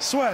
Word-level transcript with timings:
Soit. 0.00 0.32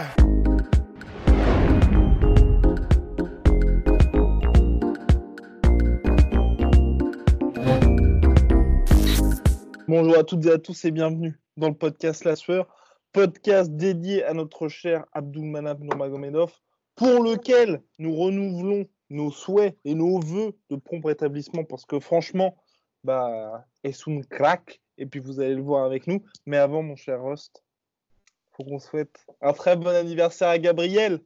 Bonjour 9.87 10.19
à 10.19 10.25
toutes 10.25 10.47
et 10.47 10.51
à 10.51 10.59
tous 10.59 10.85
et 10.87 10.91
bienvenue 10.91 11.39
dans 11.59 11.69
le 11.69 11.75
podcast 11.75 12.25
La 12.25 12.37
Sueur, 12.37 12.75
podcast 13.13 13.71
dédié 13.77 14.25
à 14.25 14.33
notre 14.33 14.69
cher 14.69 15.05
Abdulmanap 15.13 15.79
Nurmagomedov, 15.81 16.53
pour 16.95 17.23
lequel 17.23 17.83
nous 17.99 18.17
renouvelons 18.17 18.87
nos 19.11 19.31
souhaits 19.31 19.77
et 19.85 19.95
nos 19.95 20.21
voeux 20.21 20.53
de 20.71 20.77
prompt 20.77 21.05
rétablissement 21.05 21.65
parce 21.65 21.85
que 21.85 22.01
franchement, 22.01 22.57
bah, 23.05 23.67
est 23.85 24.07
une 24.07 24.25
crack? 24.25 24.81
Et 24.97 25.05
puis 25.05 25.21
vous 25.21 25.39
allez 25.39 25.55
le 25.55 25.63
voir 25.63 25.85
avec 25.85 26.07
nous. 26.07 26.25
Mais 26.47 26.57
avant, 26.57 26.83
mon 26.83 26.97
cher 26.97 27.23
Rust, 27.23 27.63
qu'on 28.65 28.79
souhaite 28.79 29.27
un 29.41 29.53
très 29.53 29.77
bon 29.77 29.89
anniversaire 29.89 30.49
à 30.49 30.59
Gabriel. 30.59 31.21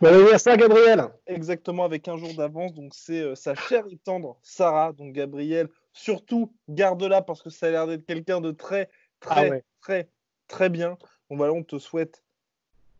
Bon 0.00 0.08
anniversaire, 0.08 0.56
Gabriel. 0.56 1.08
Exactement, 1.26 1.84
avec 1.84 2.08
un 2.08 2.16
jour 2.16 2.34
d'avance. 2.34 2.74
Donc, 2.74 2.92
c'est 2.94 3.20
euh, 3.20 3.34
sa 3.34 3.54
chère 3.54 3.84
et 3.90 3.96
tendre 3.98 4.36
Sarah. 4.42 4.92
Donc, 4.92 5.12
Gabriel, 5.12 5.68
surtout, 5.92 6.52
garde-la 6.68 7.22
parce 7.22 7.40
que 7.40 7.50
ça 7.50 7.66
a 7.66 7.70
l'air 7.70 7.86
d'être 7.86 8.04
quelqu'un 8.04 8.40
de 8.40 8.50
très, 8.50 8.90
très, 9.20 9.46
Ah 9.46 9.50
ouais. 9.50 9.64
très, 9.80 10.08
très 10.48 10.70
bien. 10.70 10.98
Donc, 11.30 11.38
voilà, 11.38 11.52
on 11.52 11.62
te 11.62 11.78
souhaite 11.78 12.24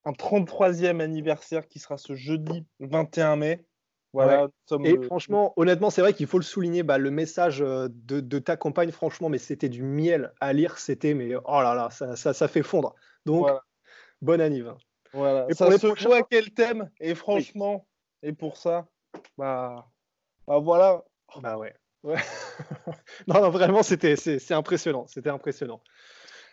un 0.05 0.13
33e 0.13 1.01
anniversaire 1.01 1.67
qui 1.67 1.79
sera 1.79 1.99
ce 1.99 2.15
jeudi 2.15 2.65
21 2.81 3.37
mai. 3.37 3.65
Voilà, 4.13 4.49
Ouais. 4.71 4.89
Et 4.91 4.97
le- 4.97 5.03
franchement, 5.03 5.53
honnêtement, 5.57 5.89
c'est 5.91 6.03
vrai 6.03 6.13
qu'il 6.13 6.27
faut 6.27 6.39
le 6.39 6.45
souligner. 6.45 6.83
Bah, 6.83 6.99
le 6.99 7.11
message 7.11 7.63
euh, 7.63 7.89
de, 7.91 8.21
de 8.21 8.39
ta 8.39 8.57
compagne, 8.57 8.91
franchement, 8.91 9.29
mais 9.31 9.39
c'était 9.39 9.69
du 9.71 9.83
miel 9.83 10.33
à 10.41 10.53
lire. 10.53 10.79
C'était, 10.79 11.15
mais 11.15 11.35
oh 11.35 11.61
là 11.63 11.75
là, 11.75 11.89
ça, 11.91 12.15
ça, 12.17 12.33
ça 12.35 12.47
fait 12.49 12.63
fondre. 12.63 12.95
Donc, 13.25 13.41
Voilà. 13.43 13.63
bon 14.21 14.41
anniv. 14.41 14.75
Voilà, 15.15 15.47
Et 15.49 15.55
ça 15.55 15.65
pour 15.65 15.73
les 15.73 15.79
se 15.79 15.87
prochains- 15.87 16.23
quel 16.31 16.51
thème. 16.53 16.91
Et 17.01 17.15
franchement, 17.15 17.87
et 18.23 18.33
pour 18.33 18.57
ça, 18.59 18.87
bah, 19.39 19.87
bah 20.47 20.59
voilà. 20.59 21.03
Bah 21.41 21.57
ouais. 21.57 21.75
ouais. 22.03 22.17
non, 23.27 23.41
non, 23.41 23.51
vraiment, 23.51 23.83
c'était, 23.83 24.17
c'est 24.17 24.53
impressionnant. 24.55 25.07
C'était 25.07 25.31
impressionnant. 25.31 25.81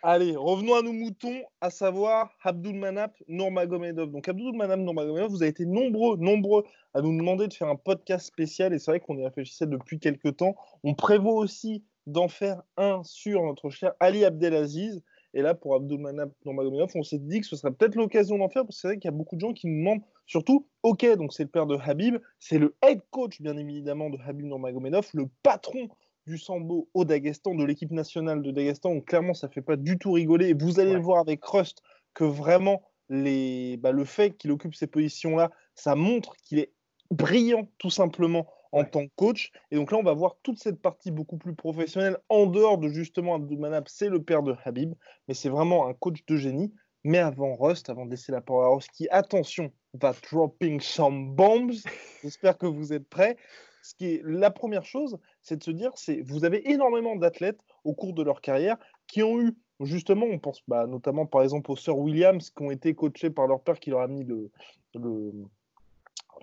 Allez, 0.01 0.33
revenons 0.37 0.75
à 0.75 0.81
nos 0.81 0.93
moutons, 0.93 1.43
à 1.59 1.69
savoir 1.69 2.31
Abdulmanap 2.41 3.11
Nurmagomedov. 3.27 4.11
Donc 4.11 4.29
Abdulmanap 4.29 4.77
Nurmagomedov, 4.77 5.29
vous 5.29 5.41
avez 5.41 5.49
été 5.49 5.65
nombreux, 5.65 6.15
nombreux 6.15 6.63
à 6.93 7.01
nous 7.01 7.17
demander 7.17 7.49
de 7.49 7.53
faire 7.53 7.67
un 7.67 7.75
podcast 7.75 8.25
spécial 8.25 8.73
et 8.73 8.79
c'est 8.79 8.91
vrai 8.91 9.01
qu'on 9.01 9.17
y 9.17 9.25
réfléchissait 9.25 9.67
depuis 9.67 9.99
quelques 9.99 10.37
temps. 10.37 10.55
On 10.85 10.93
prévoit 10.93 11.33
aussi 11.33 11.83
d'en 12.07 12.29
faire 12.29 12.61
un 12.77 13.03
sur 13.03 13.43
notre 13.43 13.69
cher 13.69 13.91
Ali 13.99 14.23
Abdelaziz. 14.23 15.03
Et 15.33 15.41
là, 15.41 15.53
pour 15.53 15.75
Abdulmanap 15.75 16.29
Nurmagomedov, 16.45 16.91
on 16.95 17.03
s'est 17.03 17.19
dit 17.19 17.41
que 17.41 17.45
ce 17.45 17.57
serait 17.57 17.73
peut-être 17.73 17.95
l'occasion 17.95 18.37
d'en 18.37 18.47
faire 18.47 18.63
parce 18.63 18.77
que 18.77 18.81
c'est 18.81 18.87
vrai 18.87 18.97
qu'il 18.99 19.11
y 19.11 19.13
a 19.13 19.17
beaucoup 19.17 19.35
de 19.35 19.41
gens 19.41 19.51
qui 19.51 19.67
nous 19.67 19.79
demandent 19.79 20.01
surtout, 20.25 20.65
ok, 20.81 21.05
donc 21.17 21.33
c'est 21.33 21.43
le 21.43 21.49
père 21.49 21.67
de 21.67 21.75
Habib, 21.75 22.19
c'est 22.39 22.57
le 22.57 22.73
head 22.83 23.01
coach 23.11 23.41
bien 23.41 23.57
évidemment 23.57 24.09
de 24.09 24.17
Habib 24.25 24.45
Nurmagomedov, 24.45 25.09
le 25.13 25.25
patron 25.43 25.89
du 26.29 26.37
sambo 26.37 26.87
au 26.93 27.05
Daghestan, 27.05 27.55
de 27.55 27.65
l'équipe 27.65 27.91
nationale 27.91 28.41
de 28.43 28.51
Daghestan. 28.51 28.93
Donc 28.93 29.05
clairement, 29.05 29.33
ça 29.33 29.49
fait 29.49 29.61
pas 29.63 29.75
du 29.75 29.97
tout 29.97 30.11
rigoler. 30.13 30.49
Et 30.49 30.53
vous 30.53 30.79
allez 30.79 30.91
Ouais. 30.91 30.97
le 30.97 31.01
voir 31.01 31.19
avec 31.19 31.43
Rust 31.43 31.81
que 32.13 32.23
vraiment 32.23 32.83
les, 33.09 33.77
bah, 33.77 33.91
le 33.91 34.05
fait 34.05 34.37
qu'il 34.37 34.51
occupe 34.51 34.75
ces 34.75 34.87
positions-là, 34.87 35.51
ça 35.75 35.95
montre 35.95 36.35
qu'il 36.43 36.59
est 36.59 36.71
brillant 37.11 37.67
tout 37.79 37.89
simplement 37.89 38.47
en 38.71 38.81
Ouais. 38.81 38.89
tant 38.91 39.07
que 39.07 39.11
coach. 39.15 39.51
Et 39.71 39.75
donc 39.77 39.91
là, 39.91 39.97
on 39.97 40.03
va 40.03 40.13
voir 40.13 40.35
toute 40.43 40.59
cette 40.59 40.79
partie 40.79 41.09
beaucoup 41.09 41.37
plus 41.37 41.55
professionnelle 41.55 42.17
en 42.29 42.45
dehors 42.45 42.77
de 42.77 42.87
justement 42.89 43.35
Abdulmanap, 43.35 43.89
c'est 43.89 44.09
le 44.09 44.21
père 44.21 44.43
de 44.43 44.55
Habib, 44.63 44.93
mais 45.27 45.33
c'est 45.33 45.49
vraiment 45.49 45.87
un 45.87 45.95
coach 45.95 46.23
de 46.27 46.35
génie. 46.37 46.71
Mais 47.03 47.17
avant 47.17 47.55
Rust, 47.55 47.89
avant 47.89 48.05
de 48.05 48.11
laisser 48.11 48.31
la 48.31 48.41
parole 48.41 48.65
à 48.65 48.69
Rust, 48.75 48.89
qui, 48.93 49.07
attention, 49.09 49.71
va 49.93 50.13
dropping 50.29 50.79
some 50.81 51.33
bombs. 51.33 51.81
J'espère 52.23 52.57
que 52.57 52.67
vous 52.67 52.93
êtes 52.93 53.07
prêts. 53.09 53.37
Ce 53.81 53.95
qui 53.95 54.05
est 54.05 54.21
la 54.25 54.51
première 54.51 54.85
chose, 54.85 55.17
c'est 55.49 55.57
de 55.57 55.63
se 55.63 55.71
dire, 55.71 55.91
c'est 55.95 56.21
vous 56.21 56.45
avez 56.45 56.71
énormément 56.71 57.15
d'athlètes 57.15 57.59
au 57.83 57.93
cours 57.93 58.13
de 58.13 58.23
leur 58.23 58.39
carrière 58.41 58.77
qui 59.07 59.23
ont 59.23 59.41
eu 59.41 59.55
justement, 59.81 60.25
on 60.25 60.39
pense 60.39 60.61
bah, 60.67 60.85
notamment 60.87 61.25
par 61.25 61.41
exemple 61.41 61.71
aux 61.71 61.75
sœurs 61.75 61.97
Williams 61.97 62.49
qui 62.49 62.63
ont 62.63 62.71
été 62.71 62.93
coachées 62.93 63.29
par 63.29 63.47
leur 63.47 63.61
père 63.61 63.79
qui 63.79 63.89
leur 63.89 64.01
a 64.01 64.07
mis 64.07 64.23
le 64.23 64.51
le 64.95 65.31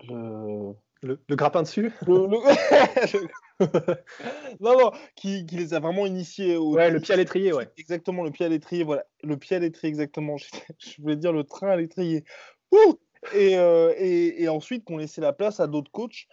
le, 0.09 0.73
Le, 1.01 1.19
le 1.27 1.35
grappin 1.35 1.61
dessus. 1.63 1.91
le- 2.07 2.27
le- 2.27 2.37
non 4.59 4.77
non 4.77 4.91
qui, 5.15 5.45
qui 5.45 5.55
les 5.55 5.73
a 5.73 5.79
vraiment 5.79 6.05
initiés 6.05 6.55
au 6.57 6.73
Ouais, 6.73 6.89
le 6.91 6.99
pied 6.99 7.13
à 7.13 7.17
l'étrier, 7.17 7.53
ouais. 7.53 7.67
exactement 7.77 8.23
le 8.23 8.31
pied 8.31 8.45
à 8.45 8.49
l'étrier 8.49 8.83
voilà. 8.83 9.05
Le 9.23 9.37
pied 9.37 9.55
à 9.55 9.59
l'étrier 9.59 9.89
exactement 9.89 10.37
je, 10.37 11.01
voulais 11.01 11.15
dire 11.15 11.31
le 11.33 11.43
train 11.43 11.69
à 11.69 11.75
l'étrier. 11.75 12.23
Et, 13.33 13.57
euh, 13.57 13.93
et, 13.97 14.43
et 14.43 14.49
ensuite 14.49 14.83
qu'on 14.83 14.97
laissait 14.97 15.21
la 15.21 15.33
place 15.33 15.59
à 15.59 15.67
d'autres 15.67 15.91
coachs 15.91 16.27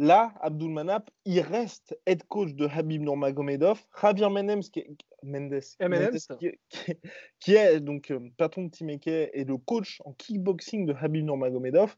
Là, 0.00 0.32
Abdulmanap, 0.40 1.10
il 1.26 1.40
reste 1.40 1.94
head 2.06 2.22
coach 2.26 2.54
de 2.54 2.66
Habib 2.66 3.02
Nurmagomedov. 3.02 3.84
Javier 4.00 4.30
Mendes, 4.30 4.62
qui 4.70 4.78
est, 4.80 4.96
Mendes, 5.22 5.60
Eh, 5.78 5.88
Mendes. 5.88 6.16
Qui 6.38 6.46
est, 6.46 6.58
qui 6.70 6.90
est- 6.92 7.00
qui 7.38 7.54
est 7.54 7.80
donc 7.80 8.10
euh, 8.10 8.18
patron 8.38 8.64
de 8.64 8.70
Team 8.70 8.88
et 8.88 9.44
le 9.44 9.58
coach 9.58 10.00
en 10.06 10.14
kickboxing 10.14 10.86
de 10.86 10.94
Habib 10.94 11.26
Nurmagomedov. 11.26 11.94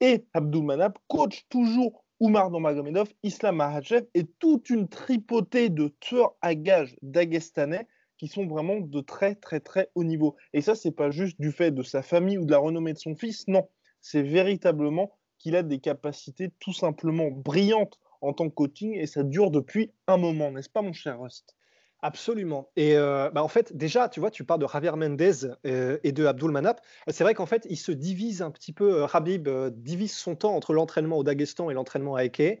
Et 0.00 0.24
Abdulmanap 0.32 0.98
coach 1.08 1.44
toujours 1.50 2.06
Oumar 2.20 2.50
Nurmagomedov, 2.50 3.12
Islam 3.22 3.56
Makhachev 3.56 4.06
et 4.14 4.24
toute 4.38 4.70
une 4.70 4.88
tripotée 4.88 5.68
de 5.68 5.94
tueurs 6.00 6.34
à 6.40 6.54
gages 6.54 6.96
dagestanais 7.02 7.86
qui 8.16 8.28
sont 8.28 8.46
vraiment 8.46 8.80
de 8.80 9.00
très 9.02 9.34
très 9.34 9.60
très 9.60 9.90
haut 9.94 10.04
niveau. 10.04 10.36
Et 10.54 10.62
ça, 10.62 10.74
c'est 10.74 10.90
pas 10.90 11.10
juste 11.10 11.38
du 11.38 11.52
fait 11.52 11.70
de 11.70 11.82
sa 11.82 12.00
famille 12.00 12.38
ou 12.38 12.46
de 12.46 12.50
la 12.50 12.58
renommée 12.58 12.94
de 12.94 12.98
son 12.98 13.14
fils, 13.14 13.46
non, 13.46 13.68
c'est 14.00 14.22
véritablement 14.22 15.12
qu'il 15.42 15.56
a 15.56 15.62
des 15.62 15.80
capacités 15.80 16.52
tout 16.60 16.72
simplement 16.72 17.30
brillantes 17.30 17.98
en 18.20 18.32
tant 18.32 18.48
que 18.48 18.54
coaching 18.54 18.96
et 18.96 19.06
ça 19.06 19.22
dure 19.24 19.50
depuis 19.50 19.92
un 20.06 20.16
moment, 20.16 20.52
n'est-ce 20.52 20.70
pas 20.70 20.82
mon 20.82 20.92
cher 20.92 21.20
Rust? 21.20 21.56
Absolument. 22.04 22.68
Et 22.74 22.96
euh, 22.96 23.30
bah, 23.30 23.44
en 23.44 23.48
fait, 23.48 23.76
déjà, 23.76 24.08
tu 24.08 24.18
vois, 24.18 24.30
tu 24.30 24.44
parles 24.44 24.60
de 24.60 24.66
Javier 24.66 24.90
Mendez 24.96 25.46
euh, 25.66 25.98
et 26.02 26.10
de 26.10 26.26
Abdul 26.26 26.50
Manap. 26.50 26.80
C'est 27.08 27.22
vrai 27.22 27.34
qu'en 27.34 27.46
fait, 27.46 27.64
il 27.70 27.76
se 27.76 27.92
divise 27.92 28.42
un 28.42 28.50
petit 28.50 28.72
peu. 28.72 29.02
euh, 29.02 29.06
Habib 29.12 29.46
euh, 29.46 29.70
divise 29.72 30.12
son 30.12 30.34
temps 30.34 30.54
entre 30.56 30.72
l'entraînement 30.72 31.18
au 31.18 31.22
Daghestan 31.22 31.70
et 31.70 31.74
l'entraînement 31.74 32.16
à 32.16 32.24
Eke. 32.24 32.60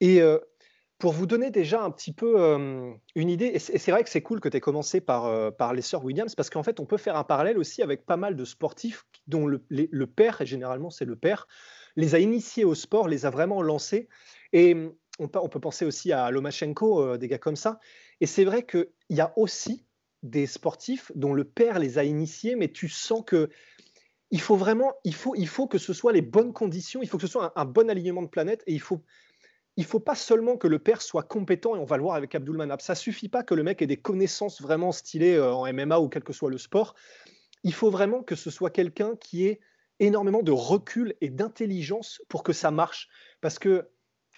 Et 0.00 0.22
euh, 0.22 0.38
pour 0.98 1.12
vous 1.12 1.26
donner 1.26 1.50
déjà 1.50 1.82
un 1.82 1.90
petit 1.90 2.12
peu 2.12 2.40
euh, 2.40 2.92
une 3.14 3.28
idée, 3.28 3.50
et 3.52 3.58
c'est 3.58 3.90
vrai 3.90 4.04
que 4.04 4.08
c'est 4.08 4.22
cool 4.22 4.40
que 4.40 4.48
tu 4.48 4.56
aies 4.56 4.60
commencé 4.60 5.00
par, 5.00 5.26
euh, 5.26 5.50
par 5.50 5.74
les 5.74 5.82
sœurs 5.82 6.04
Williams, 6.04 6.34
parce 6.34 6.48
qu'en 6.48 6.62
fait, 6.62 6.80
on 6.80 6.86
peut 6.86 6.96
faire 6.96 7.16
un 7.16 7.24
parallèle 7.24 7.58
aussi 7.58 7.82
avec 7.82 8.06
pas 8.06 8.16
mal 8.16 8.36
de 8.36 8.44
sportifs 8.44 9.04
dont 9.26 9.46
le, 9.46 9.64
le 9.68 10.06
père, 10.06 10.40
et 10.40 10.46
généralement 10.46 10.90
c'est 10.90 11.04
le 11.04 11.16
père, 11.16 11.46
les 11.96 12.14
a 12.14 12.18
initiés 12.18 12.64
au 12.64 12.74
sport, 12.74 13.08
les 13.08 13.26
a 13.26 13.30
vraiment 13.30 13.62
lancés. 13.62 14.08
Et 14.52 14.74
hum, 14.74 14.94
on, 15.18 15.28
peut- 15.28 15.60
penser 15.60 15.84
aussi 15.84 16.12
à 16.12 16.30
Lomachenko, 16.30 17.02
euh, 17.02 17.18
des 17.18 17.28
gars 17.28 17.38
comme 17.38 17.56
ça. 17.56 17.78
Et 18.20 18.26
c'est 18.26 18.44
vrai 18.44 18.64
qu'il 18.64 18.88
y 19.10 19.20
a 19.20 19.32
aussi 19.36 19.84
des 20.22 20.46
sportifs 20.46 21.10
dont 21.14 21.34
le 21.34 21.44
père 21.44 21.78
les 21.78 21.98
a 21.98 22.04
initiés, 22.04 22.54
mais 22.54 22.68
tu 22.68 22.88
sens 22.88 23.22
que 23.26 23.48
il 24.30 24.40
faut 24.40 24.56
vraiment, 24.56 24.94
il 25.04 25.14
faut, 25.14 25.34
il 25.36 25.48
faut 25.48 25.66
que 25.66 25.78
ce 25.78 25.92
soit 25.92 26.12
les 26.12 26.22
bonnes 26.22 26.54
conditions, 26.54 27.02
il 27.02 27.08
faut 27.08 27.18
que 27.18 27.26
ce 27.26 27.32
soit 27.32 27.52
un, 27.54 27.64
bon 27.66 27.90
alignement 27.90 28.22
de 28.22 28.28
planète, 28.28 28.62
et 28.66 28.72
il 28.72 28.80
faut, 28.80 29.02
il 29.76 29.84
faut 29.84 30.00
pas 30.00 30.14
seulement 30.14 30.56
que 30.56 30.66
le 30.66 30.78
père 30.78 31.02
soit 31.02 31.22
compétent, 31.24 31.76
et 31.76 31.78
on 31.78 31.84
va 31.84 31.98
le 31.98 32.02
voir 32.02 32.14
avec 32.16 32.34
Abdul 32.34 32.56
Manap. 32.56 32.80
Ça 32.80 32.94
suffit 32.94 33.28
pas 33.28 33.42
que 33.42 33.54
le 33.54 33.62
mec 33.62 33.82
ait 33.82 33.86
des 33.86 33.98
connaissances 33.98 34.62
vraiment 34.62 34.90
stylées 34.90 35.34
euh, 35.34 35.52
en 35.52 35.70
MMA 35.70 35.98
ou 35.98 36.08
quel 36.08 36.24
que 36.24 36.32
soit 36.32 36.50
le 36.50 36.56
sport. 36.56 36.94
Il 37.62 37.74
faut 37.74 37.90
vraiment 37.90 38.22
que 38.22 38.34
ce 38.34 38.50
soit 38.50 38.70
quelqu'un 38.70 39.16
qui 39.16 39.46
ait 39.46 39.60
énormément 40.02 40.42
de 40.42 40.52
recul 40.52 41.14
et 41.20 41.30
d'intelligence 41.30 42.20
pour 42.28 42.42
que 42.42 42.52
ça 42.52 42.70
marche. 42.70 43.08
Parce 43.40 43.58
que 43.58 43.88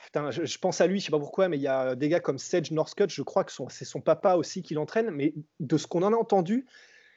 Putain, 0.04 0.30
je, 0.30 0.44
je 0.44 0.58
pense 0.58 0.82
à 0.82 0.86
lui, 0.86 1.00
je 1.00 1.06
sais 1.06 1.10
pas 1.10 1.18
pourquoi, 1.18 1.48
mais 1.48 1.56
il 1.56 1.62
y 1.62 1.66
a 1.66 1.94
des 1.94 2.10
gars 2.10 2.20
comme 2.20 2.36
Sage 2.36 2.70
Northcutt, 2.70 3.08
je 3.08 3.22
crois 3.22 3.42
que 3.42 3.50
c'est 3.70 3.86
son 3.86 4.02
papa 4.02 4.34
aussi 4.34 4.62
qui 4.62 4.74
l'entraîne, 4.74 5.10
mais 5.10 5.32
de 5.60 5.78
ce 5.78 5.86
qu'on 5.86 6.02
en 6.02 6.12
a 6.12 6.16
entendu, 6.16 6.66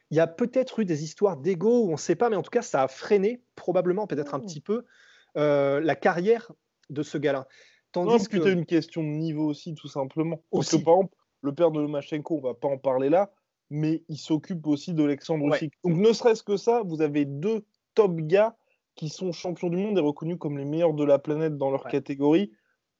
il 0.09 0.15
y 0.15 0.21
a 0.21 0.27
peut-être 0.27 0.79
eu 0.79 0.85
des 0.85 1.03
histoires 1.03 1.35
d'ego, 1.35 1.87
on 1.89 1.91
ne 1.91 1.97
sait 1.97 2.15
pas, 2.15 2.29
mais 2.29 2.37
en 2.37 2.43
tout 2.43 2.49
cas, 2.49 2.61
ça 2.61 2.83
a 2.83 2.87
freiné 2.87 3.41
probablement, 3.57 4.07
peut-être 4.07 4.33
un 4.35 4.39
Oh. 4.39 4.45
petit 4.45 4.61
peu, 4.61 4.85
euh, 5.35 5.81
la 5.81 5.95
carrière 5.97 6.49
de 6.89 7.03
ce 7.03 7.17
gars-là. 7.17 7.39
Non, 7.93 8.05
Tandis 8.05 8.09
parce 8.11 8.27
que 8.29 8.49
une 8.49 8.65
question 8.65 9.03
de 9.03 9.09
niveau 9.09 9.45
aussi, 9.47 9.75
tout 9.75 9.89
simplement? 9.89 10.37
Parce 10.49 10.67
Aussi. 10.67 10.79
que 10.79 10.85
par 10.85 10.93
exemple, 10.95 11.15
le 11.41 11.53
père 11.53 11.71
de 11.71 11.81
Lomachenko, 11.81 12.37
on 12.37 12.41
va 12.41 12.53
pas 12.53 12.69
en 12.69 12.77
parler 12.77 13.09
là, 13.09 13.33
mais 13.69 14.03
il 14.07 14.17
s'occupe 14.17 14.65
aussi 14.65 14.93
d'Alexandre 14.93 15.53
Usyk. 15.53 15.73
Donc 15.83 15.97
ne 15.97 16.13
serait-ce 16.13 16.43
que 16.43 16.55
ça, 16.55 16.83
vous 16.85 17.01
avez 17.01 17.25
deux 17.25 17.65
top 17.97 18.15
gars 18.17 18.55
qui 18.95 19.09
sont 19.09 19.31
champions 19.31 19.69
du 19.69 19.77
monde 19.77 19.97
et 19.97 20.01
reconnus 20.01 20.37
comme 20.39 20.57
les 20.57 20.65
meilleurs 20.65 20.93
de 20.93 21.03
la 21.03 21.17
planète 21.17 21.57
dans 21.57 21.71
leur 21.71 21.85
catégorie. 21.85 22.51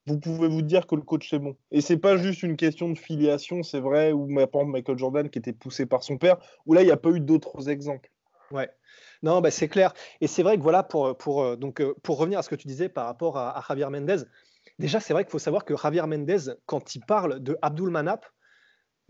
Vous 0.07 0.19
pouvez 0.19 0.47
vous 0.47 0.63
dire 0.63 0.87
que 0.87 0.95
le 0.95 1.01
coach 1.01 1.31
est 1.33 1.39
bon. 1.39 1.55
Et 1.69 1.81
c'est 1.81 1.97
pas 1.97 2.17
juste 2.17 2.41
une 2.41 2.57
question 2.57 2.89
de 2.89 2.97
filiation, 2.97 3.61
c'est 3.61 3.79
vrai, 3.79 4.11
ou 4.11 4.27
par 4.27 4.43
exemple 4.43 4.71
Michael 4.71 4.97
Jordan 4.97 5.29
qui 5.29 5.37
était 5.37 5.53
poussé 5.53 5.85
par 5.85 6.01
son 6.01 6.17
père, 6.17 6.37
où 6.65 6.73
là 6.73 6.81
il 6.81 6.85
n'y 6.85 6.91
a 6.91 6.97
pas 6.97 7.09
eu 7.11 7.19
d'autres 7.19 7.69
exemples. 7.69 8.09
Ouais. 8.51 8.69
Non, 9.21 9.41
bah, 9.41 9.51
c'est 9.51 9.67
clair. 9.67 9.93
Et 10.21 10.27
c'est 10.27 10.43
vrai 10.43 10.57
que 10.57 10.63
voilà, 10.63 10.81
pour, 10.81 11.15
pour, 11.17 11.43
euh, 11.43 11.55
donc, 11.55 11.81
euh, 11.81 11.93
pour 12.03 12.17
revenir 12.17 12.39
à 12.39 12.41
ce 12.41 12.49
que 12.49 12.55
tu 12.55 12.67
disais 12.67 12.89
par 12.89 13.05
rapport 13.05 13.37
à, 13.37 13.61
Javier 13.67 13.89
Mendez, 13.89 14.23
déjà 14.79 14.99
c'est 14.99 15.13
vrai 15.13 15.25
qu'il 15.25 15.31
faut 15.31 15.39
savoir 15.39 15.63
que 15.63 15.75
Javier 15.75 16.07
Mendez, 16.07 16.53
quand 16.65 16.95
il 16.95 17.01
parle 17.01 17.39
de 17.39 17.57
Abdul 17.61 17.89
Manap, 17.89 18.25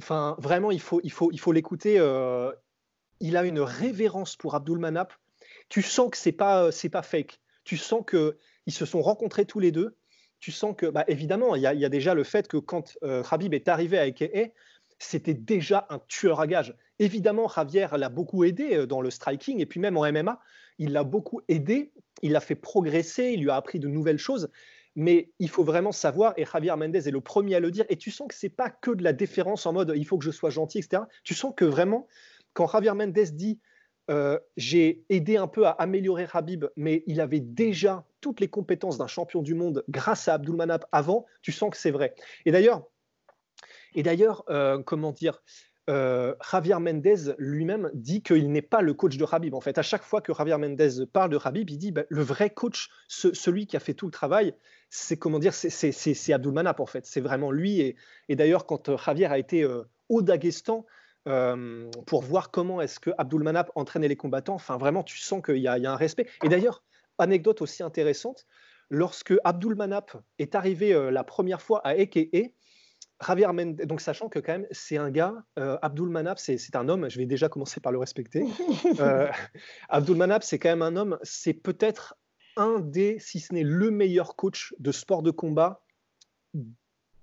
enfin 0.02 0.36
vraiment 0.40 0.72
il 0.72 0.82
faut, 0.82 1.00
il 1.04 1.12
faut, 1.12 1.32
il 1.32 1.40
faut 1.40 1.54
l'écouter. 1.54 1.98
Euh, 2.00 2.52
il 3.20 3.38
a 3.38 3.44
une 3.44 3.60
révérence 3.60 4.36
pour 4.36 4.56
Abdul 4.56 4.80
Manap. 4.80 5.14
Tu 5.70 5.82
sens 5.82 6.10
que 6.10 6.18
c'est 6.18 6.32
pas, 6.32 6.72
c'est 6.72 6.90
pas 6.90 7.02
fake. 7.02 7.40
Tu 7.64 7.78
sens 7.78 8.04
que 8.06 8.38
ils 8.66 8.74
se 8.74 8.86
sont 8.86 9.02
rencontrés 9.02 9.46
tous 9.46 9.60
les 9.60 9.72
deux. 9.72 9.98
Tu 10.40 10.52
sens 10.52 10.76
que, 10.78 10.86
bah, 10.86 11.04
évidemment, 11.08 11.56
il 11.56 11.62
y, 11.62 11.66
a 11.66 11.90
déjà 11.90 12.14
le 12.14 12.24
fait 12.24 12.48
que 12.48 12.58
quand 12.58 12.98
Habib 13.02 13.54
est 13.54 13.68
arrivé 13.68 13.98
à 13.98 14.08
EKE, 14.08 14.54
c'était 15.00 15.34
déjà 15.34 15.86
un 15.90 16.00
tueur 16.08 16.40
à 16.40 16.48
gages. 16.48 16.76
Évidemment, 17.00 17.48
Javier 17.48 17.88
l'a 17.94 18.10
beaucoup 18.10 18.44
aidé 18.44 18.76
euh, 18.76 18.86
dans 18.88 19.02
le 19.02 19.10
striking 19.10 19.60
et 19.60 19.66
puis 19.66 19.80
même 19.80 19.98
en 19.98 20.12
MMA, 20.12 20.40
il 20.80 20.92
l'a 20.92 21.04
beaucoup 21.04 21.42
aidé, 21.48 21.92
il 22.22 22.32
l'a 22.32 22.40
fait 22.40 22.56
progresser, 22.56 23.32
il 23.34 23.42
lui 23.42 23.50
a 23.50 23.56
appris 23.56 23.80
de 23.80 23.88
nouvelles 23.88 24.18
choses. 24.18 24.50
Mais 24.96 25.32
il 25.38 25.50
faut 25.50 25.64
vraiment 25.64 25.92
savoir, 25.92 26.34
et 26.38 26.46
Javier 26.46 26.76
Mendez 26.76 27.08
est 27.08 27.12
le 27.12 27.22
premier 27.22 27.56
à 27.56 27.60
le 27.60 27.70
dire, 27.70 27.86
et 27.90 27.98
tu 27.98 28.10
sens 28.10 28.28
que 28.28 28.34
c'est 28.34 28.50
pas 28.50 28.72
que 28.72 28.90
de 28.90 29.04
la 29.04 29.14
déférence 29.14 29.68
en 29.68 29.74
mode 29.74 29.94
il 29.96 30.06
faut 30.06 30.18
que 30.18 30.26
je 30.26 30.32
sois 30.32 30.50
gentil, 30.50 30.80
etc. 30.80 31.04
Tu 31.24 31.36
sens 31.36 31.54
que 31.56 31.66
vraiment, 31.66 32.08
quand 32.54 32.68
Javier 32.68 32.94
Mendez 32.94 33.32
dit 33.32 33.60
euh, 34.10 34.40
j'ai 34.56 35.04
aidé 35.10 35.38
un 35.38 35.48
peu 35.48 35.66
à 35.66 35.72
améliorer 35.72 36.28
Habib, 36.32 36.66
mais 36.76 37.04
il 37.08 37.20
avait 37.20 37.42
déjà 37.42 38.06
toutes 38.22 38.40
les 38.40 38.48
compétences 38.48 38.98
d'un 38.98 39.08
champion 39.08 39.42
du 39.42 39.54
monde 39.54 39.84
grâce 39.90 40.28
à 40.28 40.36
Abdulmanap 40.36 40.86
avant, 40.92 41.26
tu 41.42 41.52
sens 41.52 41.70
que 41.72 41.78
c'est 41.78 41.92
vrai. 41.92 42.16
Et 42.46 42.52
d'ailleurs, 42.52 42.88
et 43.96 44.04
d'ailleurs, 44.04 44.44
euh, 44.50 44.82
comment 44.82 45.12
dire, 45.12 45.42
euh, 45.90 46.36
Javier 46.52 46.80
Mendez 46.80 47.34
lui-même 47.38 47.90
dit 47.94 48.22
qu'il 48.22 48.52
n'est 48.52 48.62
pas 48.62 48.82
le 48.82 48.94
coach 48.94 49.18
de 49.18 49.26
Habib. 49.30 49.54
En 49.54 49.62
fait, 49.62 49.78
à 49.78 49.82
chaque 49.82 50.04
fois 50.04 50.22
que 50.22 50.34
Javier 50.34 50.58
Mendez 50.58 51.06
parle 51.12 51.30
de 51.30 51.40
Habib, 51.44 51.70
il 51.70 51.78
dit 51.78 51.92
bah, 51.92 52.04
le 52.08 52.22
vrai 52.22 52.50
coach, 52.50 52.90
celui 53.08 53.68
qui 53.68 53.76
a 53.76 53.80
fait 53.80 53.94
tout 53.94 54.06
le 54.06 54.12
travail, 54.12 54.54
c'est 54.90 55.18
comment 55.18 55.40
dire, 55.40 55.54
c'est 55.54 56.34
Abdul 56.34 56.54
Manap 56.54 56.80
en 56.80 56.86
fait. 56.86 57.06
C'est 57.06 57.22
vraiment 57.22 57.52
lui. 57.52 57.96
Et, 58.30 58.36
d'ailleurs, 58.36 58.66
quand 58.66 58.98
Javier 58.98 59.26
a 59.26 59.38
été 59.38 59.68
au 60.10 60.22
Daghestan 60.22 60.86
pour 62.06 62.22
voir 62.22 62.52
comment 62.52 62.82
est-ce 62.82 63.00
que 63.00 63.12
Abdul 63.18 63.44
Manap 63.44 63.72
entraînait 63.76 64.08
les 64.08 64.16
combattants, 64.16 64.56
enfin 64.56 64.78
vraiment, 64.78 65.04
tu 65.04 65.18
sens 65.18 65.42
qu'il 65.44 65.58
y, 65.58 65.62
y, 65.62 65.68
a 65.68 65.92
un 65.92 65.96
respect. 65.96 66.28
Et 66.44 66.50
d'ailleurs, 66.50 66.84
anecdote 67.18 67.62
aussi 67.62 67.84
intéressante, 67.84 68.46
lorsque 68.90 69.34
Abdul 69.44 69.76
Manap 69.76 70.18
est 70.40 70.56
arrivé 70.56 71.12
la 71.12 71.24
première 71.24 71.62
fois 71.62 71.86
à 71.86 71.96
Eke, 71.96 72.56
Javier 73.26 73.48
Mendez, 73.48 73.86
donc 73.86 74.02
sachant 74.02 74.30
que 74.30 74.40
quand 74.40 74.54
même 74.54 74.68
c'est 74.72 74.98
un 74.98 75.10
gars, 75.10 75.34
euh, 75.58 75.78
Abdul 75.82 76.10
Manap, 76.10 76.38
c'est 76.40 76.76
un 76.76 76.88
homme, 76.88 77.10
je 77.10 77.18
vais 77.18 77.26
déjà 77.26 77.50
commencer 77.50 77.80
par 77.80 77.92
le 77.92 77.98
respecter. 77.98 78.46
euh, 79.00 79.30
Abdul 79.90 80.18
Manap, 80.18 80.44
c'est 80.44 80.60
quand 80.60 80.70
même 80.70 80.82
un 80.82 80.96
homme, 80.96 81.18
c'est 81.24 81.54
peut-être 81.54 82.16
un 82.56 82.80
des, 82.80 83.18
si 83.20 83.40
ce 83.40 83.54
n'est 83.54 83.64
le 83.64 83.92
meilleur 83.92 84.36
coach 84.36 84.74
de 84.80 84.92
sport 84.92 85.24
de 85.24 85.32
combat, 85.32 85.84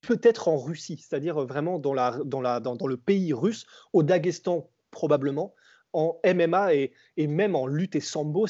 peut-être 0.07 0.49
en 0.49 0.57
Russie, 0.57 0.99
c'est-à-dire 0.99 1.41
vraiment 1.45 1.79
dans, 1.79 1.93
le 1.95 2.97
pays 2.97 3.33
russe, 3.33 3.67
au 3.93 4.03
Daghestan 4.03 4.69
probablement, 4.91 5.55
en 5.93 6.19
MMA 6.25 6.75
et, 6.75 6.93
même 7.27 7.55
en 7.55 7.67
lutte 7.67 7.97
et 7.97 8.01
sambo, 8.01 8.47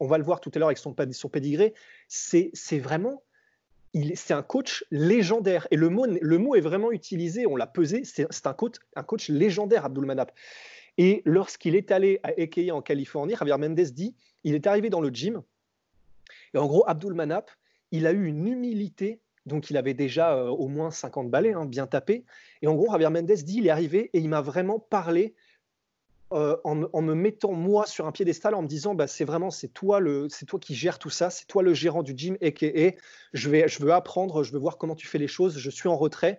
on 0.00 0.06
va 0.06 0.18
le 0.18 0.24
voir 0.24 0.40
tout 0.40 0.50
à 0.54 0.58
l'heure 0.58 0.68
avec 0.68 0.78
son, 0.78 0.94
son 1.12 1.28
pédigré, 1.28 1.74
c'est 2.08 2.78
vraiment 2.78 3.22
c'est 4.14 4.34
un 4.34 4.42
coach 4.42 4.84
légendaire. 4.90 5.66
Et 5.70 5.76
le 5.76 5.88
mot, 5.88 6.54
est 6.54 6.60
vraiment 6.60 6.92
utilisé, 6.92 7.46
on 7.46 7.56
l'a 7.56 7.66
pesé, 7.66 8.02
c'est 8.04 8.46
un 8.46 8.52
coach, 8.52 9.28
légendaire, 9.28 9.84
Abdul 9.84 10.06
Manap. 10.06 10.32
Et 10.96 11.22
lorsqu'il 11.24 11.74
est 11.74 11.90
allé 11.90 12.20
à 12.22 12.32
Ekeye 12.38 12.70
en 12.70 12.82
Californie, 12.82 13.34
Javier 13.36 13.56
Mendez 13.56 13.90
dit, 13.90 14.14
il 14.44 14.54
est 14.54 14.66
arrivé 14.66 14.90
dans 14.90 15.00
le 15.00 15.08
gym, 15.08 15.42
et 16.54 16.58
en 16.58 16.66
gros, 16.66 16.84
Abdul 16.86 17.14
Manap, 17.14 17.50
il 17.90 18.06
a 18.06 18.12
eu 18.12 18.26
une 18.26 18.46
humilité, 18.46 19.20
donc 19.50 19.68
il 19.68 19.76
avait 19.76 19.94
déjà 19.94 20.34
euh, 20.34 20.48
au 20.48 20.68
moins 20.68 20.90
50 20.90 21.30
balais, 21.30 21.52
hein, 21.52 21.66
bien 21.66 21.86
tapé, 21.86 22.24
et 22.62 22.66
en 22.66 22.74
gros, 22.74 22.90
Javier 22.90 23.10
Mendez 23.10 23.42
dit, 23.42 23.58
il 23.58 23.66
est 23.66 23.70
arrivé 23.70 24.08
et 24.14 24.18
il 24.18 24.28
m'a 24.28 24.40
vraiment 24.40 24.78
parlé 24.78 25.34
euh, 26.32 26.56
en, 26.62 27.02
me 27.02 27.14
mettant 27.14 27.52
moi 27.52 27.86
sur 27.86 28.06
un 28.06 28.12
piédestal 28.12 28.54
en 28.54 28.62
me 28.62 28.68
disant 28.68 28.94
bah, 28.94 29.08
c'est 29.08 29.24
vraiment 29.24 29.50
c'est 29.50 29.66
toi 29.66 29.98
le 29.98 30.28
c'est 30.28 30.46
toi 30.46 30.60
qui 30.60 30.76
gères 30.76 31.00
tout 31.00 31.10
ça 31.10 31.28
c'est 31.28 31.46
toi 31.46 31.60
le 31.64 31.74
gérant 31.74 32.04
du 32.04 32.12
gym 32.16 32.36
et 32.40 32.96
je 33.32 33.50
vais 33.50 33.66
je 33.66 33.82
veux 33.82 33.92
apprendre 33.92 34.44
je 34.44 34.52
veux 34.52 34.60
voir 34.60 34.78
comment 34.78 34.94
tu 34.94 35.08
fais 35.08 35.18
les 35.18 35.26
choses 35.26 35.58
je 35.58 35.70
suis 35.70 35.88
en 35.88 35.96
retrait. 35.96 36.38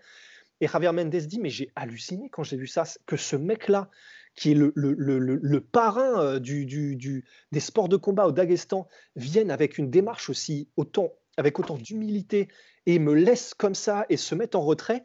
Et 0.62 0.68
Javier 0.69 0.94
Mendes 0.94 1.10
dit 1.10 1.40
mais 1.42 1.50
j'ai 1.50 1.72
halluciné 1.75 2.30
quand 2.30 2.44
j'ai 2.44 2.56
vu 2.56 2.68
ça 2.68 2.86
que 3.06 3.18
ce 3.18 3.36
mec 3.36 3.68
là 3.68 3.90
qui 4.34 4.52
est 4.52 4.56
le, 4.56 4.72
le, 4.75 4.94
le, 4.94 5.19
le 5.19 5.60
parrain 5.60 6.22
euh, 6.22 6.40
du, 6.40 6.66
du, 6.66 6.96
du, 6.96 7.25
des 7.52 7.60
sports 7.60 7.90
de 7.90 7.98
combat 7.98 8.28
au 8.28 8.31
Daghestan 8.31 8.88
vienne 9.18 9.52
avec 9.52 9.78
une 9.78 9.90
démarche 9.90 10.30
aussi 10.30 10.69
autant 10.78 11.12
avec 11.38 11.60
autant 11.60 11.78
d'humilité 11.78 12.48
et 12.86 13.00
me 13.00 13.13
laisse 13.13 13.54
comme 13.54 13.75
ça 13.75 14.06
et 14.10 14.18
se 14.18 14.36
mettre 14.36 14.57
en 14.57 14.62
retrait. 14.62 15.04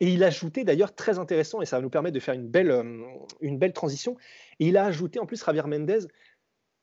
Et 0.00 0.10
il 0.12 0.22
a 0.24 0.26
ajouté 0.26 0.64
d'ailleurs, 0.64 0.94
très 0.94 1.18
intéressant, 1.18 1.62
et 1.62 1.66
ça 1.66 1.76
va 1.76 1.82
nous 1.82 1.90
permettre 1.90 2.14
de 2.14 2.20
faire 2.20 2.34
une 2.34 2.48
belle, 2.48 2.70
euh, 2.70 3.06
une 3.40 3.58
belle 3.58 3.72
transition, 3.72 4.16
et 4.60 4.66
il 4.66 4.76
a 4.76 4.84
ajouté 4.84 5.18
en 5.18 5.26
plus 5.26 5.42
Javier 5.42 5.62
Mendez, 5.66 6.00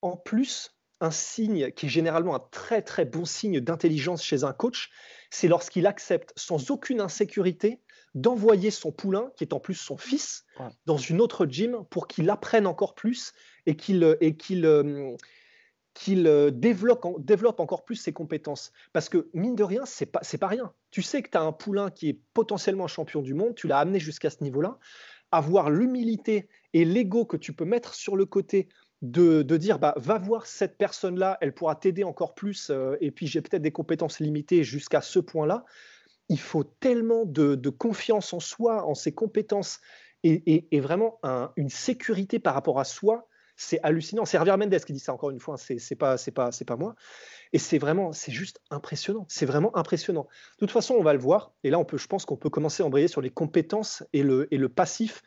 en 0.01 0.17
plus, 0.17 0.75
un 0.99 1.11
signe 1.11 1.71
qui 1.71 1.87
est 1.87 1.89
généralement 1.89 2.33
un 2.35 2.43
très 2.51 2.81
très 2.81 3.05
bon 3.05 3.25
signe 3.25 3.59
d'intelligence 3.59 4.23
chez 4.23 4.43
un 4.43 4.53
coach, 4.53 4.89
c'est 5.29 5.47
lorsqu'il 5.47 5.85
accepte 5.85 6.33
sans 6.35 6.71
aucune 6.71 7.01
insécurité 7.01 7.81
d'envoyer 8.15 8.71
son 8.71 8.91
poulain, 8.91 9.31
qui 9.35 9.43
est 9.43 9.53
en 9.53 9.59
plus 9.59 9.73
son 9.73 9.97
fils, 9.97 10.45
dans 10.85 10.97
une 10.97 11.19
autre 11.19 11.45
gym 11.45 11.83
pour 11.89 12.07
qu'il 12.07 12.29
apprenne 12.29 12.67
encore 12.67 12.95
plus 12.95 13.33
et 13.65 13.75
qu'il 13.75 14.17
et 14.21 14.37
qu'il 14.37 14.65
euh, 14.65 15.15
qu'il 15.93 16.27
euh, 16.27 16.49
développe, 16.51 17.59
encore 17.59 17.85
plus 17.85 17.95
ses 17.95 18.13
compétences. 18.13 18.71
Parce 18.93 19.09
que, 19.09 19.29
mine 19.33 19.55
de 19.55 19.63
rien, 19.63 19.85
c'est 19.85 20.05
pas, 20.05 20.21
pas 20.39 20.47
rien. 20.47 20.73
Tu 20.91 21.01
sais 21.01 21.21
que 21.21 21.29
tu 21.29 21.37
as 21.37 21.41
un 21.41 21.51
poulain 21.51 21.91
qui 21.91 22.09
est 22.09 22.19
potentiellement 22.33 22.87
champion 22.87 23.21
du 23.21 23.33
monde, 23.33 23.55
tu 23.55 23.67
l'as 23.67 23.79
amené 23.79 23.99
jusqu'à 23.99 24.29
ce 24.29 24.43
niveau-là. 24.43 24.79
Avoir 25.31 25.69
l'humilité 25.69 26.47
et 26.73 26.85
l'ego 26.85 27.25
que 27.25 27.37
tu 27.37 27.53
peux 27.53 27.65
mettre 27.65 27.93
sur 27.93 28.15
le 28.15 28.25
côté 28.25 28.69
de, 29.01 29.41
dire 29.57 29.79
bah, 29.79 29.93
va 29.97 30.17
voir 30.17 30.45
cette 30.45 30.77
personne-là, 30.77 31.37
elle 31.41 31.53
pourra 31.53 31.75
t'aider 31.75 32.03
encore 32.03 32.33
plus, 32.35 32.69
euh, 32.69 32.95
et 33.01 33.11
puis 33.11 33.27
j'ai 33.27 33.41
peut-être 33.41 33.61
des 33.61 33.71
compétences 33.71 34.19
limitées 34.19 34.63
jusqu'à 34.63 35.01
ce 35.01 35.19
point-là. 35.19 35.65
Il 36.29 36.39
faut 36.39 36.63
tellement 36.63 37.25
de, 37.25 37.69
confiance 37.69 38.33
en 38.33 38.39
soi, 38.39 38.85
en 38.87 38.95
ses 38.95 39.11
compétences, 39.11 39.81
et, 40.23 40.79
vraiment 40.79 41.19
une 41.57 41.67
sécurité 41.67 42.39
par 42.39 42.53
rapport 42.53 42.79
à 42.79 42.85
soi 42.85 43.27
c'est 43.55 43.79
hallucinant. 43.83 44.25
C'est 44.25 44.37
Javier 44.37 44.57
Mendes 44.57 44.79
qui 44.83 44.93
dit 44.93 44.99
ça 44.99 45.13
encore 45.13 45.29
une 45.29 45.39
fois. 45.39 45.57
C'est 45.57 45.95
pas, 45.95 46.17
c'est 46.17 46.31
pas, 46.31 46.51
c'est 46.51 46.65
pas 46.65 46.75
moi. 46.75 46.95
Et 47.51 47.59
c'est 47.59 47.77
vraiment, 47.77 48.11
c'est 48.11 48.31
juste 48.31 48.59
impressionnant. 48.71 49.25
C'est 49.29 49.45
vraiment 49.45 49.75
impressionnant. 49.77 50.27
De 50.55 50.65
toute 50.65 50.71
façon, 50.71 50.95
on 50.95 51.03
va 51.03 51.13
le 51.13 51.19
voir. 51.19 51.53
Et 51.63 51.69
là, 51.69 51.79
on 51.79 51.85
peut, 51.85 51.97
je 51.97 52.07
pense 52.07 52.25
qu'on 52.25 52.37
peut 52.37 52.49
commencer 52.49 52.83
à 52.83 52.85
embrayer 52.85 53.07
sur 53.07 53.21
les 53.21 53.29
compétences 53.29 54.03
et 54.11 54.23
le, 54.23 54.47
et 54.53 54.57
le 54.57 54.69
passif 54.69 55.21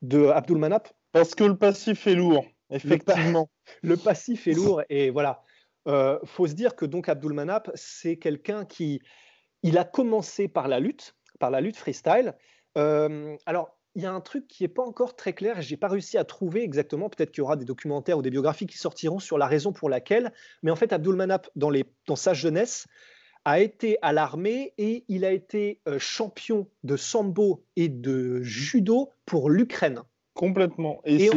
de 0.00 0.26
Abdul 0.26 0.58
Manap. 0.58 0.88
Parce 1.12 1.34
que 1.34 1.44
le 1.44 1.56
passif 1.56 2.06
est 2.06 2.14
lourd, 2.14 2.44
effectivement. 2.70 3.50
Le, 3.82 3.96
passif 3.96 4.46
est 4.46 4.54
lourd. 4.54 4.82
Et 4.88 5.10
voilà. 5.10 5.42
Euh, 5.88 6.18
faut 6.24 6.46
se 6.46 6.54
dire 6.54 6.76
que 6.76 6.86
donc 6.86 7.08
Abdul 7.08 7.32
Manap, 7.32 7.70
c'est 7.74 8.16
quelqu'un 8.16 8.64
qui, 8.64 9.00
il 9.62 9.76
a 9.76 9.84
commencé 9.84 10.48
par 10.48 10.68
la 10.68 10.80
lutte, 10.80 11.16
par 11.38 11.50
la 11.50 11.60
lutte 11.60 11.76
freestyle. 11.76 12.34
Euh, 12.78 13.36
alors, 13.46 13.76
il 13.94 14.02
y 14.02 14.06
a 14.06 14.12
un 14.12 14.20
truc 14.20 14.48
qui 14.48 14.62
n'est 14.62 14.68
pas 14.68 14.82
encore 14.82 15.16
très 15.16 15.32
clair 15.32 15.58
et 15.58 15.62
je 15.62 15.70
n'ai 15.70 15.76
pas 15.76 15.88
réussi 15.88 16.16
à 16.16 16.24
trouver 16.24 16.62
exactement. 16.62 17.08
Peut-être 17.08 17.30
qu'il 17.30 17.42
y 17.42 17.44
aura 17.44 17.56
des 17.56 17.64
documentaires 17.64 18.18
ou 18.18 18.22
des 18.22 18.30
biographies 18.30 18.66
qui 18.66 18.78
sortiront 18.78 19.18
sur 19.18 19.38
la 19.38 19.46
raison 19.46 19.72
pour 19.72 19.88
laquelle. 19.90 20.32
Mais 20.62 20.70
en 20.70 20.76
fait, 20.76 20.92
Abdul 20.92 21.16
Manap, 21.16 21.48
dans, 21.56 21.70
les, 21.70 21.84
dans 22.06 22.16
sa 22.16 22.32
jeunesse, 22.32 22.86
a 23.44 23.60
été 23.60 23.98
à 24.02 24.12
l'armée 24.12 24.72
et 24.78 25.04
il 25.08 25.24
a 25.24 25.32
été 25.32 25.80
euh, 25.88 25.98
champion 25.98 26.68
de 26.84 26.96
sambo 26.96 27.64
et 27.76 27.88
de 27.88 28.40
judo 28.42 29.10
pour 29.26 29.50
l'Ukraine. 29.50 30.00
Complètement. 30.34 31.02
Et, 31.04 31.28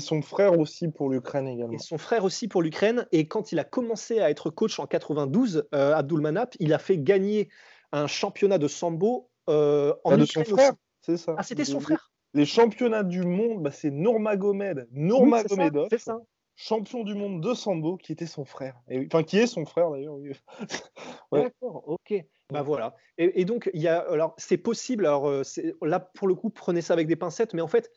son 0.00 0.20
frère 0.20 0.58
aussi 0.58 0.88
pour 0.88 1.08
l'Ukraine 1.08 1.48
également. 1.48 1.72
Et 1.72 1.78
son 1.78 1.96
frère 1.96 2.24
aussi 2.24 2.48
pour 2.48 2.60
l'Ukraine. 2.60 3.06
Et 3.10 3.26
quand 3.26 3.52
il 3.52 3.58
a 3.58 3.64
commencé 3.64 4.20
à 4.20 4.28
être 4.28 4.50
coach 4.50 4.78
en 4.78 4.86
92, 4.86 5.68
euh, 5.74 5.94
Abdul 5.94 6.20
Manap, 6.20 6.54
il 6.58 6.74
a 6.74 6.78
fait 6.78 6.98
gagner 6.98 7.48
un 7.92 8.06
championnat 8.06 8.58
de 8.58 8.68
sambo 8.68 9.30
euh, 9.48 9.94
en 10.04 10.20
Ukraine. 10.20 10.44
De 10.44 10.48
son 10.50 10.56
frère 10.56 10.72
c'est 11.02 11.16
ça. 11.16 11.34
Ah, 11.36 11.42
c'était 11.42 11.64
son 11.64 11.80
frère. 11.80 12.12
Les 12.34 12.46
championnats 12.46 13.02
du 13.02 13.22
monde, 13.22 13.62
bah, 13.62 13.70
c'est 13.70 13.90
Nourmagomedov. 13.90 14.86
Nourmagomedov, 14.92 15.88
c'est 15.90 15.98
ça. 15.98 16.18
Champion 16.54 17.02
du 17.02 17.14
monde 17.14 17.42
de 17.42 17.54
sambo, 17.54 17.96
qui 17.96 18.12
était 18.12 18.26
son 18.26 18.44
frère. 18.44 18.80
Et, 18.88 19.06
enfin, 19.06 19.22
qui 19.22 19.38
est 19.38 19.46
son 19.46 19.64
frère 19.64 19.90
d'ailleurs. 19.90 20.16
D'accord, 21.32 21.84
ok. 21.86 22.14
Bah 22.50 22.62
voilà. 22.62 22.94
Et, 23.16 23.44
donc, 23.44 23.70
il 23.72 23.80
y 23.80 23.88
a, 23.88 24.00
alors, 24.00 24.34
c'est 24.36 24.58
possible. 24.58 25.06
Alors, 25.06 25.28
euh, 25.28 25.42
là, 25.80 25.98
pour 25.98 26.28
le 26.28 26.34
coup, 26.34 26.50
prenez 26.50 26.82
ça 26.82 26.92
avec 26.92 27.06
des 27.06 27.16
pincettes, 27.16 27.54
mais 27.54 27.62
en 27.62 27.68
fait, 27.68 27.90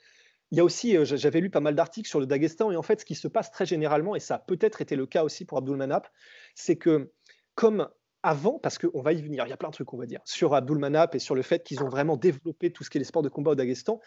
il 0.51 0.57
y 0.57 0.61
a 0.61 0.63
aussi, 0.63 0.95
j'avais 1.03 1.41
lu 1.41 1.49
pas 1.49 1.59
mal 1.59 1.75
d'articles 1.75 2.07
sur 2.07 2.19
le 2.19 2.25
Daghestan, 2.25 2.71
et 2.71 2.77
en 2.77 2.81
fait, 2.81 3.01
ce 3.01 3.05
qui 3.05 3.15
se 3.15 3.27
passe 3.27 3.51
très 3.51 3.65
généralement, 3.65 4.15
et 4.15 4.19
ça 4.19 4.35
a 4.35 4.39
peut-être 4.39 4.81
été 4.81 4.95
le 4.95 5.05
cas 5.05 5.23
aussi 5.23 5.43
pour 5.43 5.57
Abdulmanap, 5.57 6.09
c'est 6.55 6.77
que 6.77 7.11
comme 7.55 7.89
avant, 8.25 8.59
parce 8.59 8.77
qu'on 8.77 9.01
va 9.01 9.13
y 9.13 9.21
venir, 9.21 9.45
il 9.45 9.49
y 9.49 9.53
a 9.53 9.57
plein 9.57 9.69
de 9.69 9.73
trucs, 9.73 9.93
on 9.93 9.97
va 9.97 10.05
dire, 10.05 10.19
sur 10.25 10.53
Abdulmanap 10.55 11.15
et 11.15 11.19
sur 11.19 11.35
le 11.35 11.41
fait 11.41 11.63
qu'ils 11.63 11.83
ont 11.83 11.89
vraiment 11.89 12.17
développé 12.17 12.71
tout 12.71 12.83
ce 12.83 12.89
qui 12.89 12.97
est 12.97 12.99
les 12.99 13.05
sports 13.05 13.23
de 13.23 13.29
combat 13.29 13.51
au 13.51 13.55
Daghestan, 13.55 13.99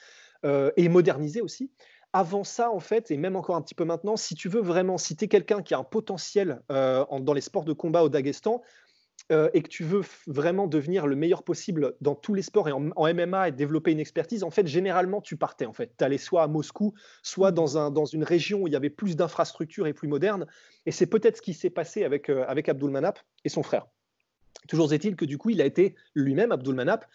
et 0.44 0.88
modernisé 0.88 1.40
aussi. 1.40 1.70
Avant 2.12 2.44
ça, 2.44 2.70
en 2.70 2.80
fait, 2.80 3.10
et 3.10 3.16
même 3.16 3.36
encore 3.36 3.56
un 3.56 3.62
petit 3.62 3.74
peu 3.74 3.84
maintenant, 3.84 4.16
si 4.16 4.34
tu 4.34 4.48
veux 4.48 4.62
vraiment, 4.62 4.98
si 4.98 5.16
tu 5.16 5.24
es 5.24 5.28
quelqu'un 5.28 5.62
qui 5.62 5.74
a 5.74 5.78
un 5.78 5.84
potentiel 5.84 6.62
dans 6.68 7.32
les 7.34 7.40
sports 7.40 7.64
de 7.64 7.72
combat 7.72 8.02
au 8.02 8.08
Daghestan, 8.08 8.62
euh, 9.30 9.50
et 9.52 9.60
que 9.60 9.68
tu 9.68 9.84
veux 9.84 10.00
vraiment 10.26 10.66
devenir 10.66 11.06
le 11.06 11.14
meilleur 11.14 11.42
possible 11.42 11.94
dans 12.00 12.14
tous 12.14 12.32
les 12.32 12.40
sports 12.40 12.66
et 12.66 12.72
en, 12.72 12.80
MMA 12.80 13.48
et 13.48 13.52
développer 13.52 13.92
une 13.92 14.00
expertise, 14.00 14.42
en 14.42 14.50
fait, 14.50 14.66
généralement, 14.66 15.20
tu 15.20 15.36
partais. 15.36 15.66
En 15.66 15.74
fait, 15.74 15.92
tu 15.98 16.02
allais 16.04 16.16
soit 16.16 16.42
à 16.42 16.46
Moscou, 16.46 16.94
soit 17.22 17.52
dans, 17.52 17.76
un, 17.76 17.90
dans 17.90 18.06
une 18.06 18.24
région 18.24 18.62
où 18.62 18.68
il 18.68 18.72
y 18.72 18.76
avait 18.76 18.88
plus 18.88 19.16
d'infrastructures 19.16 19.86
et 19.86 19.92
plus 19.92 20.08
modernes. 20.08 20.46
Et 20.86 20.92
c'est 20.92 21.06
peut-être 21.06 21.36
ce 21.36 21.42
qui 21.42 21.52
s'est 21.52 21.68
passé 21.68 22.04
avec, 22.04 22.30
euh, 22.30 22.44
avec 22.48 22.70
Abdul 22.70 22.90
Manap 22.90 23.18
et 23.44 23.50
son 23.50 23.62
frère. 23.62 23.86
Toujours 24.66 24.92
est-il 24.92 25.16
que 25.16 25.24
du 25.24 25.38
coup, 25.38 25.50
il 25.50 25.60
a 25.60 25.64
été 25.64 25.94
lui-même, 26.14 26.52
Abdul 26.52 26.74
Manap, 26.74 27.06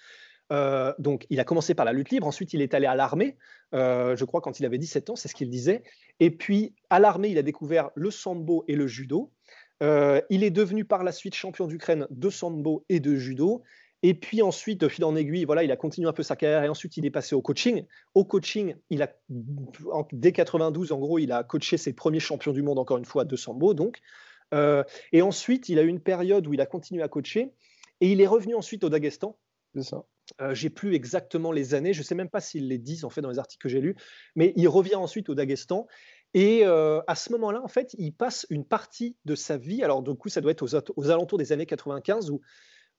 euh, 0.51 0.93
donc, 0.99 1.25
il 1.29 1.39
a 1.39 1.45
commencé 1.45 1.73
par 1.73 1.85
la 1.85 1.93
lutte 1.93 2.11
libre, 2.11 2.27
ensuite 2.27 2.53
il 2.53 2.61
est 2.61 2.73
allé 2.73 2.85
à 2.85 2.95
l'armée, 2.95 3.37
je 3.71 4.23
crois 4.23 4.41
quand 4.41 4.59
il 4.59 4.65
avait 4.65 4.77
17 4.77 5.09
ans, 5.09 5.15
c'est 5.15 5.27
ce 5.27 5.33
qu'il 5.33 5.49
disait. 5.49 5.83
Et 6.19 6.29
puis, 6.29 6.75
à 6.89 6.99
l'armée, 6.99 7.29
il 7.29 7.37
a 7.37 7.41
découvert 7.41 7.89
le 7.95 8.11
sambo 8.11 8.63
et 8.67 8.75
le 8.75 8.85
judo. 8.85 9.31
Euh, 9.83 10.21
il 10.29 10.43
est 10.43 10.51
devenu 10.51 10.85
par 10.85 11.03
la 11.03 11.11
suite 11.11 11.35
champion 11.35 11.67
d'Ukraine 11.67 12.07
de 12.09 12.29
sambo 12.29 12.85
et 12.89 12.99
de 12.99 13.15
judo. 13.15 13.63
Et 14.01 14.13
puis 14.13 14.41
ensuite, 14.41 14.81
de 14.81 14.87
fil 14.89 15.05
en 15.05 15.15
aiguille, 15.15 15.45
voilà, 15.45 15.63
il 15.63 15.71
a 15.71 15.77
continué 15.77 16.07
un 16.07 16.13
peu 16.13 16.23
sa 16.23 16.35
carrière 16.35 16.63
et 16.63 16.69
ensuite 16.69 16.97
il 16.97 17.05
est 17.05 17.11
passé 17.11 17.35
au 17.35 17.41
coaching. 17.41 17.85
Au 18.13 18.25
coaching, 18.25 18.75
il 18.89 19.01
a, 19.01 19.09
dès 20.11 20.33
92, 20.33 20.91
en 20.91 20.99
gros, 20.99 21.19
il 21.19 21.31
a 21.31 21.43
coaché 21.43 21.77
ses 21.77 21.93
premiers 21.93 22.19
champions 22.19 22.51
du 22.51 22.61
monde, 22.61 22.79
encore 22.79 22.97
une 22.97 23.05
fois, 23.05 23.25
de 23.25 23.35
sambo. 23.35 23.73
Donc. 23.73 23.99
Euh, 24.53 24.83
et 25.11 25.21
ensuite, 25.21 25.69
il 25.69 25.79
a 25.79 25.81
eu 25.81 25.87
une 25.87 26.01
période 26.01 26.47
où 26.47 26.53
il 26.53 26.61
a 26.61 26.65
continué 26.65 27.01
à 27.03 27.07
coacher 27.07 27.51
et 28.01 28.11
il 28.11 28.21
est 28.21 28.27
revenu 28.27 28.55
ensuite 28.55 28.83
au 28.83 28.89
Daghestan. 28.89 29.37
C'est 29.75 29.83
ça. 29.83 30.05
Euh, 30.39 30.53
j'ai 30.53 30.69
plus 30.69 30.93
exactement 30.93 31.51
les 31.51 31.73
années, 31.73 31.93
je 31.93 31.99
ne 31.99 32.03
sais 32.03 32.15
même 32.15 32.29
pas 32.29 32.39
s'ils 32.39 32.69
les 32.69 32.77
disent 32.77 33.03
en 33.03 33.09
fait 33.09 33.21
dans 33.21 33.29
les 33.29 33.39
articles 33.39 33.61
que 33.61 33.67
j'ai 33.67 33.81
lus, 33.81 33.95
mais 34.35 34.53
il 34.55 34.69
revient 34.69 34.95
ensuite 34.95 35.27
au 35.27 35.35
Daghestan 35.35 35.85
et 36.33 36.65
à 36.65 37.15
ce 37.15 37.31
moment-là, 37.33 37.61
en 37.63 37.67
fait, 37.67 37.93
il 37.99 38.11
passe 38.11 38.47
une 38.49 38.65
partie 38.65 39.15
de 39.25 39.35
sa 39.35 39.57
vie. 39.57 39.83
Alors, 39.83 40.01
du 40.01 40.15
coup, 40.15 40.29
ça 40.29 40.41
doit 40.41 40.51
être 40.51 40.63
aux, 40.95 41.09
alentours 41.11 41.37
des 41.37 41.51
années 41.51 41.67
95 41.67 42.31
où, 42.31 42.41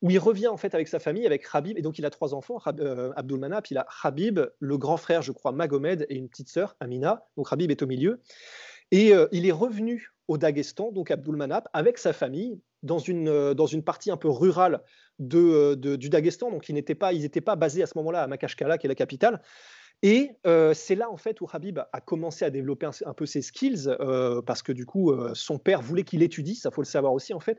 où 0.03 0.11
il 0.11 0.19
revient 0.21 0.47
en 0.47 0.57
fait 0.57 0.73
avec 0.73 0.87
sa 0.87 1.01
famille, 1.01 1.27
avec 1.27 1.45
Habib. 1.53 1.77
Et 1.77 1.83
donc, 1.83 1.99
il 1.99 2.07
a 2.07 2.11
trois 2.11 2.33
enfants, 2.33 2.61
euh, 2.79 3.13
Abdul 3.17 3.41
Manap. 3.41 3.69
Il 3.73 3.79
a 3.79 3.87
Habib, 4.05 4.39
le 4.61 4.79
grand 4.79 4.97
frère, 4.97 5.21
je 5.21 5.33
crois, 5.33 5.51
Magomed, 5.51 6.07
et 6.09 6.15
une 6.15 6.29
petite 6.29 6.49
sœur, 6.49 6.77
Amina. 6.79 7.27
Donc, 7.37 7.53
Habib 7.53 7.73
est 7.73 7.83
au 7.83 7.89
milieu. 7.89 8.21
Et 8.93 9.13
il 9.33 9.47
est 9.47 9.53
revenu 9.53 10.14
au 10.29 10.39
Daghestan, 10.39 10.93
donc 10.93 11.11
Abdul 11.11 11.37
Manap, 11.37 11.69
avec 11.73 11.99
sa 11.99 12.13
famille, 12.13 12.61
dans 12.83 12.99
une, 12.99 13.55
dans 13.55 13.67
une 13.67 13.83
partie 13.83 14.11
un 14.11 14.17
peu 14.17 14.29
rurale 14.29 14.83
de, 15.19 15.75
du 15.75 16.09
Daghestan. 16.09 16.51
Donc, 16.51 16.69
ils 16.69 16.75
n'étaient 16.75 16.95
pas, 16.95 17.13
pas 17.45 17.57
basés 17.57 17.83
à 17.83 17.87
ce 17.87 17.97
moment-là 17.99 18.23
à 18.23 18.27
Makashkala, 18.27 18.79
qui 18.79 18.87
est 18.87 18.89
la 18.89 18.95
capitale. 18.95 19.43
Et 20.07 20.37
c'est 20.75 20.97
là 20.97 21.11
en 21.11 21.17
fait 21.17 21.41
où 21.41 21.49
Habib 21.51 21.79
a 21.79 22.01
commencé 22.03 22.45
à 22.45 22.51
développer 22.51 22.87
un, 23.07 23.15
peu 23.15 23.25
ses 23.25 23.41
skills 23.41 23.89
parce 24.45 24.63
que 24.63 24.71
du 24.71 24.85
coup 24.85 25.15
son 25.33 25.59
père 25.59 25.81
voulait 25.81 26.03
qu'il 26.03 26.23
étudie, 26.23 26.57
ça 26.57 26.71
faut 26.71 26.83
le 26.83 26.87
savoir 26.87 27.15
aussi 27.15 27.33
en 27.33 27.41
fait. 27.41 27.59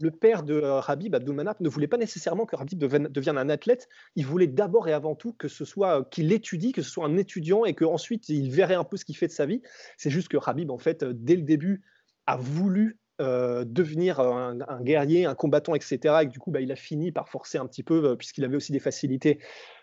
Le 0.00 0.10
père 0.10 0.42
de 0.42 0.60
Habib, 0.88 1.14
Abdulmanap, 1.14 1.60
ne 1.60 1.68
voulait 1.68 1.86
pas 1.86 1.96
nécessairement 1.96 2.46
que 2.46 2.56
Habib 2.56 2.78
devienne, 2.80 3.38
un 3.38 3.48
athlète. 3.48 3.88
Il 4.16 4.26
voulait 4.26 4.48
d'abord 4.48 4.88
et 4.88 4.92
avant 4.92 5.14
tout 5.14 5.32
que 5.34 5.46
ce 5.46 5.64
soit 5.64 6.04
qu'il 6.10 6.32
étudie, 6.32 6.72
que 6.72 6.82
ce 6.82 6.90
soit 6.90 7.06
un 7.06 7.16
étudiant 7.16 7.64
et 7.64 7.74
qu'ensuite 7.74 8.28
il 8.28 8.50
verrait 8.50 8.74
un 8.74 8.84
peu 8.84 8.96
ce 8.96 9.04
qu'il 9.04 9.16
fait 9.16 9.28
de 9.28 9.32
sa 9.32 9.46
vie. 9.46 9.62
C'est 9.96 10.10
juste 10.10 10.26
que 10.26 10.36
Habib 10.44 10.72
en 10.72 10.78
fait 10.78 11.04
dès 11.04 11.36
le 11.36 11.42
début 11.42 11.82
a 12.26 12.36
voulu 12.36 12.98
devenir 13.20 14.18
un, 14.18 14.82
guerrier, 14.82 15.26
un 15.26 15.36
combattant, 15.36 15.76
etc. 15.76 16.22
Et 16.22 16.26
du 16.26 16.40
coup, 16.40 16.50
bah, 16.50 16.60
il 16.60 16.72
a 16.72 16.76
fini 16.76 17.12
par 17.12 17.28
forcer 17.28 17.58
un 17.58 17.66
petit 17.66 17.84
peu, 17.84 18.16
puisqu'il 18.16 18.44
avait 18.44 18.56
aussi 18.56 18.72
des 18.72 18.80
facilités, 18.80 19.38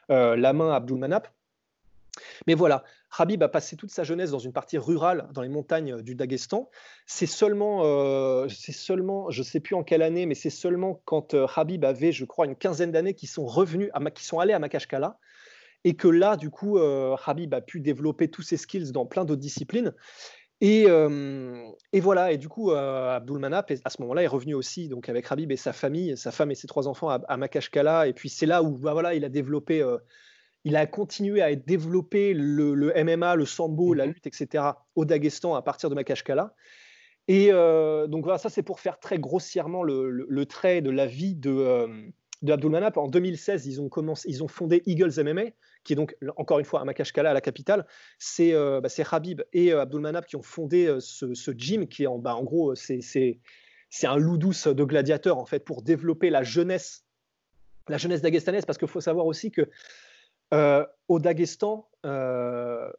la 0.10 0.52
main 0.52 0.72
à 0.72 0.76
Abdulmanap. 0.76 1.34
Mais 2.48 2.54
voilà, 2.54 2.84
Habib 3.18 3.44
a 3.44 3.50
passé 3.50 3.76
toute 3.76 3.92
sa 3.92 4.04
jeunesse 4.04 4.32
dans 4.32 4.40
une 4.40 4.54
partie 4.54 4.78
rurale, 4.78 5.28
dans 5.34 5.42
les 5.42 5.50
montagnes 5.50 5.96
euh, 5.96 6.02
du 6.02 6.16
Daghestan. 6.16 6.70
C'est 7.06 7.26
seulement, 7.26 7.82
euh, 7.84 8.48
seulement, 8.50 9.30
je 9.30 9.42
ne 9.42 9.46
sais 9.46 9.60
plus 9.60 9.76
en 9.76 9.84
quelle 9.84 10.02
année, 10.02 10.26
mais 10.26 10.36
c'est 10.36 10.50
seulement 10.50 11.02
quand 11.06 11.34
euh, 11.34 11.48
Habib 11.56 11.86
avait, 11.86 12.12
je 12.12 12.26
crois, 12.26 12.46
une 12.46 12.56
quinzaine 12.56 12.92
d'années, 12.92 13.14
qu'ils 13.14 13.30
sont 13.30 13.46
revenus, 13.46 13.90
à, 13.94 14.00
sont 14.20 14.40
allés 14.40 14.54
à 14.54 14.60
Makashkala, 14.60 15.18
et 15.84 15.96
que 15.96 16.08
là, 16.08 16.36
du 16.36 16.50
coup, 16.50 16.80
Habib 16.80 17.54
a 17.54 17.62
pu 17.62 17.80
développer 17.80 18.28
tous 18.28 18.42
ses 18.42 18.58
skills 18.58 18.92
dans 18.92 19.06
plein 19.06 19.24
d'autres 19.24 19.42
disciplines. 19.42 19.94
Et, 20.60 20.86
et, 20.86 22.00
voilà, 22.00 22.32
et 22.32 22.40
du 22.40 22.50
coup, 22.50 22.72
Abdul 22.72 23.38
Manap, 23.38 23.72
à 23.84 23.90
ce 23.92 24.02
moment-là, 24.02 24.24
est 24.24 24.28
revenu 24.28 24.56
aussi 24.56 24.90
donc 24.90 25.10
avec 25.10 25.32
Habib 25.32 25.52
et 25.52 25.58
sa 25.58 25.74
famille, 25.74 26.18
sa 26.18 26.32
femme 26.32 26.50
et 26.50 26.56
ses 26.56 26.66
trois 26.66 26.88
enfants 26.88 27.10
à, 27.10 27.22
à 27.28 27.38
Makashkala. 27.38 28.08
Et 28.08 28.14
puis 28.14 28.30
c'est 28.30 28.48
là 28.48 28.64
où 28.64 28.80
bah, 28.80 28.94
voilà, 28.94 29.14
il 29.14 29.24
a 29.26 29.30
développé 29.30 29.84
il 30.66 30.76
a 30.76 30.88
continué 30.88 31.42
à 31.42 31.56
développer 31.56 32.34
le, 32.34 32.92
MMA, 33.04 33.36
le 33.36 33.46
sambo, 33.46 33.94
la 33.94 34.08
mhm. 34.08 34.14
lutte, 34.14 34.28
etc. 34.28 34.64
au 34.96 35.06
Daghestan 35.06 35.54
à 35.54 35.62
partir 35.62 35.90
de 35.90 35.96
Makashkala. 35.96 36.56
Et 37.28 37.50
euh, 37.52 38.08
donc 38.08 38.24
voilà, 38.24 38.40
ça 38.40 38.50
c'est 38.50 38.64
pour 38.64 38.80
faire 38.80 39.00
très 39.00 39.20
grossièrement 39.20 39.84
le, 39.84 40.44
trait 40.46 40.82
de 40.82 40.90
la 40.90 41.06
vie 41.06 41.36
de, 41.36 41.52
euh, 41.52 42.68
Manap. 42.70 42.98
En 42.98 43.08
2016, 43.08 43.68
ils 43.68 43.80
ont, 43.80 43.90
commencé, 43.90 44.28
ils 44.30 44.44
ont 44.44 44.48
fondé 44.48 44.82
Eagles 44.88 45.14
MMA, 45.24 45.52
qui 45.84 45.94
est 45.94 45.96
donc 45.96 46.16
encore 46.36 46.58
une 46.58 46.66
fois 46.66 46.82
à 46.82 46.86
Makashkala, 46.86 47.30
à 47.30 47.34
la 47.34 47.42
capitale. 47.42 47.86
C'est 48.18 48.54
euh, 48.54 48.82
bah, 48.82 48.90
Habib 49.12 49.42
et 49.54 49.72
euh, 49.72 49.82
Abdul 49.82 50.02
Manap 50.02 50.26
qui 50.26 50.36
ont 50.36 50.44
fondé 50.44 50.98
ce, 51.00 51.52
gym, 51.56 51.88
qui 51.88 52.04
est 52.04 52.08
en, 52.08 52.18
bah, 52.18 52.36
en 52.36 52.44
gros, 52.44 52.74
c'est 52.74 53.40
un 54.04 54.18
loup 54.18 54.38
douce 54.38 54.68
de 54.68 54.84
gladiateurs 54.84 55.38
en 55.38 55.46
fait 55.46 55.60
pour 55.60 55.84
développer 55.84 56.32
la 56.32 56.42
jeunesse, 56.42 57.06
la 57.88 57.98
jeunesse 57.98 58.22
daghestanaise, 58.22 58.66
parce 58.66 58.80
qu'il 58.80 58.88
faut 58.88 59.02
savoir 59.02 59.28
aussi 59.28 59.52
que 59.52 59.70
au 60.52 61.20
Daghestan, 61.20 61.88
euh, 62.06 62.90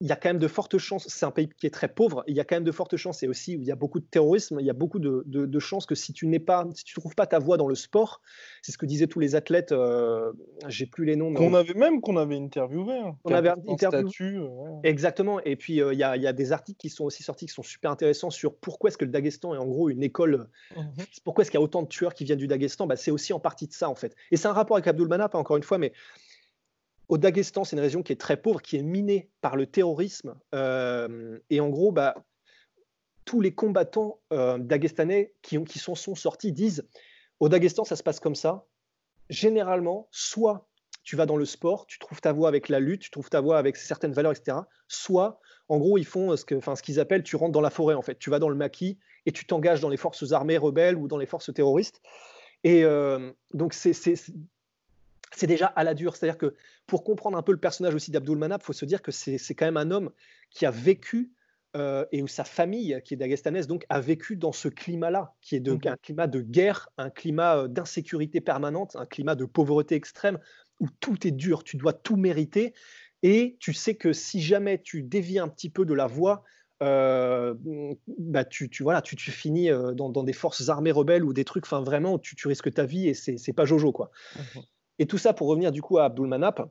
il 0.00 0.08
y 0.08 0.12
a 0.12 0.16
quand 0.16 0.30
même 0.30 0.40
de 0.40 0.48
fortes 0.48 0.78
chances, 0.78 1.06
c'est 1.06 1.24
un 1.24 1.30
pays 1.30 1.48
qui 1.48 1.64
est 1.64 1.70
très 1.70 1.86
pauvre, 1.86 2.24
il 2.26 2.34
y 2.34 2.40
a 2.40 2.44
quand 2.44 2.56
même 2.56 2.64
de 2.64 2.72
fortes 2.72 2.96
chances, 2.96 3.22
et 3.22 3.28
aussi 3.28 3.56
où 3.56 3.60
il 3.60 3.68
y 3.68 3.70
a 3.70 3.76
beaucoup 3.76 4.00
de 4.00 4.04
terrorisme, 4.04 4.58
il 4.58 4.66
y 4.66 4.70
a 4.70 4.72
beaucoup 4.72 4.98
de, 4.98 5.58
chances 5.60 5.86
que 5.86 5.94
si 5.94 6.12
tu 6.12 6.26
n'es 6.26 6.40
pas, 6.40 6.66
si 6.74 6.82
tu 6.82 6.96
trouves 6.98 7.14
pas 7.14 7.28
ta 7.28 7.38
voie 7.38 7.56
dans 7.56 7.68
le 7.68 7.76
sport, 7.76 8.20
c'est 8.62 8.72
ce 8.72 8.78
que 8.78 8.84
disaient 8.84 9.06
tous 9.06 9.20
les 9.20 9.36
athlètes, 9.36 9.70
euh, 9.70 10.32
j'ai 10.66 10.86
plus 10.86 11.04
les 11.04 11.14
noms. 11.14 11.32
Qu'on 11.32 11.54
avait 11.54 11.74
même 11.74 12.00
qu'on 12.00 12.16
avait 12.16 12.36
interviewé. 12.36 12.94
Hein, 12.94 13.16
on 13.22 13.32
avait 13.32 13.50
interviewé. 13.68 14.44
Exactement, 14.82 15.38
et 15.44 15.54
puis 15.54 15.74
il 15.74 15.98
y, 15.98 16.02
a, 16.02 16.32
des 16.32 16.50
articles 16.50 16.78
qui 16.78 16.90
sont 16.90 17.04
aussi 17.04 17.22
sortis 17.22 17.46
qui 17.46 17.54
sont 17.54 17.62
super 17.62 17.92
intéressants 17.92 18.30
sur 18.30 18.56
pourquoi 18.56 18.88
est-ce 18.88 18.98
que 18.98 19.04
le 19.04 19.12
Daghestan 19.12 19.54
est 19.54 19.58
en 19.58 19.66
gros 19.66 19.88
une 19.88 20.02
école, 20.02 20.48
mhm. 20.76 20.84
pourquoi 21.22 21.42
est-ce 21.42 21.52
qu'il 21.52 21.58
y 21.58 21.62
a 21.62 21.64
autant 21.64 21.82
de 21.82 21.88
tueurs 21.88 22.14
qui 22.14 22.24
viennent 22.24 22.40
du 22.40 22.48
Daghestan, 22.48 22.88
bah, 22.88 22.96
c'est 22.96 23.12
aussi 23.12 23.32
en 23.32 23.38
partie 23.38 23.68
de 23.68 23.72
ça 23.72 23.88
en 23.88 23.94
fait. 23.94 24.16
Et 24.32 24.36
c'est 24.36 24.48
un 24.48 24.52
rapport 24.52 24.76
avec 24.76 24.88
Abdul 24.88 25.06
Manap, 25.06 25.36
encore 25.36 25.56
une 25.56 25.62
fois, 25.62 25.78
mais 25.78 25.92
au 27.12 27.18
Daghestan, 27.18 27.64
c'est 27.64 27.76
une 27.76 27.82
région 27.82 28.02
qui 28.02 28.14
est 28.14 28.20
très 28.20 28.38
pauvre, 28.38 28.62
qui 28.62 28.78
est 28.78 28.82
minée 28.82 29.28
par 29.42 29.54
le 29.54 29.66
terrorisme. 29.66 30.34
Euh, 30.54 31.38
et 31.50 31.60
en 31.60 31.68
gros, 31.68 31.92
bah, 31.92 32.14
tous 33.26 33.42
les 33.42 33.54
combattants 33.54 34.22
euh, 34.32 34.58
qui, 35.42 35.58
ont, 35.58 35.64
qui 35.64 35.78
sont, 35.78 35.94
sortis 35.94 36.52
disent 36.52 36.88
au 37.38 37.50
Daghestan, 37.50 37.84
ça 37.84 37.96
se 37.96 38.02
passe 38.02 38.18
comme 38.18 38.34
ça. 38.34 38.64
Généralement, 39.28 40.08
soit 40.10 40.70
tu 41.02 41.16
vas 41.16 41.26
dans 41.26 41.36
le 41.36 41.44
sport, 41.44 41.84
tu 41.84 41.98
trouves 41.98 42.22
ta 42.22 42.32
voie 42.32 42.48
avec 42.48 42.70
la 42.70 42.80
lutte, 42.80 43.02
tu 43.02 43.10
trouves 43.10 43.28
ta 43.28 43.42
voie 43.42 43.58
avec 43.58 43.76
certaines 43.76 44.14
valeurs, 44.14 44.32
etc. 44.32 44.60
Soit, 44.88 45.38
en 45.68 45.76
gros, 45.76 45.98
ils 45.98 46.06
font 46.06 46.34
ce 46.34 46.46
qu'ils 46.46 46.62
ce 46.62 46.82
qu'ils 46.82 46.98
appellent, 46.98 47.24
tu 47.24 47.36
rentres 47.36 47.52
dans 47.52 47.60
la 47.60 47.68
forêt, 47.68 47.94
en 47.94 48.00
fait. 48.00 48.18
Tu 48.18 48.30
vas 48.30 48.38
dans 48.38 48.48
le 48.48 48.56
maquis 48.56 48.98
et 49.26 49.32
tu 49.32 49.44
t'engages 49.44 49.82
dans 49.82 49.90
les 49.90 49.98
forces 49.98 50.32
armées 50.32 50.56
rebelles 50.56 50.96
ou 50.96 51.08
dans 51.08 51.18
les 51.18 51.26
forces 51.26 51.52
terroristes. 51.52 52.00
Et 52.64 52.84
euh, 52.84 53.32
donc, 53.52 53.74
c'est 53.74 53.92
c'est 55.34 55.46
déjà 55.46 55.66
à 55.66 55.84
la 55.84 55.94
dure. 55.94 56.16
C'est-à-dire 56.16 56.38
que 56.38 56.54
pour 56.86 57.04
comprendre 57.04 57.36
un 57.36 57.42
peu 57.42 57.52
le 57.52 57.58
personnage 57.58 57.94
aussi 57.94 58.10
d'Abdul 58.10 58.38
Manab, 58.38 58.60
il 58.62 58.64
faut 58.64 58.72
se 58.72 58.84
dire 58.84 59.02
que 59.02 59.12
c'est 59.12 59.54
quand 59.54 59.66
même 59.66 59.76
un 59.76 59.90
homme 59.90 60.10
qui 60.50 60.66
a 60.66 60.70
vécu 60.70 61.32
euh, 61.74 62.04
et 62.12 62.22
où 62.22 62.28
sa 62.28 62.44
famille, 62.44 63.00
qui 63.02 63.14
est 63.14 63.16
d'Agestanaise, 63.16 63.66
donc 63.66 63.86
a 63.88 63.98
vécu 63.98 64.36
dans 64.36 64.52
ce 64.52 64.68
climat-là, 64.68 65.34
qui 65.40 65.56
est 65.56 65.60
de, 65.60 65.72
mmh 65.72 65.80
un 65.86 65.96
climat 65.96 66.26
de 66.26 66.40
guerre, 66.42 66.90
un 66.98 67.08
climat 67.08 67.56
euh, 67.56 67.68
d'insécurité 67.68 68.42
permanente, 68.42 68.94
un 68.96 69.06
climat 69.06 69.34
de 69.34 69.46
pauvreté 69.46 69.94
extrême, 69.94 70.38
où 70.80 70.88
tout 71.00 71.26
est 71.26 71.30
dur, 71.30 71.64
tu 71.64 71.78
dois 71.78 71.94
tout 71.94 72.16
mériter, 72.16 72.74
et 73.22 73.56
tu 73.58 73.72
sais 73.72 73.94
que 73.94 74.12
si 74.12 74.42
jamais 74.42 74.82
tu 74.82 75.02
dévies 75.02 75.38
un 75.38 75.48
petit 75.48 75.70
peu 75.70 75.86
de 75.86 75.94
la 75.94 76.06
voie, 76.06 76.44
euh, 76.82 77.54
bah 78.18 78.44
tu, 78.44 78.68
tu, 78.68 78.82
voilà, 78.82 79.00
tu, 79.00 79.16
tu 79.16 79.30
finis 79.30 79.70
dans, 79.94 80.10
des 80.24 80.32
forces 80.34 80.68
armées 80.68 80.92
rebelles 80.92 81.24
ou 81.24 81.32
des 81.32 81.44
trucs, 81.44 81.64
enfin 81.64 81.80
vraiment, 81.80 82.18
tu, 82.18 82.36
tu 82.36 82.48
risques 82.48 82.74
ta 82.74 82.84
vie 82.84 83.08
et 83.08 83.14
c'est 83.14 83.52
pas 83.54 83.64
Jojo 83.64 83.92
quoi. 83.92 84.10
Mmh 84.36 84.60
et 84.98 85.06
tout 85.06 85.18
ça 85.18 85.32
pour 85.32 85.48
revenir 85.48 85.72
du 85.72 85.82
coup 85.82 85.98
à 85.98 86.04
Abdul 86.04 86.26
Manap. 86.26 86.70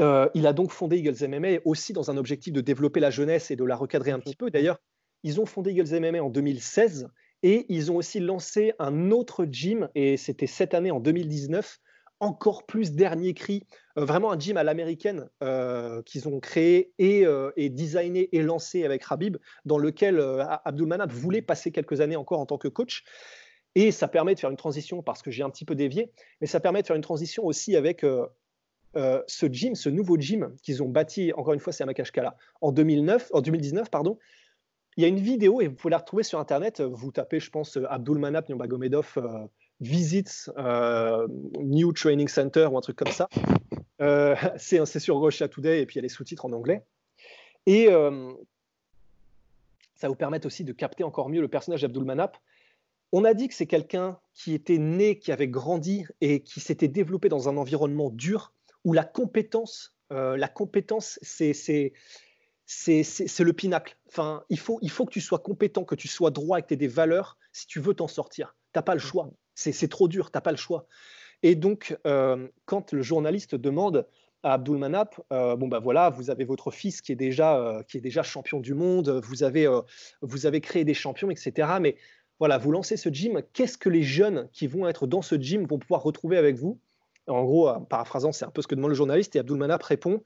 Euh, 0.00 0.28
il 0.34 0.46
a 0.46 0.52
donc 0.52 0.70
fondé 0.70 0.98
Eagles 0.98 1.28
MMA 1.28 1.60
aussi 1.64 1.92
dans 1.92 2.10
un 2.10 2.16
objectif 2.16 2.52
de 2.52 2.60
développer 2.60 3.00
la 3.00 3.10
jeunesse 3.10 3.50
et 3.50 3.56
de 3.56 3.64
la 3.64 3.74
recadrer 3.74 4.12
un 4.12 4.20
petit 4.20 4.36
peu. 4.36 4.50
D'ailleurs, 4.50 4.78
ils 5.24 5.40
ont 5.40 5.46
fondé 5.46 5.72
Eagles 5.72 5.98
MMA 6.00 6.22
en 6.22 6.30
2016 6.30 7.08
et 7.42 7.66
ils 7.68 7.90
ont 7.90 7.96
aussi 7.96 8.20
lancé 8.20 8.72
un 8.78 9.10
autre 9.10 9.44
gym, 9.44 9.88
et 9.94 10.16
c'était 10.16 10.46
cette 10.46 10.74
année 10.74 10.90
en 10.90 11.00
2019, 11.00 11.78
encore 12.20 12.66
plus 12.66 12.92
dernier 12.92 13.32
cri, 13.32 13.64
euh, 13.96 14.04
vraiment 14.04 14.32
un 14.32 14.38
gym 14.38 14.56
à 14.56 14.64
l'américaine 14.64 15.28
euh, 15.42 16.02
qu'ils 16.02 16.28
ont 16.28 16.40
créé 16.40 16.92
et, 16.98 17.24
euh, 17.24 17.52
et, 17.56 17.68
designé 17.68 18.28
et 18.36 18.42
lancé 18.42 18.84
avec 18.84 19.04
Habib, 19.08 19.36
dans 19.64 19.78
lequel 19.78 20.20
Abdulmanap 20.64 21.12
voulait 21.12 21.42
passer 21.42 21.70
quelques 21.70 22.00
années 22.00 22.16
encore 22.16 22.40
en 22.40 22.46
tant 22.46 22.58
que 22.58 22.68
coach. 22.68 23.04
Et 23.74 23.90
ça 23.90 24.08
permet 24.08 24.34
de 24.34 24.40
faire 24.40 24.50
une 24.50 24.56
transition, 24.56 25.02
parce 25.02 25.22
que 25.22 25.30
j'ai 25.30 25.42
un 25.42 25.50
petit 25.50 25.64
peu 25.64 25.74
dévié, 25.74 26.10
mais 26.40 26.46
ça 26.46 26.60
permet 26.60 26.82
de 26.82 26.86
faire 26.86 26.96
une 26.96 27.02
transition 27.02 27.44
aussi 27.44 27.76
avec 27.76 28.04
ce 28.94 29.46
gym, 29.52 29.74
ce 29.74 29.88
nouveau 29.88 30.16
gym 30.16 30.54
qu'ils 30.62 30.82
ont 30.82 30.88
bâti, 30.88 31.32
encore 31.34 31.54
une 31.54 31.60
fois, 31.60 31.72
c'est 31.72 31.84
à 31.84 31.86
Makashkala, 31.86 32.36
en, 32.60 32.72
2009, 32.72 33.30
en 33.32 33.40
2019. 33.40 33.90
Pardon. 33.90 34.18
Il 34.96 35.02
y 35.02 35.04
a 35.04 35.08
une 35.08 35.20
vidéo, 35.20 35.60
et 35.60 35.68
vous 35.68 35.74
pouvez 35.74 35.92
la 35.92 35.98
retrouver 35.98 36.24
sur 36.24 36.40
Internet, 36.40 36.80
vous 36.80 37.12
tapez, 37.12 37.38
je 37.38 37.50
pense, 37.50 37.78
Abdulmanap 37.88 38.48
Nurmagomedov 38.48 39.16
Visits 39.80 40.50
euh, 40.58 41.28
New 41.60 41.92
Training 41.92 42.26
Center 42.26 42.66
ou 42.66 42.76
un 42.78 42.80
truc 42.80 42.96
comme 42.96 43.12
ça. 43.12 43.28
Euh, 44.00 44.34
c'est 44.56 44.98
sur 44.98 45.20
Russia 45.20 45.48
Today 45.48 45.82
et 45.82 45.86
puis 45.86 45.94
il 45.94 45.98
y 45.98 46.00
a 46.00 46.02
les 46.02 46.08
sous-titres 46.08 46.44
en 46.44 46.52
anglais. 46.52 46.84
Et 47.66 47.88
euh, 47.88 48.32
ça 49.94 50.08
vous 50.08 50.16
permet 50.16 50.44
aussi 50.46 50.64
de 50.64 50.72
capter 50.72 51.04
encore 51.04 51.28
mieux 51.28 51.40
le 51.40 51.48
personnage 51.48 51.82
d'Abdul 51.82 52.04
Manap. 52.04 52.36
On 53.12 53.24
a 53.24 53.34
dit 53.34 53.48
que 53.48 53.54
c'est 53.54 53.66
quelqu'un 53.66 54.18
qui 54.34 54.54
était 54.54 54.78
né, 54.78 55.18
qui 55.18 55.32
avait 55.32 55.48
grandi 55.48 56.04
et 56.20 56.42
qui 56.42 56.60
s'était 56.60 56.88
développé 56.88 57.28
dans 57.28 57.48
un 57.48 57.56
environnement 57.56 58.10
dur 58.10 58.52
où 58.84 58.92
la 58.92 59.04
compétence, 59.04 59.96
la 60.10 60.48
compétence, 60.48 61.18
c'est 61.22 61.92
le 62.66 63.52
pinacle. 63.52 63.96
Enfin, 64.08 64.44
il 64.50 64.58
faut, 64.58 64.78
il 64.82 64.90
faut 64.90 65.06
que 65.06 65.12
tu 65.12 65.20
sois 65.20 65.38
compétent, 65.38 65.84
que 65.84 65.94
tu 65.94 66.08
sois 66.08 66.30
droit, 66.30 66.60
que 66.60 66.68
tu 66.68 66.74
aies 66.74 66.78
des 66.78 66.88
valeurs 66.88 67.38
si 67.52 67.66
tu 67.66 67.80
veux 67.80 67.94
t'en 67.94 68.08
sortir. 68.08 68.56
Tu 68.72 68.78
n'as 68.78 68.82
pas 68.82 68.94
le 68.94 69.00
choix. 69.00 69.30
C'est 69.54 69.88
trop 69.88 70.06
dur, 70.06 70.30
tu 70.30 70.36
n'as 70.36 70.42
pas 70.42 70.52
le 70.52 70.56
choix. 70.56 70.86
Et 71.42 71.54
donc, 71.54 71.96
euh, 72.06 72.48
quand 72.64 72.92
le 72.92 73.02
journaliste 73.02 73.54
demande 73.54 74.06
à 74.42 74.54
Abdul 74.54 74.78
Manap, 74.78 75.20
euh, 75.32 75.56
bon 75.56 75.66
ben 75.66 75.80
voilà, 75.80 76.10
vous 76.10 76.30
avez 76.30 76.44
votre 76.44 76.70
fils 76.70 77.00
qui 77.00 77.10
est 77.12 77.16
déjà, 77.16 77.58
euh, 77.58 77.82
qui 77.82 77.96
est 77.98 78.00
déjà 78.00 78.22
champion 78.22 78.60
du 78.60 78.74
monde, 78.74 79.20
vous 79.24 79.42
avez, 79.42 79.68
vous 80.22 80.46
avez 80.46 80.60
créé 80.60 80.84
des 80.84 80.94
champions, 80.94 81.30
etc. 81.30 81.68
Mais 81.80 81.96
voilà, 82.38 82.58
vous 82.58 82.70
lancez 82.70 82.96
ce 82.96 83.08
gym, 83.08 83.42
qu'est-ce 83.52 83.78
que 83.78 83.88
les 83.88 84.02
jeunes 84.02 84.48
qui 84.52 84.66
vont 84.66 84.86
être 84.86 85.06
dans 85.06 85.22
ce 85.22 85.34
gym 85.34 85.66
vont 85.66 85.78
pouvoir 85.78 86.02
retrouver 86.02 86.36
avec 86.36 86.56
vous? 86.56 86.80
En 87.26 87.44
gros, 87.44 87.70
paraphrasant, 87.90 88.32
c'est 88.32 88.44
un 88.44 88.50
peu 88.50 88.62
ce 88.62 88.66
que 88.66 88.74
demande 88.74 88.90
le 88.90 88.94
journaliste, 88.94 89.36
et 89.36 89.38
Abdul 89.38 89.58
Manap 89.58 89.82
répond, 89.82 90.22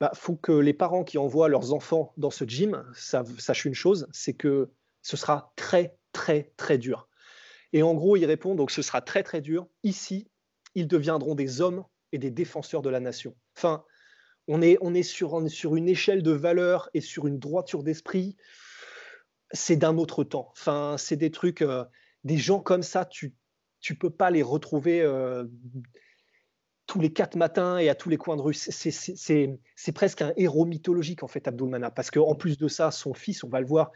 bah, 0.00 0.10
faut 0.14 0.36
que 0.36 0.52
les 0.52 0.72
parents 0.72 1.04
qui 1.04 1.18
envoient 1.18 1.48
leurs 1.48 1.74
enfants 1.74 2.14
dans 2.16 2.30
ce 2.30 2.44
gym 2.44 2.82
sachent 2.94 3.66
une 3.66 3.74
chose, 3.74 4.08
c'est 4.12 4.32
que 4.32 4.70
ce 5.02 5.16
sera 5.16 5.52
très, 5.56 5.96
très, 6.12 6.52
très 6.56 6.78
dur. 6.78 7.08
Et 7.72 7.82
en 7.82 7.94
gros, 7.94 8.16
il 8.16 8.24
répond 8.24 8.54
donc 8.54 8.70
ce 8.70 8.82
sera 8.82 9.00
très 9.02 9.22
très 9.22 9.40
dur. 9.40 9.68
Ici, 9.82 10.28
ils 10.74 10.88
deviendront 10.88 11.34
des 11.34 11.60
hommes 11.60 11.84
et 12.12 12.18
des 12.18 12.30
défenseurs 12.30 12.82
de 12.82 12.90
la 12.90 13.00
nation. 13.00 13.34
Enfin, 13.56 13.84
on 14.48 14.62
est, 14.62 14.78
on 14.80 14.94
est 14.94 15.02
sur, 15.02 15.48
sur 15.50 15.76
une 15.76 15.88
échelle 15.88 16.22
de 16.22 16.32
valeur 16.32 16.88
et 16.94 17.00
sur 17.00 17.26
une 17.26 17.38
droiture 17.38 17.82
d'esprit. 17.82 18.36
C'est 19.52 19.76
d'un 19.76 19.96
autre 19.98 20.24
temps. 20.24 20.48
Enfin, 20.52 20.96
c'est 20.98 21.16
des 21.16 21.30
trucs, 21.30 21.62
euh, 21.62 21.84
des 22.24 22.36
gens 22.36 22.60
comme 22.60 22.82
ça, 22.82 23.04
tu 23.04 23.34
tu 23.80 23.94
peux 23.94 24.10
pas 24.10 24.30
les 24.30 24.42
retrouver 24.42 25.00
euh, 25.00 25.46
tous 26.86 27.00
les 27.00 27.12
quatre 27.12 27.36
matins 27.36 27.78
et 27.78 27.88
à 27.88 27.94
tous 27.94 28.10
les 28.10 28.18
coins 28.18 28.36
de 28.36 28.42
rue. 28.42 28.52
C'est 28.52 29.92
presque 29.94 30.20
un 30.20 30.34
héros 30.36 30.66
mythologique 30.66 31.22
en 31.22 31.28
fait, 31.28 31.48
Abdul 31.48 31.90
parce 31.94 32.10
qu'en 32.10 32.34
plus 32.34 32.58
de 32.58 32.68
ça, 32.68 32.90
son 32.90 33.14
fils, 33.14 33.42
on 33.42 33.48
va 33.48 33.58
le 33.58 33.66
voir, 33.66 33.90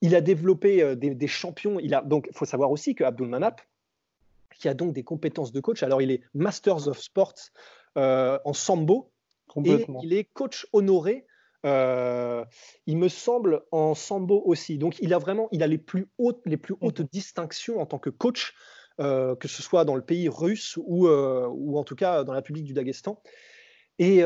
il 0.00 0.16
a 0.16 0.20
développé 0.20 0.82
euh, 0.82 0.96
des, 0.96 1.28
champions. 1.28 1.78
Il 1.78 1.94
a 1.94 2.02
donc, 2.02 2.28
faut 2.32 2.44
savoir 2.44 2.72
aussi 2.72 2.96
que 2.96 3.04
Abdul 3.04 3.28
Manap, 3.28 3.60
qui 4.58 4.68
a 4.68 4.74
donc 4.74 4.92
des 4.92 5.04
compétences 5.04 5.52
de 5.52 5.60
coach. 5.60 5.84
Alors, 5.84 6.02
il 6.02 6.10
est 6.10 6.22
Masters 6.34 6.88
of 6.88 6.98
Sports 6.98 7.34
en 7.96 8.52
sambo 8.52 9.12
et 9.64 9.86
il 10.02 10.12
est 10.12 10.24
coach 10.24 10.66
honoré. 10.72 11.24
Euh, 11.64 12.44
il 12.86 12.98
me 12.98 13.08
semble 13.08 13.62
en 13.70 13.94
sambo 13.94 14.42
aussi. 14.44 14.78
Donc, 14.78 14.96
il 15.00 15.14
a 15.14 15.18
vraiment, 15.18 15.48
il 15.52 15.62
a 15.62 15.66
les 15.66 15.78
plus 15.78 16.08
hautes, 16.18 16.42
les 16.44 16.56
plus 16.56 16.74
hautes 16.80 17.00
mhm. 17.00 17.08
distinctions 17.10 17.80
en 17.80 17.86
tant 17.86 17.98
que 17.98 18.10
coach, 18.10 18.54
que 18.98 19.48
ce 19.48 19.62
soit 19.62 19.84
dans 19.84 19.96
le 19.96 20.02
pays 20.02 20.28
russe 20.28 20.78
ou, 20.84 21.08
ou 21.08 21.78
en 21.78 21.84
tout 21.84 21.96
cas 21.96 22.22
dans 22.22 22.32
la 22.32 22.38
République 22.38 22.64
du 22.64 22.74
Daghestan. 22.74 23.20
Et, 23.98 24.20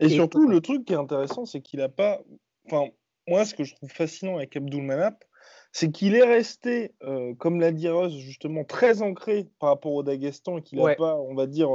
et, 0.00 0.08
surtout, 0.08 0.46
le 0.46 0.60
truc 0.60 0.84
qui 0.84 0.92
est 0.92 0.96
intéressant, 0.96 1.44
c'est 1.44 1.60
qu'il 1.60 1.80
n'a 1.80 1.88
pas, 1.88 2.20
enfin, 2.66 2.90
moi, 3.26 3.44
ce 3.44 3.54
que 3.54 3.64
je 3.64 3.74
trouve 3.74 3.90
fascinant 3.90 4.36
avec 4.36 4.56
Abdul 4.56 4.82
Manap, 4.82 5.24
c'est 5.72 5.90
qu'il 5.90 6.14
est 6.14 6.24
resté, 6.24 6.94
euh, 7.02 7.34
comme 7.34 7.60
l'a 7.60 7.70
dit 7.70 7.88
Rose, 7.88 8.16
justement 8.16 8.64
très 8.64 9.02
ancré 9.02 9.46
par 9.58 9.70
rapport 9.70 9.92
au 9.92 10.02
Daghestan 10.02 10.58
et 10.58 10.62
qu'il 10.62 10.80
n'a 10.80 10.94
pas, 10.94 11.16
on 11.16 11.34
va 11.34 11.46
dire, 11.46 11.68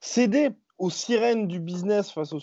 cédé 0.00 0.50
aux 0.78 0.90
sirènes 0.90 1.46
du 1.46 1.60
business 1.60 2.10
face 2.10 2.32
au, 2.32 2.40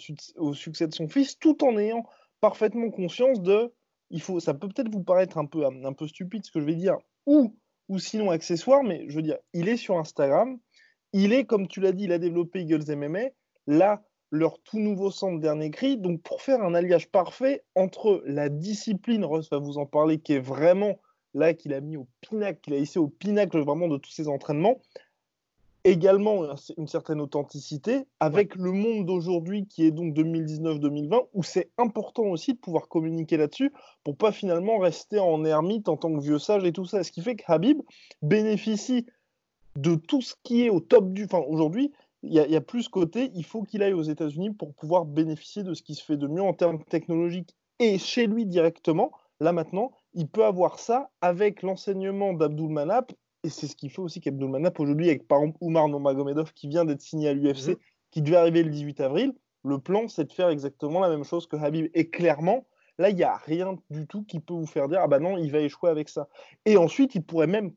succès 0.54 0.88
de 0.88 0.94
son 0.94 1.08
fils, 1.08 1.40
tout 1.40 1.64
en 1.64 1.78
ayant 1.78 2.04
parfaitement 2.42 2.92
conscience 2.92 3.42
de, 3.42 3.74
il 4.10 4.22
faut, 4.22 4.40
ça 4.40 4.54
peut 4.54 4.68
peut-être 4.68 4.92
vous 4.92 5.04
paraître 5.04 5.38
un 5.38 5.46
peu, 5.46 5.66
un 5.66 5.94
peu 5.94 6.08
stupide 6.08 6.46
ce 6.46 6.52
que 6.52 6.60
je 6.60 6.66
vais 6.66 6.76
dire, 6.76 6.98
ou, 7.26 7.56
ou 7.88 8.00
sinon 8.00 8.30
accessoire, 8.30 8.84
mais 8.84 9.06
je 9.08 9.16
veux 9.16 9.22
dire, 9.22 9.38
il 9.54 9.70
est 9.70 9.78
sur 9.78 9.98
Instagram, 9.98 10.60
il 11.14 11.32
est, 11.32 11.46
comme 11.46 11.68
tu 11.68 11.80
l'as 11.80 11.94
dit, 11.94 12.04
il 12.04 12.12
a 12.12 12.20
développé 12.20 12.62
Eagles 12.62 12.94
MMA, 12.94 13.30
là, 13.68 14.04
leur 14.32 14.62
tout 14.64 14.80
nouveau 14.80 15.12
centre 15.12 15.40
dernier 15.40 15.72
cri. 15.72 15.98
Donc, 15.98 16.22
pour 16.22 16.42
faire 16.42 16.62
un 16.62 16.74
alliage 16.74 17.10
parfait 17.10 17.64
entre 17.76 18.22
la 18.26 18.50
discipline, 18.50 19.24
Russ 19.24 19.50
va 19.50 19.60
vous 19.60 19.78
en 19.78 19.86
parler, 19.86 20.20
qui 20.20 20.34
est 20.34 20.40
vraiment 20.40 21.00
là 21.34 21.54
qu'il 21.54 21.74
a 21.74 21.82
mis 21.82 21.98
au 21.98 22.08
pinacle, 22.22 22.60
qu'il 22.62 22.74
a 22.74 22.78
hissé 22.78 23.00
au 23.00 23.08
pinacle 23.08 23.60
vraiment 23.60 23.88
de 23.88 23.98
tous 23.98 24.12
ses 24.12 24.28
entraînements, 24.28 24.82
également 25.86 26.56
une 26.78 26.88
certaine 26.88 27.22
authenticité 27.22 28.06
avec 28.20 28.56
le 28.56 28.72
monde 28.72 29.06
d'aujourd'hui 29.06 29.68
qui 29.68 29.86
est 29.86 29.92
donc 29.92 30.16
2019-2020 30.16 31.28
où 31.34 31.44
c'est 31.44 31.70
important 31.78 32.24
aussi 32.24 32.54
de 32.54 32.58
pouvoir 32.58 32.88
communiquer 32.88 33.38
là-dessus 33.38 33.72
pour 34.04 34.18
pas 34.18 34.32
finalement 34.32 34.80
rester 34.80 35.20
en 35.20 35.46
ermite 35.46 35.88
en 35.88 35.96
tant 35.96 36.12
que 36.12 36.22
vieux 36.22 36.40
sage 36.40 36.66
et 36.66 36.74
tout 36.74 36.86
ça. 36.86 37.04
Ce 37.04 37.12
qui 37.12 37.22
fait 37.22 37.36
que 37.36 37.44
Habib 37.48 37.82
bénéficie 38.24 39.06
de 39.76 39.94
tout 39.94 40.22
ce 40.22 40.34
qui 40.44 40.66
est 40.66 40.70
au 40.70 40.80
top 40.80 41.14
du. 41.14 41.26
Enfin, 41.26 41.44
aujourd'hui, 41.48 41.94
il 42.24 42.34
y, 42.34 42.56
a 42.56 42.62
plus 42.62 42.90
côté, 42.90 43.30
il 43.36 43.46
faut 43.46 43.62
qu'il 43.62 43.84
aille 43.84 43.94
aux 43.94 44.02
États-Unis 44.02 44.50
pour 44.50 44.74
pouvoir 44.74 45.06
bénéficier 45.06 45.62
de 45.62 45.76
ce 45.76 45.84
qui 45.84 45.94
se 45.94 46.04
fait 46.04 46.18
de 46.18 46.26
mieux 46.26 46.42
en 46.42 46.54
termes 46.54 46.84
technologiques 46.86 47.56
et 47.78 48.00
chez 48.00 48.26
lui 48.26 48.48
directement. 48.48 49.12
Là 49.40 49.52
maintenant, 49.52 49.92
il 50.16 50.28
peut 50.28 50.46
avoir 50.46 50.80
ça 50.80 51.12
avec 51.22 51.62
l'enseignement 51.62 52.34
d'Abdul 52.34 52.70
Manap 52.70 53.14
et 53.46 53.50
c'est 53.50 53.68
ce 53.68 53.76
qui 53.76 53.90
fait 53.90 54.02
aussi 54.02 54.20
qu'Abdul 54.20 54.50
Manap 54.50 54.80
aujourd'hui, 54.80 55.08
avec 55.08 55.28
par 55.28 55.40
exemple 55.40 55.58
Oumar 55.62 55.88
Nomagomedov 55.88 56.52
qui 56.54 56.68
vient 56.68 56.84
d'être 56.84 57.02
signé 57.02 57.30
à 57.30 57.34
l'UFC, 57.34 57.70
mhm. 57.70 57.76
qui 58.12 58.22
devait 58.22 58.38
arriver 58.38 58.64
le 58.64 58.72
18 58.72 59.02
avril, 59.02 59.34
le 59.64 59.80
plan 59.80 60.08
c'est 60.08 60.26
de 60.26 60.34
faire 60.34 60.50
exactement 60.50 61.00
la 61.00 61.10
même 61.10 61.24
chose 61.24 61.48
que 61.48 61.56
Habib. 61.56 61.90
Et 61.94 62.10
clairement, 62.10 62.66
là, 62.98 63.10
il 63.10 63.16
n'y 63.16 63.24
a 63.24 63.36
rien 63.36 63.78
du 63.90 64.08
tout 64.08 64.24
qui 64.24 64.40
peut 64.40 64.54
vous 64.54 64.66
faire 64.66 64.88
dire 64.90 65.00
ah 65.02 65.08
bah 65.08 65.20
non, 65.20 65.38
il 65.38 65.52
va 65.52 65.60
échouer 65.60 65.90
avec 65.90 66.10
ça. 66.10 66.28
Et 66.66 66.78
ensuite, 66.78 67.16
il 67.16 67.24
pourrait 67.24 67.48
même, 67.48 67.72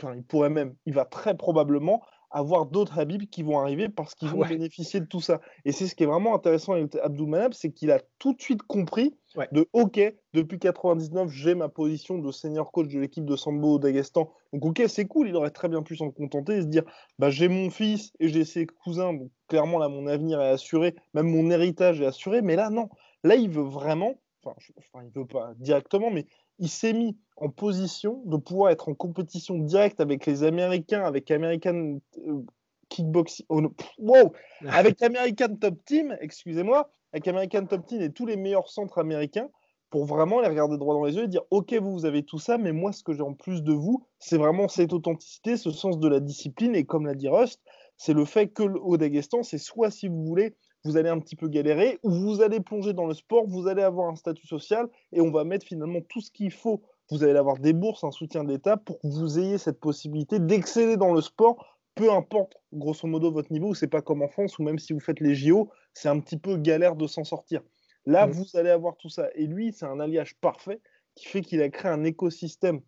enfin, 0.00 0.14
il 0.14 0.22
pourrait 0.22 0.50
même, 0.50 0.74
il 0.84 0.94
va 0.94 1.04
très 1.04 1.36
probablement 1.36 2.02
avoir 2.30 2.66
d'autres 2.66 2.98
Habib 2.98 3.24
qui 3.30 3.42
vont 3.42 3.58
arriver 3.58 3.88
parce 3.88 4.14
qu'ils 4.14 4.28
vont 4.28 4.44
bénéficier 4.46 5.00
de 5.00 5.06
tout 5.06 5.20
ça. 5.20 5.40
Et 5.64 5.72
c'est 5.72 5.86
ce 5.86 5.94
qui 5.94 6.02
est 6.02 6.06
vraiment 6.06 6.34
intéressant 6.34 6.72
avec 6.72 6.94
Abdul 6.96 7.26
Manab, 7.26 7.52
c'est 7.54 7.72
qu'il 7.72 7.90
a 7.90 8.00
tout 8.18 8.34
de 8.34 8.40
suite 8.40 8.62
compris 8.62 9.14
de 9.52 9.68
OK, 9.74 10.00
depuis 10.32 10.58
99, 10.58 11.30
j'ai 11.30 11.54
ma 11.54 11.68
position 11.68 12.18
de 12.18 12.32
senior 12.32 12.72
coach 12.72 12.88
de 12.88 12.98
l'équipe 12.98 13.24
de 13.24 13.36
Sambo 13.36 13.74
au 13.74 13.78
Dagestan. 13.78 14.32
Donc 14.52 14.64
OK, 14.64 14.82
c'est 14.88 15.06
cool, 15.06 15.28
il 15.28 15.36
aurait 15.36 15.50
très 15.50 15.68
bien 15.68 15.82
pu 15.82 15.96
s'en 15.96 16.10
contenter 16.10 16.56
et 16.56 16.62
se 16.62 16.66
dire 16.66 16.84
bah, 17.18 17.30
j'ai 17.30 17.48
mon 17.48 17.68
fils 17.70 18.12
et 18.18 18.28
j'ai 18.28 18.44
ses 18.44 18.66
cousins, 18.66 19.12
donc 19.12 19.30
clairement 19.48 19.78
là 19.78 19.88
mon 19.88 20.06
avenir 20.06 20.40
est 20.40 20.48
assuré, 20.48 20.94
même 21.12 21.28
mon 21.28 21.50
héritage 21.50 22.00
est 22.00 22.06
assuré, 22.06 22.40
mais 22.42 22.56
là 22.56 22.70
non. 22.70 22.88
Là, 23.24 23.34
il 23.34 23.50
veut 23.50 23.62
vraiment, 23.62 24.20
enfin, 24.42 24.56
enfin 24.78 25.04
il 25.04 25.10
veut 25.10 25.26
pas 25.26 25.52
directement, 25.56 26.10
mais 26.10 26.26
il 26.58 26.68
s'est 26.68 26.92
mis 26.92 27.16
en 27.36 27.50
position 27.50 28.22
de 28.24 28.36
pouvoir 28.36 28.70
être 28.70 28.88
en 28.88 28.94
compétition 28.94 29.58
directe 29.58 30.00
avec 30.00 30.26
les 30.26 30.42
Américains, 30.42 31.02
avec 31.02 31.30
American 31.30 31.98
euh, 32.26 32.42
Kickboxing, 32.88 33.46
oh 33.48 33.62
wow, 33.98 34.32
avec 34.68 35.02
American 35.02 35.56
Top 35.56 35.84
Team, 35.84 36.16
excusez-moi, 36.20 36.90
avec 37.12 37.28
American 37.28 37.66
Top 37.66 37.86
Team 37.86 38.00
et 38.00 38.12
tous 38.12 38.26
les 38.26 38.36
meilleurs 38.36 38.68
centres 38.68 38.98
américains 38.98 39.48
pour 39.90 40.04
vraiment 40.04 40.40
les 40.40 40.48
regarder 40.48 40.78
droit 40.78 40.94
dans 40.94 41.04
les 41.04 41.14
yeux 41.14 41.24
et 41.24 41.28
dire 41.28 41.44
ok 41.50 41.74
vous 41.74 41.92
vous 41.92 42.06
avez 42.06 42.24
tout 42.24 42.38
ça 42.38 42.58
mais 42.58 42.72
moi 42.72 42.92
ce 42.92 43.02
que 43.02 43.12
j'ai 43.12 43.22
en 43.22 43.34
plus 43.34 43.62
de 43.62 43.72
vous 43.72 44.04
c'est 44.18 44.36
vraiment 44.36 44.68
cette 44.68 44.92
authenticité 44.92 45.56
ce 45.56 45.70
sens 45.70 45.98
de 45.98 46.08
la 46.08 46.20
discipline 46.20 46.74
et 46.74 46.84
comme 46.84 47.06
l'a 47.06 47.14
dit 47.14 47.28
Rust 47.28 47.60
c'est 47.96 48.12
le 48.12 48.24
fait 48.24 48.48
que 48.48 48.64
au 48.64 48.96
Dagestan 48.96 49.42
c'est 49.42 49.58
soit 49.58 49.90
si 49.90 50.08
vous 50.08 50.24
voulez 50.24 50.56
vous 50.86 50.96
allez 50.96 51.08
un 51.08 51.18
petit 51.18 51.36
peu 51.36 51.48
galérer 51.48 51.98
ou 52.02 52.10
vous 52.10 52.40
allez 52.40 52.60
plonger 52.60 52.92
dans 52.92 53.06
le 53.06 53.14
sport 53.14 53.46
vous 53.46 53.68
allez 53.68 53.82
avoir 53.82 54.08
un 54.08 54.16
statut 54.16 54.46
social 54.46 54.86
et 55.12 55.20
on 55.20 55.30
va 55.30 55.44
mettre 55.44 55.66
finalement 55.66 56.00
tout 56.08 56.20
ce 56.20 56.30
qu'il 56.30 56.52
faut 56.52 56.82
vous 57.10 57.22
allez 57.22 57.36
avoir 57.36 57.58
des 57.58 57.72
bourses, 57.72 58.04
un 58.04 58.10
soutien 58.10 58.44
d'État 58.44 58.76
pour 58.76 58.98
que 58.98 59.06
vous 59.06 59.38
ayez 59.38 59.58
cette 59.58 59.78
possibilité 59.78 60.38
d'exceller 60.40 60.96
dans 60.96 61.12
le 61.12 61.20
sport, 61.20 61.78
peu 61.94 62.12
importe 62.12 62.56
grosso 62.72 63.06
modo 63.06 63.30
votre 63.30 63.52
niveau, 63.52 63.74
c'est 63.74 63.86
pas 63.86 64.02
comme 64.02 64.22
en 64.22 64.28
France 64.28 64.58
où 64.58 64.62
même 64.62 64.78
si 64.78 64.92
vous 64.92 65.00
faites 65.00 65.20
les 65.20 65.34
JO, 65.34 65.70
c'est 65.94 66.08
un 66.08 66.18
petit 66.20 66.36
peu 66.36 66.56
galère 66.56 66.96
de 66.96 67.06
s'en 67.06 67.24
sortir. 67.24 67.62
Là, 68.04 68.26
vous 68.26 68.44
allez 68.54 68.70
avoir 68.70 68.96
tout 68.96 69.08
ça. 69.08 69.28
Et 69.34 69.46
lui, 69.46 69.72
c'est 69.72 69.86
un 69.86 69.98
alliage 69.98 70.36
parfait 70.40 70.80
qui 71.16 71.26
fait 71.26 71.40
qu'il 71.40 71.60
a 71.62 71.68
créé 71.68 71.90
un 71.90 72.04
écosystème. 72.04 72.80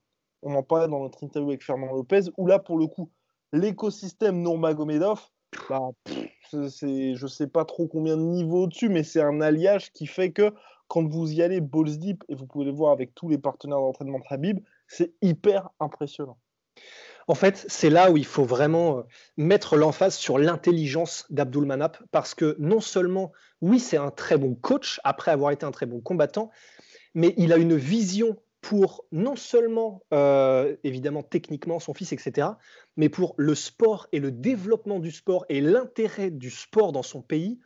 On 0.43 0.55
en 0.55 0.63
parlait 0.63 0.89
dans 0.89 1.01
notre 1.01 1.25
interview 1.25 1.51
avec 1.51 1.65
Fernand 1.65 1.93
Lopez, 1.93 2.31
où 2.37 2.47
là, 2.47 2.61
pour 2.61 2.79
le 2.79 2.87
coup, 2.87 3.11
l'écosystème 3.53 4.41
Nurmagomedov, 4.43 5.21
bah, 5.69 5.91
c'est, 6.69 7.15
je 7.15 7.27
sais 7.27 7.47
pas 7.47 7.65
trop 7.65 7.87
combien 7.87 8.17
de 8.17 8.23
niveaux 8.23 8.65
au-dessus, 8.65 8.89
mais 8.89 9.03
c'est 9.03 9.23
un 9.23 9.41
alliage 9.41 9.93
qui 9.93 10.07
fait 10.07 10.33
que 10.33 10.53
quand 10.89 11.07
vous 11.07 11.33
y 11.33 11.43
allez 11.43 11.61
balls 11.61 11.99
deep, 11.99 12.25
et 12.29 12.35
vous 12.35 12.47
pouvez 12.47 12.65
le 12.65 12.73
voir 12.73 12.93
avec 12.93 13.15
tous 13.15 13.29
les 13.29 13.39
partenaires 13.39 13.79
d'entraînement 13.79 14.19
de 14.19 14.25
Habib, 14.31 14.61
c'est 14.87 15.13
hyper 15.23 15.69
impressionnant. 15.81 16.39
En 17.27 17.35
fait, 17.35 17.67
c'est 17.69 17.91
là 17.91 18.11
où 18.11 18.17
il 18.17 18.25
faut 18.25 18.45
vraiment 18.45 18.99
euh, 18.99 19.03
mettre 19.37 19.77
l'emphase 19.77 20.17
sur 20.17 20.39
l'intelligence 20.39 21.27
d'Abdul 21.29 21.67
Manap, 21.67 21.99
parce 22.11 22.35
que 22.35 22.57
non 22.59 22.81
seulement, 22.81 23.33
oui, 23.61 23.81
c'est 23.81 23.99
un 23.99 24.11
très 24.11 24.39
bon 24.39 24.55
coach, 24.55 24.99
après 25.05 25.31
avoir 25.31 25.51
été 25.51 25.67
un 25.67 25.71
très 25.71 25.85
bon 25.85 26.01
combattant, 26.01 26.51
mais 27.15 27.35
il 27.37 27.53
a 27.53 27.59
une 27.59 27.77
vision 27.77 28.39
pour 28.61 29.05
non 29.13 29.37
seulement, 29.37 30.03
euh, 30.13 30.77
évidemment, 30.83 31.23
techniquement, 31.23 31.79
son 31.79 31.95
fils, 31.95 32.13
etc., 32.13 32.49
mais 32.97 33.09
pour 33.09 33.35
le 33.39 33.55
sport 33.55 34.09
et 34.13 34.19
le 34.19 34.33
développement 34.33 34.99
du 34.99 35.11
sport 35.11 35.45
et 35.49 35.61
l'intérêt 35.61 36.31
du 36.31 36.51
sport 36.51 36.93
dans 36.93 37.03
son 37.03 37.23
pays. 37.23 37.61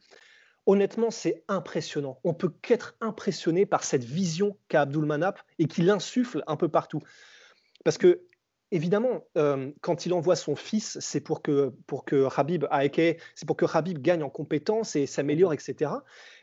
Honnêtement, 0.67 1.11
c'est 1.11 1.43
impressionnant. 1.49 2.21
On 2.23 2.35
peut 2.35 2.53
qu'être 2.63 2.95
impressionné 3.01 3.67
par 3.67 3.83
cette 3.83 4.05
vision 4.05 4.57
qu'a 4.69 4.83
Abdul 4.83 5.05
Manap 5.07 5.41
et 5.59 5.67
qu'il 5.67 5.91
insuffle 5.91 6.45
un 6.47 6.57
peu 6.57 6.69
partout. 6.69 7.01
Parce 7.85 7.99
que, 7.99 8.23
évidemment, 8.71 9.25
euh, 9.37 9.73
quand 9.81 10.07
il 10.07 10.13
envoie 10.13 10.37
son 10.37 10.55
fils, 10.55 10.99
c'est 11.01 11.21
pour 11.21 11.43
que, 11.43 11.73
pour 11.87 12.05
que 12.05 12.29
Habib, 12.37 12.65
c'est 13.35 13.47
pour 13.47 13.57
que 13.57 13.67
Habib 13.73 13.99
gagne 13.99 14.23
en 14.23 14.31
compétences 14.31 14.95
et 14.95 15.07
s'améliore, 15.07 15.53
etc. 15.53 15.91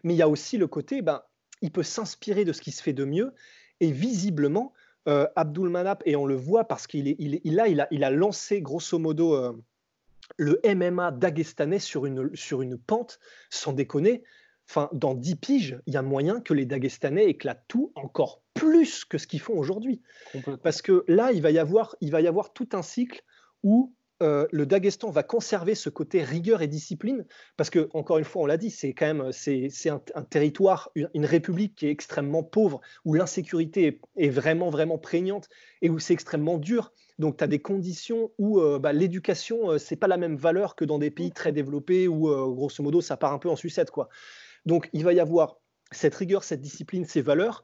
Mais 0.04 0.16
il 0.16 0.18
y 0.18 0.22
a 0.22 0.28
aussi 0.28 0.58
le 0.58 0.68
côté, 0.68 1.02
ben, 1.02 1.22
il 1.62 1.72
peut 1.72 1.84
s'inspirer 1.84 2.44
de 2.44 2.52
ce 2.52 2.62
qui 2.62 2.72
se 2.72 2.84
fait 2.84 2.94
de 2.94 3.06
mieux 3.06 3.34
et 3.80 3.92
visiblement, 3.92 4.74
euh, 5.08 5.28
Abdul 5.36 5.70
Manap, 5.70 6.04
et 6.06 6.16
on 6.16 6.26
le 6.26 6.36
voit 6.36 6.66
parce 6.66 6.88
qu'il 6.88 7.08
est, 7.08 7.16
il, 7.20 7.42
il, 7.44 7.60
a, 7.60 7.68
il, 7.68 7.82
a, 7.82 7.88
il 7.92 8.04
a 8.04 8.12
lancé 8.12 8.62
grosso 8.62 9.00
modo 9.00 9.36
euh, 9.36 9.54
le 10.38 10.60
MMA 10.64 11.12
dagestanais 11.12 11.80
sur 11.80 12.06
une, 12.06 12.36
sur 12.36 12.62
une 12.62 12.78
pente, 12.78 13.20
sans 13.50 13.74
déconner. 13.74 14.24
Enfin, 14.70 14.88
dans 14.94 15.16
10 15.16 15.36
piges, 15.38 15.80
il 15.88 15.94
y 15.96 15.98
a 15.98 16.04
moyen 16.04 16.42
que 16.42 16.54
les 16.54 16.66
Dagestanais 16.66 17.26
éclatent 17.26 17.64
tout 17.68 17.92
encore 17.96 18.44
plus 18.54 19.04
que 19.04 19.18
ce 19.18 19.26
qu'ils 19.26 19.40
font 19.40 19.58
aujourd'hui. 19.58 20.00
Parce 20.62 20.84
que 20.84 21.04
là, 21.08 21.32
il 21.32 21.42
va, 21.42 21.50
y 21.50 21.58
avoir, 21.58 21.96
il 22.02 22.12
va 22.12 22.22
y 22.22 22.28
avoir 22.28 22.54
tout 22.54 22.70
un 22.74 22.84
cycle 22.84 23.24
où 23.64 23.92
euh, 24.22 24.48
le 24.52 24.66
Daghestan 24.66 25.10
va 25.12 25.24
conserver 25.24 25.76
ce 25.76 25.90
côté 25.90 26.24
rigueur 26.24 26.62
et 26.62 26.68
discipline, 26.68 27.26
parce 27.58 27.70
que, 27.70 27.90
encore 27.94 28.18
une 28.18 28.26
fois, 28.26 28.44
on 28.44 28.46
l'a 28.46 28.58
dit, 28.58 28.70
c'est 28.70 28.94
quand 28.94 29.06
même 29.06 29.32
c'est, 29.32 29.70
un, 29.90 30.24
territoire, 30.24 30.92
une, 30.96 31.26
république 31.26 31.76
qui 31.76 31.88
est 31.88 31.92
extrêmement 31.92 32.44
pauvre, 32.44 32.82
où 33.06 33.14
l'insécurité 33.14 34.02
est, 34.18 34.30
vraiment, 34.30 34.70
vraiment 34.70 34.98
prégnante 34.98 35.50
et 35.82 35.90
où 35.90 36.00
c'est 36.00 36.14
extrêmement 36.14 36.58
dur. 36.58 36.92
Donc, 37.18 37.38
tu 37.38 37.44
as 37.44 37.48
des 37.48 37.62
conditions 37.62 38.32
où 38.38 38.60
euh, 38.60 38.80
bah, 38.80 38.94
l'éducation, 38.94 39.72
euh, 39.72 39.78
c'est 39.78 39.96
pas 39.96 40.08
la 40.08 40.18
même 40.18 40.36
valeur 40.36 40.76
que 40.76 40.86
dans 40.86 41.00
des 41.00 41.12
pays 41.12 41.32
très 41.32 41.52
développés 41.52 42.08
où, 42.08 42.28
grosso 42.54 42.84
modo, 42.84 43.02
ça 43.02 43.18
part 43.18 43.34
un 43.34 43.40
peu 43.40 43.50
en 43.50 43.56
sucette. 43.56 43.92
Quoi. 43.92 44.10
Donc, 44.66 44.90
il 44.94 45.04
va 45.04 45.14
y 45.14 45.20
avoir 45.20 45.58
cette 45.92 46.16
rigueur, 46.16 46.44
cette 46.44 46.62
discipline, 46.62 47.06
ces 47.06 47.22
valeurs 47.22 47.64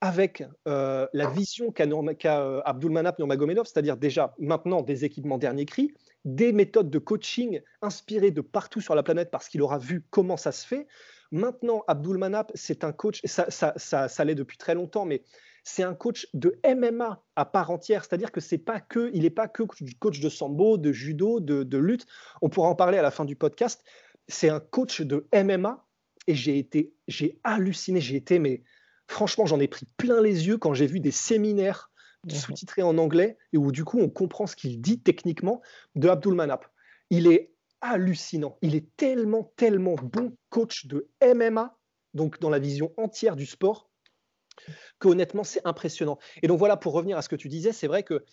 avec 0.00 0.44
euh, 0.68 1.06
la 1.12 1.28
vision 1.28 1.72
qu'a 1.72 1.84
euh, 1.84 2.60
Abdulmanap 2.64 3.18
Nurmagomedov, 3.18 3.66
c'est-à-dire 3.66 3.96
déjà 3.96 4.34
maintenant 4.38 4.82
des 4.82 5.04
équipements 5.04 5.38
dernier 5.38 5.66
cri, 5.66 5.92
des 6.24 6.52
méthodes 6.52 6.90
de 6.90 6.98
coaching 6.98 7.60
inspirées 7.82 8.30
de 8.30 8.40
partout 8.40 8.80
sur 8.80 8.94
la 8.94 9.02
planète 9.02 9.30
parce 9.30 9.48
qu'il 9.48 9.62
aura 9.62 9.78
vu 9.78 10.04
comment 10.10 10.36
ça 10.36 10.52
se 10.52 10.66
fait. 10.66 10.86
Maintenant, 11.30 11.82
Abdulmanap, 11.88 12.52
c'est 12.54 12.84
un 12.84 12.92
coach, 12.92 13.20
ça, 13.24 13.46
ça, 13.50 13.74
ça, 13.76 14.24
l'est 14.24 14.34
depuis 14.34 14.56
très 14.56 14.74
longtemps, 14.74 15.04
mais 15.04 15.22
c'est 15.64 15.82
un 15.82 15.94
coach 15.94 16.28
de 16.32 16.58
MMA 16.64 17.22
à 17.36 17.44
part 17.44 17.70
entière, 17.70 18.04
c'est-à-dire 18.04 18.32
que 18.32 18.40
c'est 18.40 18.58
pas 18.58 18.80
que, 18.80 19.10
il 19.12 19.22
n'est 19.22 19.30
pas 19.30 19.48
que 19.48 19.64
coach 19.98 20.20
de 20.20 20.28
sambo, 20.28 20.78
de 20.78 20.92
judo, 20.92 21.40
de, 21.40 21.64
de 21.64 21.78
lutte. 21.78 22.06
On 22.40 22.48
pourra 22.48 22.68
en 22.68 22.74
parler 22.74 22.98
à 22.98 23.02
la 23.02 23.10
fin 23.10 23.24
du 23.24 23.36
podcast. 23.36 23.84
C'est 24.28 24.48
un 24.48 24.60
coach 24.60 25.02
de 25.02 25.26
MMA 25.34 25.84
et 26.28 26.34
j'ai 26.34 26.58
été, 26.58 26.94
j'ai 27.08 27.40
halluciné, 27.44 28.00
j'ai 28.00 28.16
été 28.16 28.38
mais 28.38 28.62
Franchement, 29.08 29.46
j'en 29.46 29.58
ai 29.58 29.68
pris 29.68 29.86
plein 29.96 30.20
les 30.20 30.46
yeux 30.46 30.58
quand 30.58 30.74
j'ai 30.74 30.86
vu 30.86 31.00
des 31.00 31.10
séminaires 31.10 31.90
sous-titrés 32.28 32.82
en 32.82 32.98
anglais 32.98 33.38
et 33.52 33.58
où 33.58 33.72
du 33.72 33.84
coup 33.84 33.98
on 33.98 34.10
comprend 34.10 34.46
ce 34.46 34.54
qu'il 34.54 34.80
dit 34.80 35.00
techniquement 35.00 35.62
de 35.94 36.08
Abdul 36.08 36.34
Manap. 36.34 36.66
Il 37.10 37.26
est 37.26 37.52
hallucinant. 37.80 38.58
Il 38.60 38.74
est 38.74 38.86
tellement, 38.96 39.52
tellement 39.56 39.94
bon 39.94 40.36
coach 40.50 40.86
de 40.86 41.08
MMA, 41.22 41.76
donc 42.14 42.40
dans 42.40 42.50
la 42.50 42.58
vision 42.58 42.92
entière 42.96 43.36
du 43.36 43.46
sport, 43.46 43.88
que 44.98 45.08
honnêtement 45.08 45.44
c'est 45.44 45.66
impressionnant. 45.66 46.18
Et 46.42 46.48
donc 46.48 46.58
voilà, 46.58 46.76
pour 46.76 46.92
revenir 46.92 47.16
à 47.16 47.22
ce 47.22 47.28
que 47.28 47.36
tu 47.36 47.48
disais, 47.48 47.72
c'est 47.72 47.86
vrai 47.86 48.02
que 48.02 48.24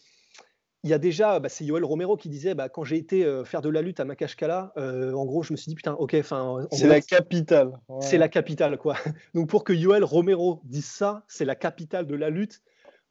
il 0.86 0.90
y 0.90 0.94
a 0.94 1.00
déjà, 1.00 1.40
bah, 1.40 1.50
c'est 1.50 1.66
Yoel 1.66 1.84
Romero 1.84 2.16
qui 2.16 2.30
disait, 2.30 2.54
bah, 2.54 2.70
quand 2.70 2.84
j'ai 2.84 2.98
été 2.98 3.26
euh, 3.26 3.44
faire 3.44 3.64
de 3.64 3.70
la 3.70 3.82
lutte 3.82 4.00
à 4.00 4.06
Makashkala, 4.06 4.72
euh, 4.78 5.14
en 5.14 5.26
gros, 5.26 5.42
je 5.42 5.52
me 5.52 5.58
suis 5.58 5.70
dit, 5.70 5.76
putain, 5.76 5.94
ok, 5.94 6.16
enfin. 6.20 6.68
C'est 6.72 6.88
la 6.88 7.02
capitale. 7.02 7.80
C'est 8.02 8.20
la 8.20 8.30
capitale, 8.30 8.78
quoi. 8.78 8.96
Donc 9.34 9.50
pour 9.50 9.64
que 9.64 9.74
Yoel 9.74 10.04
Romero 10.04 10.62
dise 10.64 10.86
ça, 10.86 11.24
c'est 11.28 11.44
la 11.44 11.56
capitale 11.56 12.06
de 12.06 12.14
la 12.14 12.30
lutte. 12.30 12.62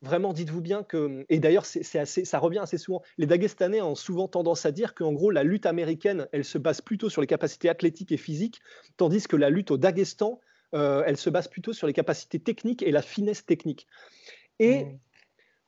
Vraiment, 0.03 0.33
dites-vous 0.33 0.61
bien 0.61 0.85
que, 0.85 1.27
et 1.29 1.41
d'ailleurs, 1.41 1.67
c'est 1.67 1.99
assez, 1.99 2.25
ça 2.25 2.39
revient 2.39 2.61
assez 2.61 2.79
souvent. 2.79 3.03
Les 3.19 3.27
Dagestanais 3.27 3.81
ont 3.81 3.97
souvent 3.97 4.29
tendance 4.29 4.65
à 4.67 4.71
dire 4.71 4.95
qu'en 4.95 5.13
gros, 5.13 5.33
la 5.33 5.43
lutte 5.43 5.67
américaine, 5.67 6.29
elle 6.31 6.45
se 6.45 6.59
base 6.59 6.81
plutôt 6.81 7.11
sur 7.11 7.23
les 7.23 7.27
capacités 7.27 7.69
athlétiques 7.69 8.13
et 8.13 8.19
physiques, 8.19 8.61
tandis 8.97 9.27
que 9.27 9.35
la 9.35 9.51
lutte 9.51 9.73
au 9.73 9.79
Daghestan, 9.79 10.41
euh, 10.75 11.03
elle 11.07 11.17
se 11.17 11.29
base 11.29 11.49
plutôt 11.49 11.73
sur 11.73 11.89
les 11.89 11.93
capacités 11.93 12.39
techniques 12.39 12.85
et 12.85 12.93
la 12.93 13.03
finesse 13.03 13.45
technique. 13.45 13.89
Et 14.61 14.85
mmh 14.85 14.99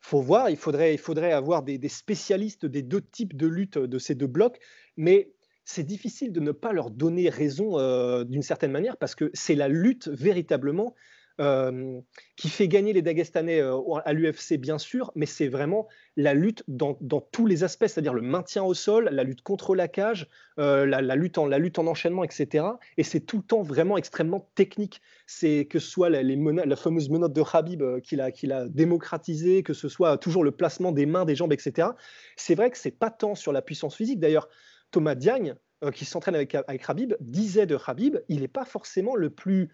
faut 0.07 0.23
voir, 0.23 0.51
il 0.51 0.57
faudrait, 0.57 1.33
avoir 1.33 1.65
des, 1.65 1.89
spécialistes 1.89 2.65
des 2.65 2.83
deux 2.83 3.01
types 3.01 3.37
de 3.37 3.49
lutte 3.49 3.77
de 3.77 3.99
ces 3.99 4.15
deux 4.15 4.29
blocs, 4.29 4.61
mais 4.97 5.33
c'est 5.65 5.83
difficile 5.83 6.31
de 6.31 6.39
ne 6.39 6.53
pas 6.53 6.73
leur 6.73 6.93
donner 6.93 7.29
raison 7.29 7.77
euh, 7.81 8.23
d'une 8.23 8.43
certaine 8.43 8.71
manière 8.71 8.99
parce 8.99 9.17
que 9.17 9.33
c'est 9.35 9.57
la 9.57 9.67
lutte 9.67 10.07
véritablement 10.07 10.95
euh, 11.39 12.01
qui 12.37 12.49
fait 12.49 12.67
gagner 12.67 12.95
les 12.95 13.03
Dagestanais 13.03 13.61
euh, 13.61 13.79
à 14.07 14.15
l'UFC, 14.15 14.55
bien 14.55 14.79
sûr, 14.79 15.13
mais 15.15 15.27
c'est 15.27 15.49
vraiment 15.49 15.87
la 16.17 16.33
lutte 16.33 16.65
dans, 16.67 16.95
tous 17.31 17.47
les 17.47 17.63
aspects, 17.63 17.87
c'est-à-dire 17.87 18.15
le 18.15 18.23
maintien 18.23 18.63
au 18.63 18.73
sol, 18.73 19.11
la 19.13 19.23
lutte 19.23 19.43
contre 19.43 19.75
la 19.75 19.87
cage, 19.87 20.29
euh, 20.59 20.87
la, 20.87 21.15
lutte 21.15 21.37
en, 21.37 21.87
enchaînement, 21.87 22.25
etc. 22.25 22.65
Et 22.97 23.03
c'est 23.03 23.21
tout 23.21 23.37
le 23.37 23.43
temps 23.43 23.61
vraiment 23.61 23.99
extrêmement 23.99 24.49
technique. 24.55 25.03
C'est 25.27 25.67
que 25.67 25.79
ce 25.79 25.91
soit 25.91 26.09
la 26.09 26.77
fameuse 26.77 27.11
menotte 27.11 27.35
de 27.35 27.43
Habib 27.53 27.83
qu'il 28.01 28.23
a, 28.23 28.31
qu'il 28.31 28.53
a 28.53 28.67
démocratisée, 28.67 29.63
que 29.63 29.75
ce 29.75 29.91
soit 29.91 30.17
toujours 30.17 30.43
le 30.43 30.53
placement 30.53 30.91
des 30.91 31.05
mains, 31.05 31.27
des 31.27 31.35
jambes, 31.35 31.53
etc. 31.53 31.89
C'est 32.37 32.55
vrai 32.55 32.71
que 32.71 32.79
c'est 32.79 32.99
pas 32.99 33.11
tant 33.11 33.35
sur 33.35 33.53
la 33.53 33.61
puissance 33.61 33.95
physique. 33.95 34.21
D'ailleurs, 34.21 34.49
Thomas 34.91 35.15
Diagne, 35.15 35.55
qui 35.93 36.07
s'entraîne 36.07 36.35
avec, 36.35 36.55
avec 36.55 36.89
Habib, 36.89 37.15
disait 37.21 37.67
de 37.67 37.77
Habib, 37.87 38.17
il 38.31 38.41
n'est 38.41 38.49
pas 38.49 38.65
forcément 38.65 39.15
le 39.15 39.29
plus 39.29 39.69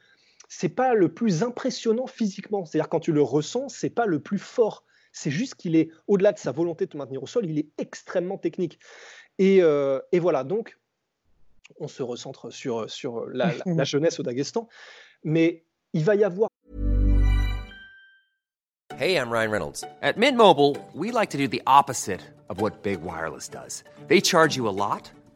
c'est 0.54 0.68
pas 0.68 0.92
le 0.92 1.08
plus 1.08 1.42
impressionnant 1.42 2.06
physiquement. 2.06 2.66
C'est-à-dire 2.66 2.90
quand 2.90 3.00
tu 3.00 3.12
le 3.12 3.22
ressens, 3.22 3.70
c'est 3.70 3.88
pas 3.88 4.04
le 4.04 4.20
plus 4.20 4.38
fort. 4.38 4.84
C'est 5.10 5.30
juste 5.30 5.54
qu'il 5.54 5.76
est 5.76 5.88
au-delà 6.08 6.32
de 6.32 6.38
sa 6.38 6.52
volonté 6.52 6.84
de 6.84 6.90
te 6.90 6.96
maintenir 6.98 7.22
au 7.22 7.26
sol, 7.26 7.46
il 7.46 7.58
est 7.58 7.68
extrêmement 7.78 8.36
technique. 8.36 8.78
Et, 9.38 9.62
euh, 9.62 9.98
et 10.12 10.18
voilà. 10.18 10.44
Donc, 10.44 10.78
on 11.80 11.88
se 11.88 12.02
recentre 12.02 12.52
sur 12.52 12.90
sur 12.90 13.24
la, 13.26 13.54
jeunesse 13.84 14.20
au 14.20 14.22
Daghestan, 14.22 14.68
mais 15.24 15.64
il 15.94 16.04
va 16.04 16.16
y 16.16 16.24
avoir. 16.24 16.50
Hey, 18.98 19.16
I'm 19.16 19.30
Ryan 19.30 19.50
Reynolds. 19.50 19.84
At 20.02 20.18
Mint 20.18 20.36
Mobile, 20.36 20.76
we 20.94 21.12
like 21.12 21.30
to 21.30 21.38
do 21.38 21.48
the 21.48 21.62
opposite 21.66 22.20
of 22.50 22.60
what 22.60 22.82
big 22.82 23.00
wireless 23.02 23.48
does. 23.48 23.84
They 24.06 24.20
charge 24.20 24.54
you 24.54 24.68
a 24.68 24.70
lot. 24.70 25.10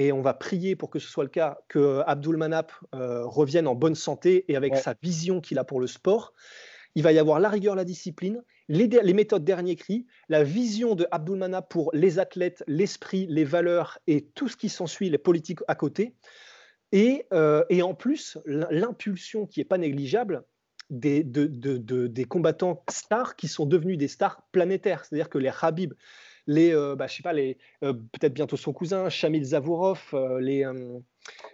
et 0.00 0.12
on 0.12 0.22
va 0.22 0.32
prier 0.32 0.76
pour 0.76 0.88
que 0.88 0.98
ce 0.98 1.06
soit 1.06 1.24
le 1.24 1.30
cas, 1.30 1.58
que 1.68 2.00
Abdul 2.06 2.38
Manap 2.38 2.72
euh, 2.94 3.26
revienne 3.26 3.66
en 3.66 3.74
bonne 3.74 3.94
santé 3.94 4.46
et 4.48 4.56
avec 4.56 4.74
sa 4.78 4.94
vision 5.02 5.42
qu'il 5.42 5.58
a 5.58 5.64
pour 5.64 5.78
le 5.78 5.86
sport. 5.86 6.32
Il 6.94 7.02
va 7.02 7.12
y 7.12 7.18
avoir 7.18 7.38
la 7.38 7.50
rigueur, 7.50 7.74
la 7.74 7.84
discipline, 7.84 8.42
les, 8.68 8.88
méthodes 9.12 9.44
dernier 9.44 9.76
cri, 9.76 10.06
la 10.30 10.42
vision 10.42 10.94
de 10.94 11.06
Abdul 11.10 11.36
Manap 11.36 11.68
pour 11.68 11.90
les 11.92 12.18
athlètes, 12.18 12.64
l'esprit, 12.66 13.26
les 13.28 13.44
valeurs 13.44 13.98
et 14.06 14.24
tout 14.34 14.48
ce 14.48 14.56
qui 14.56 14.70
s'ensuit, 14.70 15.10
les 15.10 15.18
politiques 15.18 15.60
à 15.68 15.74
côté. 15.74 16.14
Et, 16.92 17.26
euh, 17.34 17.62
en 17.82 17.92
plus, 17.92 18.38
l'impulsion 18.46 19.46
qui 19.46 19.60
n'est 19.60 19.64
pas 19.66 19.76
négligeable 19.76 20.44
des, 20.88 21.22
des 21.22 22.24
combattants 22.24 22.82
stars 22.88 23.36
qui 23.36 23.48
sont 23.48 23.66
devenus 23.66 23.98
des 23.98 24.08
stars 24.08 24.48
planétaires. 24.50 25.04
C'est-à-dire 25.04 25.28
que 25.28 25.38
les 25.38 25.52
Habib, 25.60 25.92
les, 26.50 26.72
bah, 26.96 27.06
je 27.06 27.14
sais 27.14 27.22
pas, 27.22 27.32
les, 27.32 27.56
peut-être 27.80 28.34
bientôt 28.34 28.56
son 28.56 28.72
cousin, 28.72 29.08
Shamil 29.08 29.44
Zavourov, 29.44 30.00
les 30.40 30.66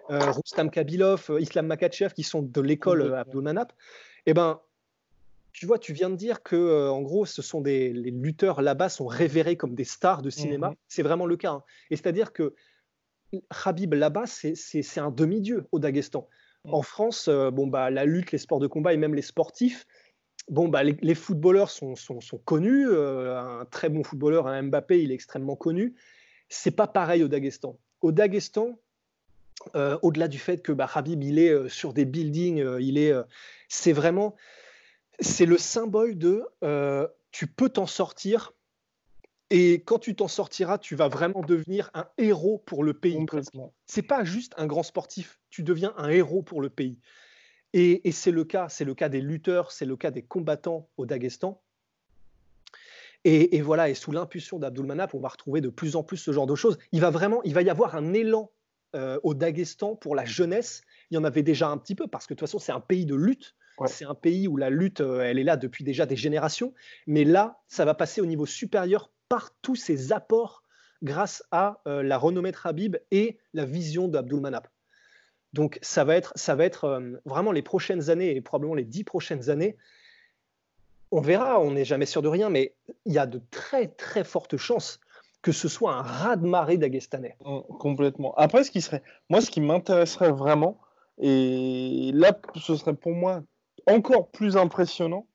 Rustam 0.09 0.71
Kabilov, 0.71 1.31
Islam 1.39 1.67
Makachev, 1.67 2.13
qui 2.15 2.23
sont 2.23 2.43
de 2.43 2.61
l'école 2.61 3.15
Abdulmanap, 3.15 3.73
eh 4.27 4.35
ben, 4.35 4.61
tu 5.53 5.65
vois, 5.65 5.79
tu 5.79 5.93
viens 5.95 6.11
de 6.11 6.17
dire 6.17 6.43
que, 6.43 6.89
en 6.89 7.01
gros, 7.01 7.25
ce 7.25 7.41
sont 7.41 7.61
des 7.63 7.93
les 7.93 8.11
lutteurs 8.11 8.61
là-bas 8.61 8.91
sont 8.91 9.07
révérés 9.07 9.57
comme 9.57 9.75
des 9.75 9.85
stars 9.85 10.21
de 10.21 10.31
cinéma. 10.31 10.71
Mmh 10.71 10.77
c'est 10.89 11.03
vraiment 11.03 11.27
le 11.27 11.37
cas. 11.37 11.53
Hein. 11.53 11.63
Et 11.91 11.97
c'est-à-dire 11.97 12.33
que 12.33 12.55
Khabib 13.65 13.95
là-bas, 13.95 14.27
c'est 14.27 14.99
un 14.99 15.11
demi-dieu 15.11 15.67
au 15.73 15.79
Daghestan. 15.79 16.29
Mmh. 16.65 16.75
En 16.75 16.83
France, 16.83 17.29
bon 17.29 17.67
bah 17.67 17.91
la 17.91 18.05
lutte, 18.05 18.33
les 18.33 18.39
sports 18.39 18.61
de 18.61 18.67
combat 18.67 18.93
et 18.93 18.97
même 18.97 19.15
les 19.15 19.23
sportifs, 19.23 19.87
bon 20.49 20.69
bah 20.69 20.83
les, 20.83 21.15
footballeurs 21.15 21.71
sont, 21.71 21.97
sont, 21.97 22.21
sont 22.21 22.39
connus. 22.39 22.89
un 22.89 23.65
très 23.71 23.89
bon 23.89 24.05
footballeur, 24.05 24.47
un 24.47 24.63
Mbappé, 24.63 25.03
il 25.03 25.11
est 25.11 25.15
extrêmement 25.15 25.57
connu. 25.57 25.95
C'est 26.49 26.71
pas 26.71 26.87
pareil 26.87 27.23
au 27.23 27.29
Daghestan. 27.29 27.79
Au 28.01 28.13
Daghestan, 28.13 28.79
au-delà 29.75 30.29
du 30.29 30.39
fait 30.39 30.63
que 30.63 30.73
bah, 30.73 30.89
Khabib 30.93 31.23
il 31.25 31.39
est 31.39 31.69
sur 31.69 31.93
des 31.93 32.05
buildings, 32.05 32.65
il 32.79 32.99
est, 32.99 33.13
c'est 33.69 33.93
vraiment 33.93 34.37
c'est 35.21 35.47
le 35.47 35.59
symbole 35.59 36.19
de 36.19 36.45
euh, 36.63 37.07
tu 37.31 37.47
peux 37.47 37.69
t'en 37.69 37.87
sortir 37.87 38.53
et 39.51 39.75
quand 39.75 40.01
tu 40.01 40.17
t'en 40.17 40.27
sortiras, 40.27 40.79
tu 40.79 40.97
vas 40.97 41.09
vraiment 41.09 41.41
devenir 41.41 41.91
un 41.95 42.09
héros 42.19 42.59
pour 42.67 42.83
le 42.83 42.95
pays. 42.95 43.15
C'est 43.87 44.03
pas 44.03 44.25
juste 44.25 44.55
un 44.57 44.67
grand 44.67 44.83
sportif, 44.83 45.39
tu 45.51 45.63
deviens 45.63 45.95
un 45.97 46.09
héros 46.09 46.43
pour 46.43 46.61
le 46.61 46.69
pays. 46.69 46.99
Et, 47.79 48.11
c'est 48.11 48.31
le 48.31 48.45
cas, 48.45 48.71
c'est 48.71 48.87
le 48.87 48.95
cas 48.95 49.11
des 49.11 49.21
lutteurs, 49.21 49.71
c'est 49.71 49.85
le 49.85 49.97
cas 49.97 50.11
des 50.11 50.23
combattants 50.23 50.89
au 50.97 51.05
Daghestan. 51.05 51.61
Et, 53.25 53.61
voilà, 53.61 53.91
et 53.91 53.95
sous 53.95 54.13
l'impulsion 54.13 54.59
d'Abdul 54.59 54.87
Manap, 54.87 55.13
on 55.13 55.21
va 55.21 55.29
retrouver 55.29 55.61
de 55.61 55.69
plus 55.69 55.95
en 55.95 56.03
plus 56.03 56.17
ce 56.17 56.33
genre 56.33 56.47
de 56.47 56.55
choses. 56.55 56.79
Il 56.93 57.03
va 57.03 57.11
vraiment, 57.11 57.43
il 57.43 57.53
va 57.53 57.61
y 57.61 57.69
avoir 57.69 57.95
un 57.95 58.15
élan 58.15 58.51
euh, 58.95 59.21
au 59.25 59.35
Daghestan 59.35 59.95
pour 59.95 60.15
la 60.15 60.25
jeunesse. 60.25 60.85
Il 61.11 61.17
y 61.17 61.19
en 61.19 61.25
avait 61.25 61.43
déjà 61.43 61.69
un 61.69 61.77
petit 61.77 61.95
peu 61.95 62.07
parce 62.07 62.27
que 62.27 62.33
de 62.33 62.39
toute 62.39 62.49
façon, 62.49 62.59
c'est 62.59 62.73
un 62.73 62.81
pays 62.81 63.05
de 63.05 63.15
lutte. 63.15 63.55
C'est 63.85 64.07
un 64.07 64.15
pays 64.15 64.49
où 64.49 64.57
la 64.57 64.71
lutte, 64.71 65.03
euh, 65.03 65.21
elle 65.21 65.39
est 65.39 65.45
là 65.45 65.59
depuis 65.59 65.85
déjà 65.85 66.07
des 66.07 66.17
générations, 66.17 66.73
mais 67.07 67.25
là, 67.25 67.61
ça 67.69 67.85
va 67.85 67.93
passer 67.93 68.23
au 68.23 68.27
niveau 68.27 68.47
supérieur 68.47 69.11
par 69.29 69.51
tous 69.61 69.77
ces 69.77 70.13
apports 70.13 70.63
grâce 71.03 71.45
à 71.51 71.83
euh, 71.87 72.03
la 72.03 72.17
renommée 72.17 72.53
de 72.53 72.59
Habib 72.65 72.97
et 73.11 73.37
la 73.53 73.67
vision 73.67 74.09
d'Abdul 74.09 74.41
Manap. 74.41 74.67
Donc 75.57 75.79
ça 75.81 76.05
va 76.05 76.17
être, 76.17 76.33
ça 76.37 76.55
va 76.55 76.65
être 76.65 76.85
euh, 76.85 77.21
vraiment 77.25 77.51
les 77.51 77.63
prochaines 77.63 78.11
années 78.11 78.37
et 78.37 78.41
probablement 78.43 78.75
les 78.75 78.85
dix 78.85 79.05
prochaines 79.05 79.49
années. 79.49 79.77
On 81.11 81.21
verra, 81.21 81.61
on 81.61 81.71
n'est 81.73 81.85
jamais 81.85 82.05
sûr 82.05 82.21
de 82.21 82.29
rien, 82.29 82.51
mais 82.51 82.75
il 83.07 83.15
y 83.15 83.19
a 83.19 83.27
de 83.27 83.41
très 83.51 83.89
très 83.89 84.23
fortes 84.23 84.57
chances 84.57 85.01
que 85.43 85.53
ce 85.53 85.69
soit 85.69 85.93
un 85.93 86.03
raz-de-marée 86.03 86.77
d'Aguestanais. 86.77 87.37
Mmh, 87.45 87.61
complètement. 87.79 88.35
Après, 88.35 88.65
ce 88.65 88.71
qui 88.73 88.81
serait, 88.81 89.03
moi, 89.31 89.41
ce 89.41 89.49
qui 89.49 89.61
m'intéresserait 89.61 90.33
vraiment, 90.33 90.81
et 91.19 92.11
là, 92.13 92.37
ce 92.57 92.75
serait 92.75 92.97
pour 92.97 93.13
moi 93.13 93.45
encore 93.87 94.29
plus 94.33 94.57
impressionnant, 94.57 95.29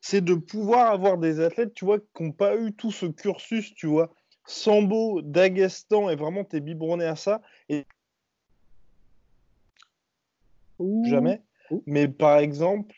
c'est 0.00 0.20
de 0.20 0.34
pouvoir 0.34 0.92
avoir 0.92 1.18
des 1.18 1.40
athlètes, 1.40 1.74
tu 1.74 1.84
vois, 1.84 1.98
qui 1.98 2.22
n'ont 2.22 2.30
pas 2.30 2.56
eu 2.56 2.74
tout 2.74 2.92
ce 2.92 3.06
cursus, 3.06 3.74
tu 3.74 3.88
vois, 3.88 4.12
Sambo, 4.46 5.20
Dagestan, 5.22 6.10
et 6.10 6.14
vraiment 6.14 6.44
t'es 6.44 6.60
biberonné 6.60 7.04
à 7.04 7.16
ça. 7.16 7.42
Et... 7.68 7.86
Jamais. 11.04 11.42
Mais 11.86 12.08
par 12.08 12.38
exemple, 12.38 12.94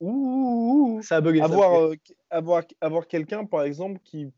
ça 0.00 1.16
a 1.16 1.20
bugué, 1.20 1.40
avoir, 1.40 1.80
euh, 1.80 1.94
avoir, 2.30 2.62
avoir 2.80 3.06
quelqu'un, 3.06 3.44
par 3.44 3.62
exemple, 3.62 4.00
qui. 4.04 4.30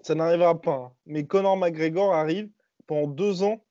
ça 0.00 0.14
n'arrivera 0.14 0.60
pas. 0.60 0.76
Hein. 0.76 0.92
Mais 1.06 1.26
Conor 1.26 1.56
McGregor 1.56 2.14
arrive 2.14 2.48
pendant 2.86 3.06
deux 3.06 3.42
ans, 3.42 3.62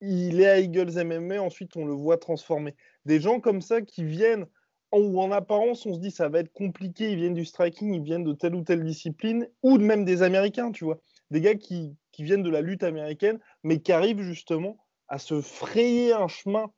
il 0.00 0.40
est 0.40 0.48
à 0.48 0.58
Eagles 0.60 0.92
MMA, 1.04 1.40
ensuite 1.40 1.76
on 1.76 1.84
le 1.84 1.92
voit 1.92 2.16
transformer 2.16 2.74
des 3.04 3.20
gens 3.20 3.40
comme 3.40 3.60
ça 3.60 3.82
qui 3.82 4.04
viennent 4.04 4.46
ou 4.92 5.20
en 5.20 5.30
apparence, 5.30 5.86
on 5.86 5.94
se 5.94 6.00
dit 6.00 6.10
ça 6.10 6.28
va 6.28 6.40
être 6.40 6.52
compliqué, 6.52 7.10
ils 7.12 7.16
viennent 7.16 7.34
du 7.34 7.44
striking, 7.44 7.94
ils 7.94 8.02
viennent 8.02 8.24
de 8.24 8.32
telle 8.32 8.54
ou 8.54 8.62
telle 8.62 8.82
discipline, 8.82 9.48
ou 9.62 9.78
même 9.78 10.04
des 10.04 10.22
Américains, 10.22 10.72
tu 10.72 10.84
vois. 10.84 11.00
Des 11.30 11.40
gars 11.40 11.54
qui, 11.54 11.96
viennent 12.18 12.42
de 12.42 12.50
la 12.50 12.60
lutte 12.60 12.82
américaine, 12.82 13.38
mais 13.62 13.80
qui 13.80 13.92
arrivent 13.92 14.20
justement 14.20 14.76
à 15.08 15.18
se 15.18 15.40
frayer 15.40 16.12
un 16.12 16.28
chemin 16.28 16.70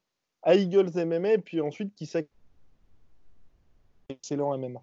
à 0.43 0.55
Eagles 0.55 0.91
MMA, 0.95 1.35
et 1.35 1.39
puis 1.39 1.61
ensuite 1.61 1.95
qui 1.95 2.07
excellent 4.09 4.57
MMA. 4.59 4.83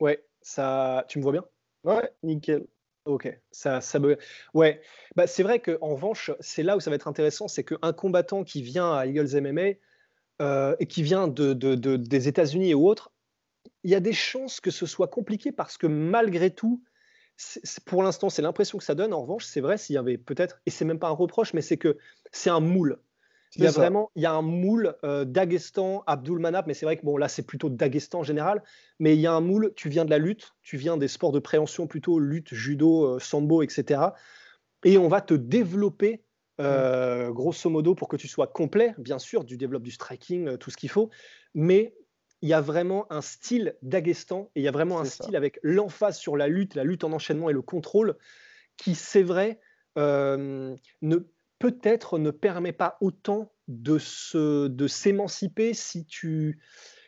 Ouais, 0.00 0.24
ça, 0.42 1.04
tu 1.08 1.18
me 1.18 1.22
vois 1.22 1.32
bien? 1.32 1.44
Ouais, 1.84 2.10
nickel. 2.22 2.66
Ok, 3.04 3.28
ça, 3.50 3.82
ça 3.82 3.98
me... 3.98 4.16
Ouais, 4.54 4.80
bah, 5.14 5.26
c'est 5.26 5.42
vrai 5.42 5.60
qu'en 5.60 5.94
revanche, 5.94 6.30
c'est 6.40 6.62
là 6.62 6.76
où 6.76 6.80
ça 6.80 6.88
va 6.88 6.96
être 6.96 7.08
intéressant, 7.08 7.48
c'est 7.48 7.64
qu'un 7.64 7.92
combattant 7.92 8.44
qui 8.44 8.62
vient 8.62 8.94
à 8.94 9.06
Eagles 9.06 9.38
MMA 9.40 9.78
euh, 10.40 10.74
et 10.78 10.86
qui 10.86 11.02
vient 11.02 11.28
de, 11.28 11.52
des 11.52 12.28
États-Unis 12.28 12.70
et 12.70 12.74
autres, 12.74 13.12
il 13.82 13.90
y 13.90 13.94
a 13.94 14.00
des 14.00 14.14
chances 14.14 14.60
que 14.60 14.70
ce 14.70 14.86
soit 14.86 15.08
compliqué 15.08 15.52
parce 15.52 15.76
que 15.76 15.86
malgré 15.86 16.50
tout, 16.50 16.82
pour 17.84 18.02
l'instant, 18.02 18.30
c'est 18.30 18.42
l'impression 18.42 18.78
que 18.78 18.84
ça 18.84 18.94
donne. 18.94 19.12
En 19.12 19.20
revanche, 19.22 19.44
c'est 19.44 19.60
vrai, 19.60 19.76
s'il 19.76 19.94
y 19.94 19.98
avait 19.98 20.16
peut-être, 20.16 20.62
et 20.64 20.70
c'est 20.70 20.86
même 20.86 20.98
pas 20.98 21.08
un 21.08 21.14
reproche, 21.14 21.52
mais 21.52 21.60
c'est 21.60 21.76
que 21.76 21.98
c'est 22.32 22.50
un 22.50 22.60
moule. 22.60 22.98
Il 23.56 23.64
y 23.64 23.66
a 23.66 23.70
vraiment 23.70 24.10
il 24.16 24.22
y 24.22 24.26
a 24.26 24.32
un 24.32 24.42
moule 24.42 24.96
euh, 25.04 25.24
Dagestan, 25.24 26.02
Abdul 26.06 26.38
Manap, 26.38 26.66
mais 26.66 26.74
c'est 26.74 26.86
vrai 26.86 26.96
que 26.96 27.04
bon, 27.04 27.16
là, 27.16 27.28
c'est 27.28 27.42
plutôt 27.42 27.68
Dagestan 27.68 28.20
en 28.20 28.22
général. 28.22 28.62
Mais 28.98 29.14
il 29.14 29.20
y 29.20 29.26
a 29.26 29.32
un 29.32 29.40
moule, 29.40 29.72
tu 29.76 29.88
viens 29.88 30.04
de 30.04 30.10
la 30.10 30.18
lutte, 30.18 30.54
tu 30.62 30.76
viens 30.76 30.96
des 30.96 31.08
sports 31.08 31.32
de 31.32 31.38
préhension 31.38 31.86
plutôt, 31.86 32.18
lutte, 32.18 32.52
judo, 32.52 33.04
euh, 33.04 33.18
sambo, 33.18 33.62
etc. 33.62 34.00
Et 34.84 34.98
on 34.98 35.08
va 35.08 35.20
te 35.20 35.34
développer, 35.34 36.22
euh, 36.60 37.30
grosso 37.30 37.70
modo, 37.70 37.94
pour 37.94 38.08
que 38.08 38.16
tu 38.16 38.28
sois 38.28 38.46
complet, 38.46 38.94
bien 38.98 39.18
sûr, 39.18 39.44
du 39.44 39.56
développe 39.56 39.82
du 39.82 39.90
striking, 39.90 40.56
tout 40.58 40.70
ce 40.70 40.76
qu'il 40.76 40.90
faut. 40.90 41.10
Mais 41.54 41.94
il 42.42 42.48
y 42.48 42.54
a 42.54 42.60
vraiment 42.60 43.10
un 43.10 43.22
style 43.22 43.76
Dagestan 43.82 44.50
et 44.54 44.60
il 44.60 44.64
y 44.64 44.68
a 44.68 44.72
vraiment 44.72 45.00
un 45.00 45.04
style 45.04 45.36
avec 45.36 45.58
l'emphase 45.62 46.18
sur 46.18 46.36
la 46.36 46.48
lutte, 46.48 46.74
la 46.74 46.84
lutte 46.84 47.04
en 47.04 47.12
enchaînement 47.12 47.48
et 47.48 47.54
le 47.54 47.62
contrôle 47.62 48.16
qui, 48.76 48.94
c'est 48.94 49.22
vrai, 49.22 49.60
ne 49.96 50.76
peut-être 51.64 52.18
ne 52.18 52.30
permet 52.30 52.74
pas 52.74 52.98
autant 53.00 53.50
de, 53.68 53.96
se, 53.96 54.68
de 54.68 54.86
s'émanciper 54.86 55.72
si 55.72 56.04
tu, 56.04 56.60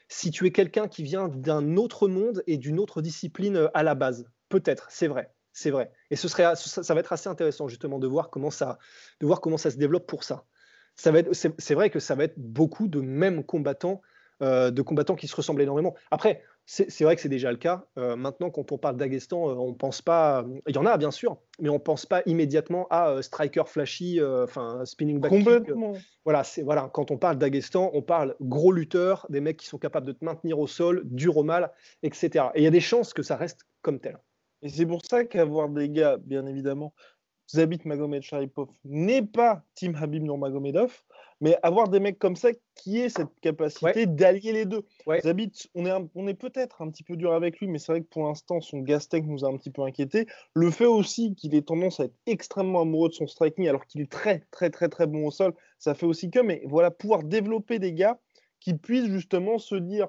si 0.09 0.31
tu 0.31 0.47
es 0.47 0.51
quelqu'un 0.51 0.89
qui 0.89 1.03
vient 1.03 1.29
d'un 1.29 1.77
autre 1.77 2.09
monde 2.09 2.43
et 2.47 2.57
d'une 2.57 2.81
autre 2.81 3.03
discipline 3.03 3.57
euh, 3.57 3.69
à 3.75 3.83
la 3.83 3.95
base. 3.95 4.25
Peut-être, 4.49 4.87
c'est 4.89 5.09
vrai. 5.09 5.31
C'est 5.53 5.71
vrai. 5.71 5.93
Et 6.11 6.17
ce 6.17 6.27
serait, 6.27 6.57
ça, 6.57 6.95
va 6.95 7.01
être 7.01 7.13
assez 7.13 7.29
intéressant 7.29 7.69
justement 7.69 7.99
de 7.99 8.07
voir 8.07 8.31
comment 8.31 8.51
ça, 8.51 8.79
de 9.21 9.27
voir 9.27 9.43
comment 9.43 9.59
ça 9.59 9.71
se 9.71 9.77
développe 9.77 10.07
pour 10.07 10.25
ça. 10.25 10.47
ça 10.95 11.13
va 11.13 11.19
être, 11.19 11.35
c'est, 11.35 11.75
vrai 11.75 11.91
que 11.91 11.99
ça 11.99 12.15
va 12.15 12.25
être 12.25 12.39
beaucoup 12.39 12.89
de 12.89 13.03
mêmes 13.03 13.45
combattants, 13.45 14.01
euh, 14.41 14.71
de 14.71 14.81
combattants 14.81 15.17
qui 15.17 15.29
se 15.29 15.37
ressemblent 15.37 15.61
énormément. 15.61 15.95
Après, 16.11 16.43
c'est 16.69 17.05
vrai 17.05 17.15
que 17.15 17.23
c'est 17.23 17.29
déjà 17.29 17.53
le 17.53 17.59
cas. 17.59 17.87
Euh, 17.97 18.17
maintenant, 18.17 18.51
quand 18.51 18.73
on 18.73 18.79
parle 18.79 18.97
d'Aguestan, 18.97 19.51
euh, 19.51 19.55
on 19.55 19.73
pense 19.73 20.03
pas. 20.03 20.45
Il 20.67 20.75
y 20.75 20.79
en 20.79 20.87
a 20.87 20.97
bien 20.97 21.13
sûr, 21.13 21.39
mais 21.61 21.69
on 21.69 21.79
pense 21.79 22.07
pas 22.07 22.23
immédiatement 22.27 22.89
à 22.91 23.11
euh, 23.11 23.23
striker 23.23 23.63
flashy, 23.67 24.21
enfin 24.23 24.85
spinning 24.85 25.21
back. 25.21 25.31
Complètement. 25.31 25.95
voilà, 26.25 26.43
c'est 26.43 26.63
voilà. 26.63 26.91
Quand 26.93 27.13
on 27.13 27.19
parle 27.19 27.39
d'Aguestan, 27.39 27.91
on 27.95 28.03
parle 28.03 28.35
gros 28.41 28.73
lutteur, 28.73 29.27
des 29.29 29.41
mecs 29.41 29.59
qui 29.59 29.67
sont 29.67 29.79
capables 29.79 30.07
de 30.07 30.13
te 30.13 30.25
maintenir 30.25 30.59
au 30.59 30.67
sol, 30.67 31.03
dur 31.05 31.37
au 31.37 31.45
mal, 31.45 31.71
etc. 32.03 32.47
Et 32.55 32.61
il 32.61 32.65
y 32.65 32.69
a 32.69 32.71
des 32.71 32.81
chances 32.81 33.15
que 33.15 33.23
ça 33.23 33.37
reste 33.37 33.61
comme 33.83 34.01
tel. 34.01 34.19
Et 34.63 34.69
c'est 34.69 34.87
pour 34.87 35.05
ça 35.05 35.25
qu'avoir 35.25 35.69
des 35.69 35.89
gars, 35.89 36.17
bien 36.17 36.47
évidemment, 36.47 36.93
Zabit 37.49 37.81
Magomed 37.85 38.23
Sharipov 38.23 38.71
n'est 38.85 39.23
pas 39.23 39.63
Team 39.77 39.97
Habib 40.01 40.25
Nurmagomedov, 40.25 41.05
mais 41.41 41.57
avoir 41.63 41.89
des 41.89 42.01
mecs 42.01 42.19
comme 42.19 42.37
ça 42.37 42.51
qui 42.75 42.99
aient 42.99 43.09
cette 43.09 43.39
capacité 43.41 44.07
d'allier 44.07 44.53
les 44.53 44.65
deux. 44.65 44.85
Zabit, 45.23 45.53
on 45.75 45.87
est, 45.87 46.09
on 46.15 46.29
est 46.29 46.35
peut-être 46.35 46.83
un 46.83 46.91
petit 46.91 47.03
peu 47.03 47.17
dur 47.17 47.33
avec 47.33 47.61
lui, 47.61 47.67
mais 47.67 47.79
c'est 47.79 47.93
vrai 47.93 48.01
que 48.01 48.07
pour 48.07 48.25
l'instant, 48.25 48.61
son 48.61 48.81
Gastec 48.81 49.25
nous 49.27 49.45
a 49.45 49.49
un 49.49 49.57
petit 49.57 49.71
peu 49.71 49.83
inquiété. 49.83 50.27
Le 50.55 50.71
fait 50.71 50.87
aussi 50.87 51.35
qu'il 51.35 51.55
ait 51.55 51.63
tendance 51.63 52.01
à 52.01 52.05
être 52.05 52.17
extrêmement 52.27 52.83
amoureux 52.83 53.09
de 53.09 53.15
son 53.15 53.27
striking 53.27 53.69
alors 53.69 53.87
qu'il 53.87 54.01
est 54.01 54.11
très, 54.11 54.45
très, 54.51 54.71
très, 54.71 54.89
très 54.89 55.07
bon 55.07 55.27
au 55.27 55.31
sol, 55.31 55.53
ça 55.79 55.95
fait 55.95 56.07
aussi 56.07 56.31
que, 56.31 56.41
mais 56.41 56.63
voilà, 56.65 56.91
pouvoir 56.91 57.23
développer 57.23 57.79
des 57.79 57.93
gars 57.93 58.19
qui 58.61 58.75
puissent 58.75 59.11
justement 59.11 59.59
se 59.59 59.75
dire 59.75 60.09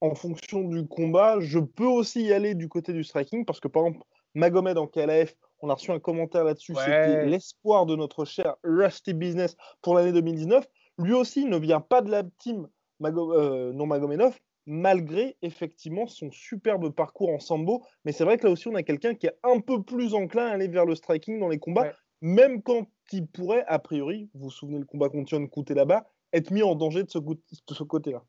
en 0.00 0.16
fonction 0.16 0.62
du 0.64 0.84
combat, 0.86 1.38
je 1.38 1.60
peux 1.60 1.86
aussi 1.86 2.22
y 2.22 2.32
aller 2.32 2.54
du 2.56 2.68
côté 2.68 2.92
du 2.92 3.04
striking 3.04 3.44
parce 3.44 3.60
que 3.60 3.68
par 3.68 3.86
exemple, 3.86 4.04
Magomed 4.34 4.76
en 4.76 4.86
KLF, 4.86 5.36
on 5.62 5.70
a 5.70 5.74
reçu 5.74 5.92
un 5.92 6.00
commentaire 6.00 6.44
là-dessus. 6.44 6.74
C'était 6.74 7.24
l'espoir 7.24 7.86
de 7.86 7.96
notre 7.96 8.24
cher 8.24 8.56
Rusty 8.64 9.14
Business 9.14 9.56
pour 9.80 9.94
l'année 9.94 10.12
2019. 10.12 10.66
Lui 10.98 11.14
aussi 11.14 11.46
ne 11.46 11.56
vient 11.56 11.80
pas 11.80 12.02
de 12.02 12.10
la 12.10 12.24
team 12.38 12.68
euh, 13.02 13.72
non 13.72 13.86
Magomedov, 13.86 14.38
malgré 14.66 15.36
effectivement 15.42 16.06
son 16.06 16.30
superbe 16.30 16.90
parcours 16.90 17.30
en 17.30 17.38
sambo. 17.38 17.84
Mais 18.04 18.12
c'est 18.12 18.24
vrai 18.24 18.38
que 18.38 18.46
là 18.46 18.52
aussi, 18.52 18.68
on 18.68 18.74
a 18.74 18.82
quelqu'un 18.82 19.14
qui 19.14 19.26
est 19.26 19.38
un 19.44 19.60
peu 19.60 19.82
plus 19.82 20.14
enclin 20.14 20.46
à 20.46 20.50
aller 20.50 20.68
vers 20.68 20.84
le 20.84 20.94
striking 20.94 21.38
dans 21.38 21.48
les 21.48 21.58
combats, 21.58 21.92
même 22.20 22.62
quand 22.62 22.86
il 23.12 23.26
pourrait, 23.26 23.64
a 23.66 23.78
priori, 23.78 24.30
vous 24.34 24.44
vous 24.44 24.50
souvenez 24.50 24.78
le 24.78 24.84
combat 24.84 25.08
contre 25.08 25.28
John 25.28 25.48
là-bas, 25.70 26.06
être 26.32 26.50
mis 26.50 26.62
en 26.62 26.74
danger 26.74 27.02
de 27.02 27.10
ce, 27.10 27.82
côté-là. 27.82 28.24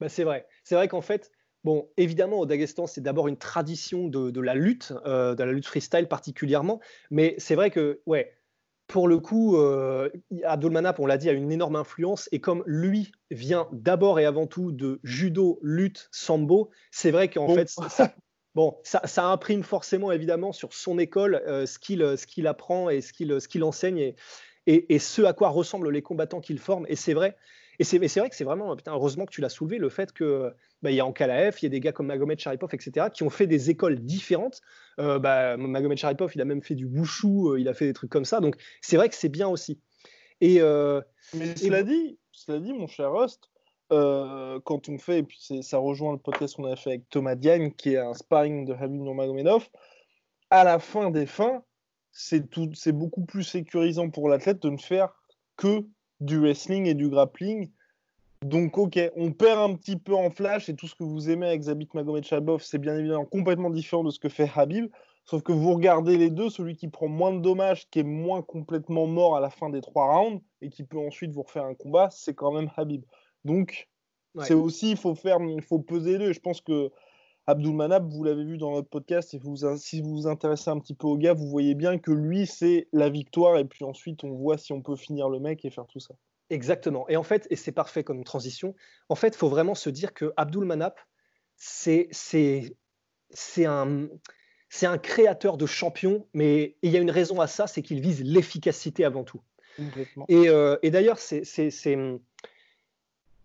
Bah 0.00 0.08
c'est 0.08 0.24
vrai. 0.24 0.46
C'est 0.64 0.74
vrai 0.74 0.88
qu'en 0.88 1.00
fait, 1.00 1.30
Bon, 1.66 1.88
évidemment, 1.96 2.38
au 2.38 2.46
Daghestan, 2.46 2.86
c'est 2.86 3.00
d'abord 3.00 3.26
une 3.26 3.38
tradition 3.38 4.06
de, 4.06 4.40
la 4.40 4.54
lutte, 4.54 4.92
euh, 5.04 5.34
de 5.34 5.42
la 5.42 5.50
lutte 5.50 5.66
freestyle 5.66 6.06
particulièrement. 6.06 6.78
Mais 7.10 7.34
c'est 7.38 7.56
vrai 7.56 7.72
que, 7.72 8.00
ouais, 8.06 8.38
pour 8.86 9.08
le 9.08 9.18
coup, 9.18 9.56
euh, 9.56 10.08
Abdulmanap, 10.44 11.00
on 11.00 11.06
l'a 11.06 11.18
dit, 11.18 11.28
a 11.28 11.32
une 11.32 11.50
énorme 11.50 11.74
influence. 11.74 12.28
Et 12.30 12.38
comme 12.38 12.62
lui 12.66 13.10
vient 13.32 13.66
d'abord 13.72 14.20
et 14.20 14.26
avant 14.26 14.46
tout 14.46 14.70
de 14.70 15.00
judo, 15.02 15.58
lutte, 15.60 16.08
sambo, 16.12 16.70
c'est 16.92 17.10
vrai 17.10 17.28
qu'en 17.28 17.48
fait, 17.52 17.68
ça, 17.68 18.14
bon, 18.54 18.78
ça, 18.84 19.26
imprime 19.26 19.64
forcément 19.64 20.12
évidemment 20.12 20.52
sur 20.52 20.72
son 20.72 21.00
école 21.00 21.42
euh, 21.48 21.66
ce 21.66 21.80
qu'il 21.80 22.46
apprend 22.46 22.90
et 22.90 23.00
ce 23.00 23.12
qu'il 23.12 23.64
enseigne 23.64 23.98
et, 23.98 24.14
et, 24.68 24.94
et, 24.94 25.00
ce 25.00 25.22
à 25.22 25.32
quoi 25.32 25.48
ressemblent 25.48 25.90
les 25.90 26.02
combattants 26.02 26.40
qu'il 26.40 26.60
forme. 26.60 26.86
Et 26.88 26.94
c'est 26.94 27.14
vrai, 27.14 27.36
et 27.78 27.84
c'est 27.84 27.98
vrai 27.98 28.30
que 28.30 28.36
c'est 28.36 28.44
vraiment, 28.44 28.74
putain, 28.76 28.92
heureusement 28.92 29.26
que 29.26 29.32
tu 29.32 29.40
l'as 29.40 29.48
soulevé, 29.48 29.78
le 29.78 29.88
fait 29.88 30.12
que 30.12 30.52
bah, 30.86 30.92
il 30.92 30.94
y 30.94 31.00
a 31.00 31.06
Ankalaev, 31.06 31.56
il 31.60 31.64
y 31.64 31.66
a 31.66 31.70
des 31.70 31.80
gars 31.80 31.90
comme 31.90 32.06
Magomed 32.06 32.38
Sharipov, 32.38 32.72
etc., 32.72 33.08
qui 33.12 33.24
ont 33.24 33.30
fait 33.30 33.48
des 33.48 33.70
écoles 33.70 33.98
différentes. 33.98 34.60
Euh, 35.00 35.18
bah, 35.18 35.56
Magomed 35.56 35.98
Sharipov, 35.98 36.30
il 36.36 36.40
a 36.40 36.44
même 36.44 36.62
fait 36.62 36.76
du 36.76 36.86
bouchou, 36.86 37.50
euh, 37.50 37.60
il 37.60 37.66
a 37.66 37.74
fait 37.74 37.86
des 37.86 37.92
trucs 37.92 38.08
comme 38.08 38.24
ça. 38.24 38.38
Donc 38.38 38.54
c'est 38.82 38.96
vrai 38.96 39.08
que 39.08 39.16
c'est 39.16 39.28
bien 39.28 39.48
aussi. 39.48 39.80
Et, 40.40 40.60
euh, 40.60 41.00
Mais 41.34 41.56
cela, 41.56 41.82
dit, 41.82 42.20
cela 42.30 42.60
dit, 42.60 42.72
mon 42.72 42.86
cher 42.86 43.10
Rust, 43.12 43.50
euh, 43.92 44.60
quand 44.64 44.88
on 44.88 44.96
fait, 44.96 45.18
et 45.18 45.22
puis 45.24 45.40
ça 45.60 45.78
rejoint 45.78 46.12
le 46.12 46.20
podcast 46.20 46.54
qu'on 46.54 46.66
a 46.66 46.76
fait 46.76 46.90
avec 46.90 47.08
Thomas 47.08 47.34
Diagne, 47.34 47.72
qui 47.72 47.94
est 47.94 47.98
un 47.98 48.14
sparring 48.14 48.64
de 48.64 48.72
Habib 48.72 49.00
Nurmagomedov, 49.00 49.68
à 50.50 50.62
la 50.62 50.78
fin 50.78 51.10
des 51.10 51.26
fins, 51.26 51.64
c'est 52.12 52.92
beaucoup 52.92 53.24
plus 53.24 53.42
sécurisant 53.42 54.08
pour 54.08 54.28
l'athlète 54.28 54.62
de 54.62 54.70
ne 54.70 54.78
faire 54.78 55.08
que 55.56 55.84
du 56.20 56.38
wrestling 56.38 56.86
et 56.86 56.94
du 56.94 57.08
grappling. 57.08 57.72
Donc, 58.42 58.78
ok, 58.78 58.98
on 59.16 59.32
perd 59.32 59.58
un 59.58 59.74
petit 59.74 59.96
peu 59.96 60.14
en 60.14 60.30
flash 60.30 60.68
et 60.68 60.76
tout 60.76 60.86
ce 60.86 60.94
que 60.94 61.04
vous 61.04 61.30
aimez 61.30 61.46
avec 61.46 61.62
Zabit 61.62 61.88
Magomed 61.94 62.24
Shabov, 62.24 62.62
c'est 62.62 62.78
bien 62.78 62.96
évidemment 62.96 63.24
complètement 63.24 63.70
différent 63.70 64.04
de 64.04 64.10
ce 64.10 64.18
que 64.18 64.28
fait 64.28 64.50
Habib. 64.54 64.86
Sauf 65.24 65.42
que 65.42 65.52
vous 65.52 65.74
regardez 65.74 66.16
les 66.16 66.30
deux, 66.30 66.50
celui 66.50 66.76
qui 66.76 66.86
prend 66.86 67.08
moins 67.08 67.32
de 67.32 67.40
dommages, 67.40 67.90
qui 67.90 67.98
est 67.98 68.04
moins 68.04 68.42
complètement 68.42 69.06
mort 69.06 69.36
à 69.36 69.40
la 69.40 69.50
fin 69.50 69.70
des 69.70 69.80
trois 69.80 70.16
rounds 70.16 70.40
et 70.60 70.68
qui 70.68 70.84
peut 70.84 70.98
ensuite 70.98 71.32
vous 71.32 71.42
refaire 71.42 71.64
un 71.64 71.74
combat, 71.74 72.10
c'est 72.10 72.34
quand 72.34 72.52
même 72.52 72.70
Habib. 72.76 73.04
Donc, 73.44 73.88
c'est 74.42 74.54
aussi, 74.54 74.92
il 74.92 74.96
faut 74.96 75.14
faire, 75.14 75.38
il 75.40 75.62
faut 75.62 75.80
peser 75.80 76.12
les 76.12 76.26
deux. 76.26 76.32
Je 76.32 76.40
pense 76.40 76.60
que 76.60 76.92
Abdul 77.48 77.74
Manab, 77.74 78.08
vous 78.08 78.22
l'avez 78.22 78.44
vu 78.44 78.58
dans 78.58 78.72
notre 78.72 78.88
podcast, 78.88 79.34
et 79.34 79.38
vous, 79.38 79.56
si 79.76 80.00
vous 80.00 80.10
vous 80.10 80.26
intéressez 80.26 80.68
un 80.70 80.78
petit 80.78 80.94
peu 80.94 81.06
au 81.06 81.16
gars, 81.16 81.32
vous 81.32 81.48
voyez 81.48 81.74
bien 81.74 81.98
que 81.98 82.10
lui, 82.10 82.46
c'est 82.46 82.86
la 82.92 83.08
victoire, 83.08 83.56
et 83.56 83.64
puis 83.64 83.84
ensuite, 83.84 84.24
on 84.24 84.32
voit 84.32 84.58
si 84.58 84.72
on 84.72 84.82
peut 84.82 84.96
finir 84.96 85.28
le 85.28 85.40
mec 85.40 85.64
et 85.64 85.70
faire 85.70 85.86
tout 85.86 86.00
ça. 86.00 86.14
Exactement. 86.50 87.08
Et 87.08 87.16
en 87.16 87.22
fait, 87.22 87.46
et 87.50 87.56
c'est 87.56 87.72
parfait 87.72 88.04
comme 88.04 88.22
transition, 88.24 88.74
en 89.08 89.14
fait, 89.14 89.28
il 89.28 89.36
faut 89.36 89.48
vraiment 89.48 89.74
se 89.74 89.90
dire 89.90 90.14
que 90.14 90.32
Abdul 90.36 90.64
Manap, 90.64 91.00
c'est 91.56 92.08
un, 93.64 94.08
un 94.82 94.98
créateur 94.98 95.56
de 95.56 95.66
champions, 95.66 96.28
mais 96.34 96.76
il 96.82 96.90
y 96.92 96.96
a 96.96 97.00
une 97.00 97.10
raison 97.10 97.40
à 97.40 97.46
ça, 97.46 97.66
c'est 97.66 97.82
qu'il 97.82 98.00
vise 98.00 98.22
l'efficacité 98.22 99.04
avant 99.04 99.24
tout. 99.24 99.40
Et, 100.28 100.48
euh, 100.48 100.76
et 100.82 100.90
d'ailleurs, 100.90 101.18
c'est 101.18 101.42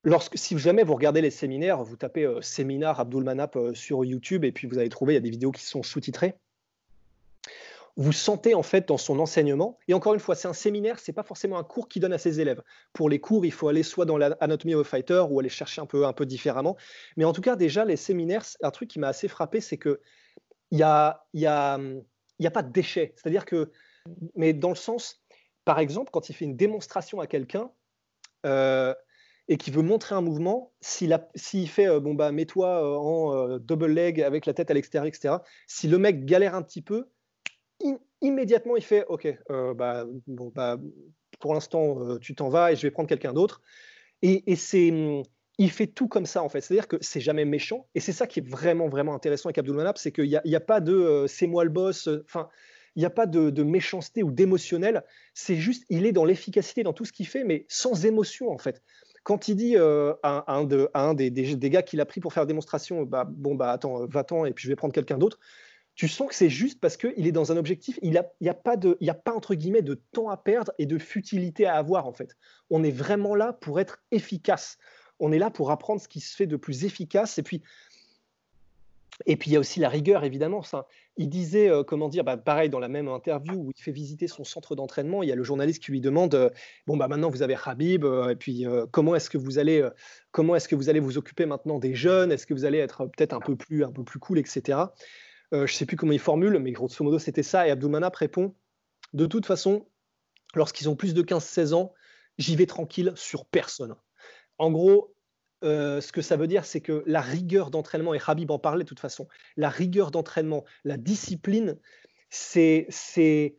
Lorsque, 0.04 0.38
si 0.38 0.58
jamais 0.58 0.84
vous 0.84 0.96
regardez 0.96 1.22
les 1.22 1.30
séminaires, 1.30 1.84
vous 1.84 1.96
tapez 1.96 2.26
euh, 2.26 2.42
séminaire 2.42 3.00
Abdul 3.00 3.24
Manap 3.24 3.56
euh, 3.56 3.76
sur 3.76 4.04
YouTube 4.04 4.44
et 4.44 4.52
puis 4.52 4.68
vous 4.68 4.80
allez 4.80 4.90
trouver, 4.90 5.14
il 5.14 5.18
y 5.18 5.18
a 5.18 5.22
des 5.22 5.30
vidéos 5.30 5.52
qui 5.52 5.64
sont 5.64 5.84
sous-titrées. 5.84 6.34
Vous 7.98 8.12
sentez 8.12 8.54
en 8.54 8.64
fait 8.64 8.88
dans 8.88 8.98
son 8.98 9.20
enseignement, 9.20 9.78
et 9.88 9.94
encore 9.94 10.14
une 10.14 10.20
fois, 10.20 10.36
c'est 10.36 10.48
un 10.48 10.54
séminaire, 10.54 11.00
c'est 11.00 11.14
pas 11.14 11.24
forcément 11.24 11.58
un 11.58 11.64
cours 11.64 11.88
qu'il 11.88 12.02
donne 12.02 12.14
à 12.14 12.18
ses 12.18 12.40
élèves. 12.40 12.62
Pour 12.94 13.10
les 13.10 13.20
cours, 13.20 13.46
il 13.46 13.52
faut 13.52 13.68
aller 13.68 13.84
soit 13.84 14.06
dans 14.06 14.18
l'Anatomy 14.18 14.76
of 14.76 14.88
a 14.88 14.90
Fighter 14.90 15.24
ou 15.30 15.40
aller 15.40 15.50
chercher 15.50 15.82
un 15.82 15.86
peu, 15.86 16.06
un 16.06 16.14
peu 16.14 16.26
différemment. 16.26 16.78
Mais 17.18 17.26
en 17.26 17.34
tout 17.34 17.42
cas, 17.42 17.56
déjà, 17.56 17.86
les 17.86 17.98
séminaires, 17.98 18.46
un 18.62 18.72
truc 18.72 18.90
qui 18.90 19.00
m'a 19.00 19.10
assez 19.10 19.28
frappé, 19.28 19.62
c'est 19.62 19.78
que 19.78 20.00
il 20.72 20.78
n'y 20.78 20.84
a, 20.84 21.26
y 21.34 21.46
a, 21.46 21.80
y 22.40 22.48
a 22.48 22.52
pas 22.52 22.64
de 22.64 22.72
déchets. 22.72 23.14
C'est-à-dire 23.16 23.46
que, 23.46 23.72
mais 24.36 24.54
dans 24.54 24.70
le 24.70 24.76
sens, 24.76 25.22
par 25.66 25.80
exemple, 25.80 26.12
quand 26.12 26.30
il 26.30 26.34
fait 26.34 26.46
une 26.46 26.56
démonstration 26.56 27.20
à 27.20 27.28
quelqu'un, 27.28 27.72
euh, 28.46 28.94
et 29.52 29.58
qui 29.58 29.70
veut 29.70 29.82
montrer 29.82 30.16
un 30.16 30.22
mouvement, 30.22 30.72
s'il 30.80 31.68
fait 31.68 31.88
euh, 31.88 32.00
bon 32.00 32.14
bah 32.14 32.32
mets-toi 32.32 32.68
euh, 32.68 32.96
en 32.96 33.36
euh, 33.36 33.60
double 33.60 33.88
leg 33.88 34.22
avec 34.22 34.46
la 34.46 34.54
tête 34.54 34.72
à 34.72 34.74
l'extérieur, 34.74 35.08
etc. 35.08 35.36
Si 35.68 35.90
le 35.90 35.98
mec 35.98 36.26
galère 36.26 36.56
un 36.56 36.62
petit 36.62 36.82
peu, 36.82 37.10
immédiatement 38.22 38.76
il 38.76 38.84
fait 38.84 39.06
ok 39.08 39.28
bah, 39.76 40.06
bon, 40.28 40.52
bah 40.54 40.78
pour 41.40 41.54
l'instant 41.54 42.18
tu 42.20 42.36
t'en 42.36 42.50
vas 42.50 42.72
et 42.72 42.76
je 42.76 42.84
vais 42.84 42.92
prendre 42.92 43.10
quelqu'un 43.10 43.34
d'autre. 43.34 43.62
Et, 44.22 44.56
c'est 44.56 44.94
il 45.58 45.72
fait 45.72 45.88
tout 45.88 46.08
comme 46.08 46.26
ça 46.26 46.44
en 46.44 46.50
fait. 46.50 46.62
C'est-à-dire 46.62 46.88
que 46.88 46.98
c'est 47.02 47.20
jamais 47.20 47.46
méchant 47.46 47.88
et 47.96 48.00
c'est 48.00 48.12
ça 48.14 48.28
qui 48.28 48.40
est 48.40 48.48
vraiment 48.48 48.88
vraiment 48.88 49.14
intéressant 49.14 49.50
avec 49.50 49.58
Abdul 49.58 49.76
Manap, 49.76 49.98
c'est 49.98 50.12
qu'il 50.12 50.26
n'y 50.26 50.36
a, 50.36 50.42
a, 50.44 50.60
pas 50.60 50.80
de 50.80 51.26
c'est 51.28 51.48
moi 51.48 51.64
le 51.64 51.70
boss. 51.70 52.10
Enfin 52.26 52.50
il 52.96 53.00
n'y 53.00 53.06
a 53.06 53.10
pas 53.10 53.26
de, 53.26 53.64
méchanceté 53.64 54.24
ou 54.24 54.32
d'émotionnel. 54.32 55.04
C'est 55.34 55.56
juste, 55.56 55.86
il 55.90 56.06
est 56.06 56.12
dans 56.12 56.26
l'efficacité 56.26 56.84
dans 56.84 56.94
tout 56.94 57.06
ce 57.06 57.14
qu'il 57.14 57.28
fait, 57.28 57.44
mais 57.44 57.66
sans 57.68 58.06
émotion 58.06 58.52
en 58.52 58.58
fait 58.58 58.82
quand 59.24 59.48
il 59.48 59.56
dit 59.56 59.78
euh, 59.78 60.16
à, 60.24 60.52
un, 60.52 60.64
de, 60.64 60.90
un 60.96 61.14
des, 61.14 61.30
des, 61.30 61.70
gars 61.70 61.84
qu'il 61.84 62.02
a 62.02 62.06
pris 62.08 62.20
pour 62.20 62.34
faire 62.34 62.48
démonstration, 62.48 63.04
bah, 63.04 63.24
bon, 63.30 63.54
bah 63.54 63.70
attends, 63.70 64.08
va-t'en 64.08 64.46
et 64.46 64.52
puis 64.52 64.64
je 64.64 64.70
vais 64.70 64.76
prendre 64.76 64.96
quelqu'un 64.96 65.20
d'autre, 65.20 65.38
tu 65.96 66.08
sens 66.08 66.30
que 66.30 66.36
c'est 66.36 66.50
juste 66.50 66.80
parce 66.80 66.98
qu'il 66.98 67.28
est 67.28 67.32
dans 67.32 67.52
un 67.52 67.58
objectif, 67.58 68.00
il 68.02 68.12
n'y 68.12 68.50
a, 68.50 68.54
pas 68.54 68.78
de, 68.78 68.98
a 69.08 69.14
pas, 69.14 69.34
entre 69.34 69.56
guillemets, 69.56 69.82
de 69.82 70.02
temps 70.12 70.30
à 70.30 70.38
perdre 70.38 70.72
et 70.78 70.86
de 70.86 70.98
futilité 70.98 71.66
à 71.66 71.76
avoir, 71.76 72.08
en 72.08 72.14
fait. 72.14 72.36
On 72.70 72.84
est 72.84 72.92
vraiment 72.92 73.36
là 73.36 73.54
pour 73.54 73.80
être 73.80 74.02
efficace. 74.12 74.78
On 75.20 75.32
est 75.32 75.40
là 75.40 75.52
pour 75.52 75.70
apprendre 75.70 76.02
ce 76.02 76.08
qui 76.08 76.20
se 76.20 76.36
fait 76.36 76.48
de 76.48 76.56
plus 76.56 76.86
efficace. 76.86 77.38
Et 77.38 77.44
puis, 77.44 77.62
et 79.26 79.36
puis 79.36 79.52
il 79.52 79.54
y 79.54 79.58
a 79.58 79.60
aussi 79.60 79.80
la 79.80 79.90
rigueur, 79.90 80.24
évidemment. 80.24 80.64
Ça. 80.64 80.88
Il 81.18 81.30
disait, 81.30 81.70
euh, 81.70 81.84
comment 81.84 82.10
dire, 82.10 82.24
bah, 82.24 82.38
pareil 82.38 82.70
dans 82.70 82.80
la 82.80 82.88
même 82.88 83.08
interview 83.08 83.56
où 83.56 83.72
il 83.76 83.82
fait 83.82 83.92
visiter 83.92 84.28
son 84.28 84.44
centre 84.44 84.76
d'entraînement, 84.76 85.24
il 85.24 85.30
y 85.30 85.32
a 85.32 85.36
le 85.36 85.44
journaliste 85.44 85.84
qui 85.84 85.92
lui 85.92 86.02
demande, 86.02 86.34
euh, 86.36 86.50
bon 86.88 86.98
bah 86.98 87.08
maintenant 87.08 87.30
vous 87.30 87.42
avez 87.42 87.56
Habib, 87.66 88.06
euh, 88.06 88.30
et 88.30 88.36
puis 88.36 88.66
comment 88.92 89.16
est-ce 89.16 89.30
que 89.30 89.38
vous 89.38 89.60
allez, 89.60 89.88
est-ce 90.56 90.68
que 90.68 90.76
vous 90.76 90.90
allez 90.90 91.00
vous 91.00 91.18
occuper 91.18 91.46
maintenant 91.46 91.80
des 91.80 91.96
jeunes? 91.96 92.32
Est-ce 92.32 92.46
que 92.46 92.54
vous 92.54 92.66
allez 92.66 92.80
être 92.80 93.06
peut-être 93.06 93.34
un 93.34 93.40
peu 93.40 93.56
un 93.84 93.92
peu 93.92 94.04
plus 94.04 94.20
cool, 94.20 94.40
etc. 94.40 94.80
je 95.52 95.58
ne 95.58 95.68
sais 95.68 95.86
plus 95.86 95.98
comment 95.98 96.14
il 96.14 96.20
formule, 96.20 96.58
mais 96.60 96.72
grosso 96.72 97.04
modo 97.04 97.20
c'était 97.20 97.44
ça. 97.44 97.68
Et 97.68 97.72
Abdoumanap 97.72 98.16
répond, 98.16 98.56
de 99.14 99.26
toute 99.26 99.46
façon, 99.46 99.88
lorsqu'ils 100.56 100.90
ont 100.90 100.96
plus 100.96 101.14
de 101.14 101.22
15-16 101.22 101.74
ans, 101.74 101.94
j'y 102.38 102.56
vais 102.56 102.66
tranquille 102.66 103.14
sur 103.16 103.46
personne. 103.46 103.96
En 104.58 104.72
gros, 104.72 105.14
euh, 105.64 106.02
ce 106.02 106.12
que 106.12 106.22
ça 106.22 106.38
veut 106.38 106.48
dire, 106.48 106.66
c'est 106.66 106.82
que 106.82 107.04
la 107.06 107.22
rigueur 107.22 107.70
d'entraînement, 107.70 108.14
et 108.14 108.20
Habib 108.26 108.50
en 108.52 108.60
parlait 108.60 108.84
de 108.84 108.90
toute 108.90 109.00
façon, 109.00 109.28
la 109.58 109.70
rigueur 109.70 110.12
d'entraînement, 110.12 110.66
la 110.84 110.98
discipline, 110.98 111.78
c'est 112.30 112.88
ce 112.90 113.52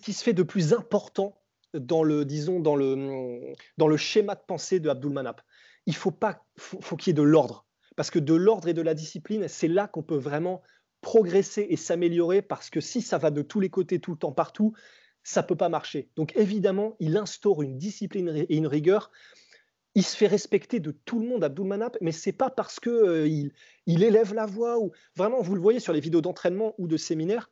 qui 0.00 0.12
se 0.12 0.22
fait 0.22 0.34
de 0.34 0.42
plus 0.42 0.72
important 0.72 1.40
dans 1.74 2.02
le, 2.02 2.24
disons, 2.24 2.60
dans 2.60 2.76
le, 2.76 3.54
dans 3.76 3.88
le 3.88 3.96
schéma 3.96 4.34
de 4.34 4.42
pensée 4.46 4.80
de 4.80 4.88
Abdul 4.88 5.12
Manap. 5.12 5.42
Il 5.86 5.96
faut 5.96 6.10
pas, 6.10 6.44
faut, 6.56 6.96
qu'il 6.96 7.10
y 7.10 7.12
ait 7.12 7.14
de 7.14 7.22
l'ordre, 7.22 7.66
parce 7.98 8.12
que 8.12 8.20
de 8.20 8.34
l'ordre 8.34 8.68
et 8.68 8.74
de 8.74 8.80
la 8.80 8.94
discipline, 8.94 9.48
c'est 9.48 9.66
là 9.66 9.88
qu'on 9.88 10.04
peut 10.04 10.16
vraiment 10.16 10.62
progresser 11.00 11.66
et 11.68 11.74
s'améliorer, 11.76 12.42
parce 12.42 12.70
que 12.70 12.80
si 12.80 13.02
ça 13.02 13.18
va 13.18 13.32
de 13.32 13.42
tous 13.42 13.58
les 13.58 13.70
côtés, 13.70 13.98
tout 13.98 14.12
le 14.12 14.16
temps, 14.16 14.30
partout, 14.30 14.72
ça 15.24 15.42
peut 15.42 15.56
pas 15.56 15.68
marcher. 15.68 16.08
Donc 16.14 16.32
évidemment, 16.36 16.94
il 17.00 17.16
instaure 17.16 17.60
une 17.60 17.76
discipline 17.76 18.28
et 18.48 18.54
une 18.54 18.68
rigueur 18.68 19.10
il 19.96 20.04
se 20.04 20.16
fait 20.16 20.28
respecter 20.28 20.78
de 20.78 20.92
tout 20.92 21.18
le 21.18 21.26
monde, 21.26 21.42
Abdul 21.42 21.66
Manap, 21.66 21.96
mais 22.00 22.12
c'est 22.12 22.30
pas 22.30 22.50
parce 22.50 22.78
que 22.78 22.88
euh, 22.88 23.26
il, 23.26 24.04
élève 24.04 24.32
la 24.32 24.46
voix 24.46 24.78
ou 24.78 24.92
vraiment, 25.16 25.40
vous 25.42 25.56
le 25.56 25.60
voyez 25.60 25.80
sur 25.80 25.92
les 25.92 25.98
vidéos 25.98 26.20
d'entraînement 26.20 26.76
ou 26.78 26.86
de 26.86 26.96
séminaire, 26.96 27.50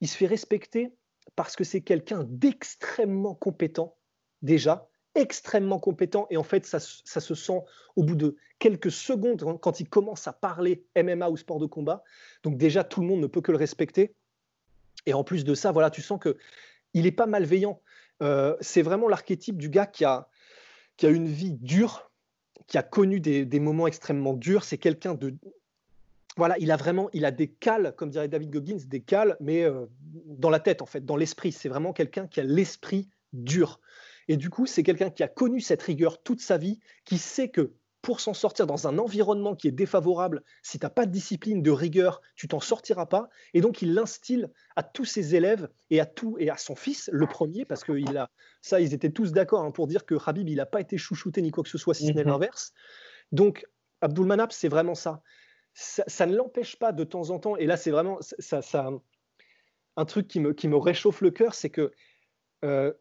il 0.00 0.08
se 0.08 0.16
fait 0.16 0.26
respecter 0.26 0.92
parce 1.36 1.54
que 1.54 1.62
c'est 1.62 1.82
quelqu'un 1.82 2.24
d'extrêmement 2.28 3.36
compétent 3.36 3.96
déjà, 4.42 4.88
extrêmement 5.14 5.78
compétent 5.78 6.26
et 6.30 6.36
en 6.36 6.42
fait 6.42 6.66
ça, 6.66 6.80
se 6.80 7.34
sent 7.34 7.60
au 7.96 8.02
bout 8.02 8.16
de 8.16 8.36
quelques 8.58 8.90
secondes 8.90 9.58
quand 9.60 9.80
il 9.80 9.88
commence 9.88 10.26
à 10.26 10.32
parler 10.32 10.84
MMA 10.96 11.28
ou 11.28 11.36
sport 11.36 11.58
de 11.58 11.66
combat. 11.66 12.02
Donc 12.42 12.56
déjà 12.56 12.84
tout 12.84 13.00
le 13.00 13.06
monde 13.06 13.20
ne 13.20 13.26
peut 13.26 13.40
que 13.40 13.52
le 13.52 13.58
respecter. 13.58 14.14
Et 15.06 15.14
en 15.14 15.24
plus 15.24 15.44
de 15.44 15.54
ça, 15.54 15.72
voilà, 15.72 15.90
tu 15.90 16.02
sens 16.02 16.18
que 16.20 16.36
il 16.94 17.06
est 17.06 17.12
pas 17.12 17.26
malveillant. 17.26 17.80
Euh, 18.22 18.56
c'est 18.60 18.82
vraiment 18.82 19.08
l'archétype 19.08 19.58
du 19.58 19.68
gars 19.68 19.86
qui 19.86 20.04
a 20.04 20.28
qui 20.96 21.06
a 21.06 21.10
une 21.10 21.26
vie 21.26 21.52
dure, 21.52 22.10
qui 22.66 22.78
a 22.78 22.82
connu 22.82 23.20
des, 23.20 23.60
moments 23.60 23.86
extrêmement 23.86 24.34
durs. 24.34 24.64
C'est 24.64 24.78
quelqu'un 24.78 25.14
de. 25.14 25.34
Voilà, 26.36 26.58
il 26.58 26.70
a 26.72 26.76
vraiment, 26.76 27.10
il 27.12 27.24
a 27.24 27.30
des 27.30 27.48
cales, 27.48 27.94
comme 27.96 28.10
dirait 28.10 28.28
David 28.28 28.50
Goggins, 28.50 28.78
des 28.86 29.00
cales, 29.00 29.36
mais 29.40 29.62
euh, 29.62 29.86
dans 30.26 30.50
la 30.50 30.58
tête, 30.58 30.82
en 30.82 30.86
fait, 30.86 31.04
dans 31.04 31.16
l'esprit. 31.16 31.52
C'est 31.52 31.68
vraiment 31.68 31.92
quelqu'un 31.92 32.26
qui 32.26 32.40
a 32.40 32.42
l'esprit 32.42 33.08
dur. 33.32 33.80
Et 34.28 34.36
du 34.36 34.50
coup, 34.50 34.66
c'est 34.66 34.82
quelqu'un 34.82 35.10
qui 35.10 35.22
a 35.22 35.28
connu 35.28 35.60
cette 35.60 35.82
rigueur 35.82 36.22
toute 36.22 36.40
sa 36.40 36.56
vie, 36.56 36.80
qui 37.04 37.18
sait 37.18 37.48
que 37.48 37.74
pour 38.04 38.20
s'en 38.20 38.34
sortir 38.34 38.66
dans 38.66 38.86
un 38.86 38.98
environnement 38.98 39.56
qui 39.56 39.66
est 39.66 39.72
défavorable, 39.72 40.42
si 40.62 40.78
tu 40.78 40.84
n'as 40.84 40.90
pas 40.90 41.06
de 41.06 41.10
discipline, 41.10 41.62
de 41.62 41.70
rigueur, 41.70 42.20
tu 42.36 42.46
t'en 42.46 42.60
sortiras 42.60 43.06
pas. 43.06 43.30
Et 43.54 43.62
donc, 43.62 43.80
il 43.80 43.94
l'instille 43.94 44.46
à 44.76 44.82
tous 44.82 45.06
ses 45.06 45.34
élèves 45.34 45.70
et 45.88 46.00
à 46.00 46.06
tout 46.06 46.36
et 46.38 46.50
à 46.50 46.58
son 46.58 46.76
fils, 46.76 47.08
le 47.12 47.26
premier, 47.26 47.64
parce 47.64 47.82
que 47.82 47.92
il 47.92 48.18
a, 48.18 48.30
ça, 48.60 48.78
ils 48.78 48.92
étaient 48.92 49.10
tous 49.10 49.32
d'accord 49.32 49.64
hein, 49.64 49.70
pour 49.70 49.86
dire 49.86 50.04
que 50.04 50.16
Habib, 50.26 50.48
il 50.50 50.56
n'a 50.56 50.66
pas 50.66 50.82
été 50.82 50.98
chouchouté 50.98 51.40
ni 51.40 51.50
quoi 51.50 51.64
que 51.64 51.70
ce 51.70 51.78
soit, 51.78 51.94
si 51.94 52.06
ce 52.06 52.12
n'est 52.12 52.24
mhm. 52.24 52.30
l'inverse. 52.30 52.74
Donc, 53.32 53.66
Abdulmanap, 54.02 54.52
c'est 54.52 54.68
vraiment 54.68 54.94
ça. 54.94 55.22
ça. 55.72 56.26
ne 56.26 56.36
l'empêche 56.36 56.76
pas 56.76 56.92
de 56.92 57.04
temps 57.04 57.30
en 57.30 57.38
temps, 57.38 57.56
et 57.56 57.64
là 57.64 57.78
c'est 57.78 57.90
vraiment 57.90 58.18
ça, 58.20 58.60
ça, 58.60 58.90
un 59.96 60.04
truc 60.04 60.28
qui 60.28 60.40
me, 60.40 60.52
qui 60.52 60.68
me 60.68 60.76
réchauffe 60.76 61.22
le 61.22 61.30
cœur, 61.30 61.54
c'est 61.54 61.70
que 61.70 61.90
euh, 62.64 62.92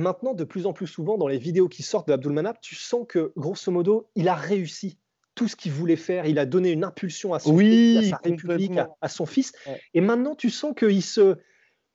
maintenant, 0.00 0.34
de 0.34 0.44
plus 0.44 0.66
en 0.66 0.72
plus 0.72 0.86
souvent, 0.86 1.18
dans 1.18 1.28
les 1.28 1.38
vidéos 1.38 1.68
qui 1.68 1.82
sortent 1.82 2.08
de 2.08 2.12
Abdulmanap, 2.12 2.60
tu 2.60 2.74
sens 2.74 3.04
que, 3.08 3.32
grosso 3.36 3.70
modo, 3.70 4.08
il 4.14 4.28
a 4.28 4.34
réussi 4.34 4.98
tout 5.34 5.48
ce 5.48 5.56
qu'il 5.56 5.72
voulait 5.72 5.96
faire. 5.96 6.26
Il 6.26 6.38
a 6.38 6.46
donné 6.46 6.70
une 6.70 6.84
impulsion 6.84 7.34
à 7.34 7.38
son 7.38 7.54
oui, 7.54 7.98
à 7.98 8.02
sa 8.10 8.16
république, 8.16 8.78
à, 9.00 9.08
son 9.08 9.26
fils. 9.26 9.52
Et 9.94 10.00
maintenant, 10.00 10.34
tu 10.34 10.50
sens 10.50 10.74
qu'il 10.76 11.02
se. 11.02 11.36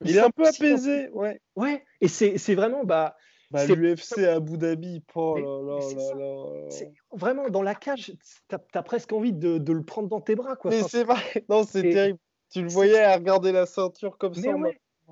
Il, 0.03 0.17
est 0.17 0.19
un 0.19 0.31
peu 0.31 0.47
apaisé, 0.47 1.09
ouais. 1.09 1.39
Ouais, 1.55 1.83
et 1.99 2.07
c'est 2.07 2.55
vraiment. 2.55 2.83
Bah, 2.83 3.15
bah, 3.51 3.65
L'UFC 3.65 4.19
à 4.19 4.35
Abu 4.35 4.57
Dhabi, 4.57 5.03
oh 5.13 5.35
là, 5.37 5.79
là, 6.15 6.85
Vraiment, 7.11 7.49
dans 7.49 7.61
la 7.61 7.75
cage, 7.75 8.13
tu 8.47 8.55
as, 8.55 8.83
presque 8.83 9.11
envie 9.11 9.33
de, 9.33 9.57
de, 9.57 9.73
le 9.73 9.83
prendre 9.83 10.07
dans 10.07 10.21
tes 10.21 10.35
bras. 10.35 10.55
Quoi. 10.55 10.71
Mais 10.71 10.83
c'est 10.83 11.03
vrai, 11.03 11.21
non, 11.49 11.63
c'est 11.63 11.83
terrible. 11.89 12.19
Tu 12.49 12.61
le 12.61 12.69
voyais 12.69 13.01
à 13.01 13.15
regarder 13.15 13.51
la 13.51 13.65
ceinture 13.65 14.17
comme 14.17 14.33
ça. 14.33 14.51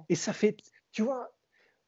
Et 0.07 0.15
ça 0.15 0.31
fait, 0.31 0.55
tu 0.93 1.01
vois, 1.01 1.29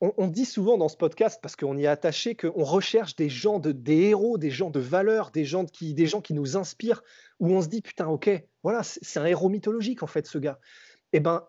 on, 0.01 0.27
dit 0.27 0.45
souvent 0.45 0.77
dans 0.79 0.89
ce 0.89 0.97
podcast, 0.97 1.39
parce 1.41 1.55
qu'on 1.55 1.77
y 1.77 1.83
est 1.83 1.87
attaché, 1.87 2.35
qu'on 2.35 2.63
recherche 2.63 3.15
des 3.15 3.29
gens, 3.29 3.59
de, 3.59 3.71
des 3.71 4.09
héros, 4.09 4.39
des 4.39 4.49
gens 4.49 4.71
de 4.71 4.79
valeur, 4.79 5.29
des 5.29 5.45
gens, 5.45 5.65
qui, 5.65 5.93
des 5.93 6.07
gens 6.07 6.21
qui 6.21 6.33
nous 6.33 6.57
inspirent, 6.57 7.03
où 7.39 7.51
on 7.51 7.61
se 7.61 7.67
dit, 7.67 7.81
putain, 7.81 8.07
ok, 8.07 8.29
voilà, 8.63 8.81
c'est 8.83 9.19
un 9.19 9.25
héros 9.25 9.49
mythologique, 9.49 10.01
en 10.01 10.07
fait, 10.07 10.25
ce 10.25 10.39
gars. 10.39 10.59
Eh 11.13 11.19
ben, 11.19 11.47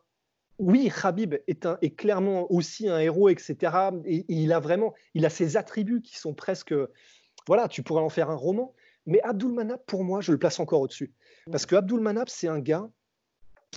oui, 0.58 0.92
Khabib 0.94 1.34
est, 1.46 1.64
un, 1.64 1.78
est 1.80 1.96
clairement 1.96 2.52
aussi 2.52 2.88
un 2.88 2.98
héros, 2.98 3.30
etc. 3.30 3.56
Et, 4.04 4.26
il 4.28 4.52
a 4.52 4.60
vraiment, 4.60 4.92
il 5.14 5.24
a 5.24 5.30
ses 5.30 5.56
attributs 5.56 6.02
qui 6.02 6.18
sont 6.18 6.34
presque, 6.34 6.74
voilà, 7.46 7.68
tu 7.68 7.82
pourrais 7.82 8.02
en 8.02 8.10
faire 8.10 8.28
un 8.28 8.36
roman. 8.36 8.74
Mais 9.06 9.20
Abdul 9.22 9.52
Manap, 9.52 9.84
pour 9.86 10.04
moi, 10.04 10.20
je 10.20 10.30
le 10.30 10.38
place 10.38 10.60
encore 10.60 10.82
au-dessus. 10.82 11.14
Parce 11.50 11.64
que 11.64 11.74
Abdul 11.74 12.00
Manap, 12.00 12.28
c'est 12.28 12.48
un 12.48 12.60
gars 12.60 12.88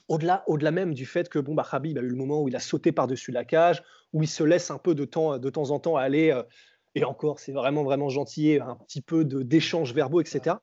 au-delà, 0.07 0.43
au-delà 0.47 0.71
même 0.71 0.93
du 0.93 1.05
fait 1.05 1.30
que 1.30 1.39
bon, 1.39 1.55
bah, 1.55 1.65
Khabib 1.69 1.97
a 1.97 2.01
eu 2.01 2.09
le 2.09 2.15
moment 2.15 2.41
où 2.41 2.47
il 2.47 2.55
a 2.55 2.59
sauté 2.59 2.91
par-dessus 2.91 3.32
la 3.32 3.45
cage, 3.45 3.84
où 4.16 4.24
il 4.24 4.30
se 4.30 4.43
laisse 4.43 4.72
un 4.72 4.78
peu 4.78 4.95
de 4.95 5.03
temps, 5.03 5.38
de 5.38 5.49
temps 5.49 5.72
en 5.72 5.80
temps 5.80 5.97
aller, 5.97 6.32
euh, 6.32 6.41
et 6.95 7.03
encore, 7.03 7.38
c'est 7.38 7.51
vraiment, 7.51 7.84
vraiment 7.84 8.07
gentil, 8.07 8.59
un 8.61 8.76
petit 8.76 9.01
peu 9.01 9.26
d'échanges 9.26 9.93
verbaux, 9.93 10.22
etc. 10.22 10.55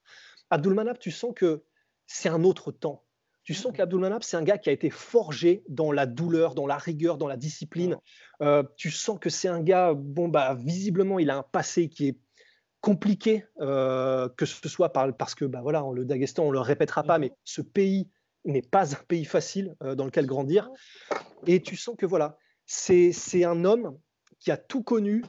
Abdulmanap, 0.48 0.98
tu 0.98 1.10
sens 1.10 1.32
que 1.36 1.62
c'est 2.06 2.30
un 2.30 2.44
autre 2.44 2.72
temps. 2.72 3.04
Tu 3.44 3.52
sens 3.52 3.72
qu'Abdulmanap, 3.74 4.22
c'est 4.22 4.38
un 4.38 4.42
gars 4.42 4.56
qui 4.56 4.70
a 4.70 4.72
été 4.72 4.88
forgé 4.88 5.64
dans 5.68 5.92
la 5.92 6.06
douleur, 6.06 6.54
dans 6.54 6.66
la 6.66 6.78
rigueur, 6.78 7.18
dans 7.18 7.28
la 7.28 7.36
discipline. 7.36 7.98
Euh, 8.40 8.62
tu 8.76 8.90
sens 8.90 9.18
que 9.20 9.28
c'est 9.28 9.48
un 9.48 9.60
gars, 9.60 9.92
bon, 9.94 10.28
bah, 10.28 10.54
visiblement, 10.54 11.18
il 11.18 11.28
a 11.28 11.36
un 11.36 11.42
passé 11.42 11.90
qui 11.90 12.08
est 12.08 12.18
compliqué, 12.80 13.44
euh, 13.60 14.30
que 14.30 14.46
ce 14.46 14.66
soit 14.66 14.94
par, 14.94 15.14
parce 15.14 15.34
que, 15.34 15.44
bah, 15.44 15.60
voilà, 15.60 15.84
le 15.92 16.06
Daghestan, 16.06 16.44
on 16.44 16.48
ne 16.48 16.52
le 16.52 16.60
répétera 16.60 17.02
pas, 17.02 17.18
mais 17.18 17.32
ce 17.44 17.60
pays 17.60 18.08
n'est 18.46 18.62
pas 18.62 18.94
un 18.94 19.02
pays 19.08 19.26
facile 19.26 19.76
euh, 19.82 19.94
dans 19.94 20.06
lequel 20.06 20.24
grandir. 20.24 20.70
Et 21.46 21.60
tu 21.60 21.76
sens 21.76 21.96
que 21.98 22.06
voilà, 22.06 22.38
c'est 22.66 23.44
un 23.44 23.64
homme 23.64 23.98
qui 24.38 24.50
a 24.50 24.56
tout 24.56 24.82
connu 24.82 25.24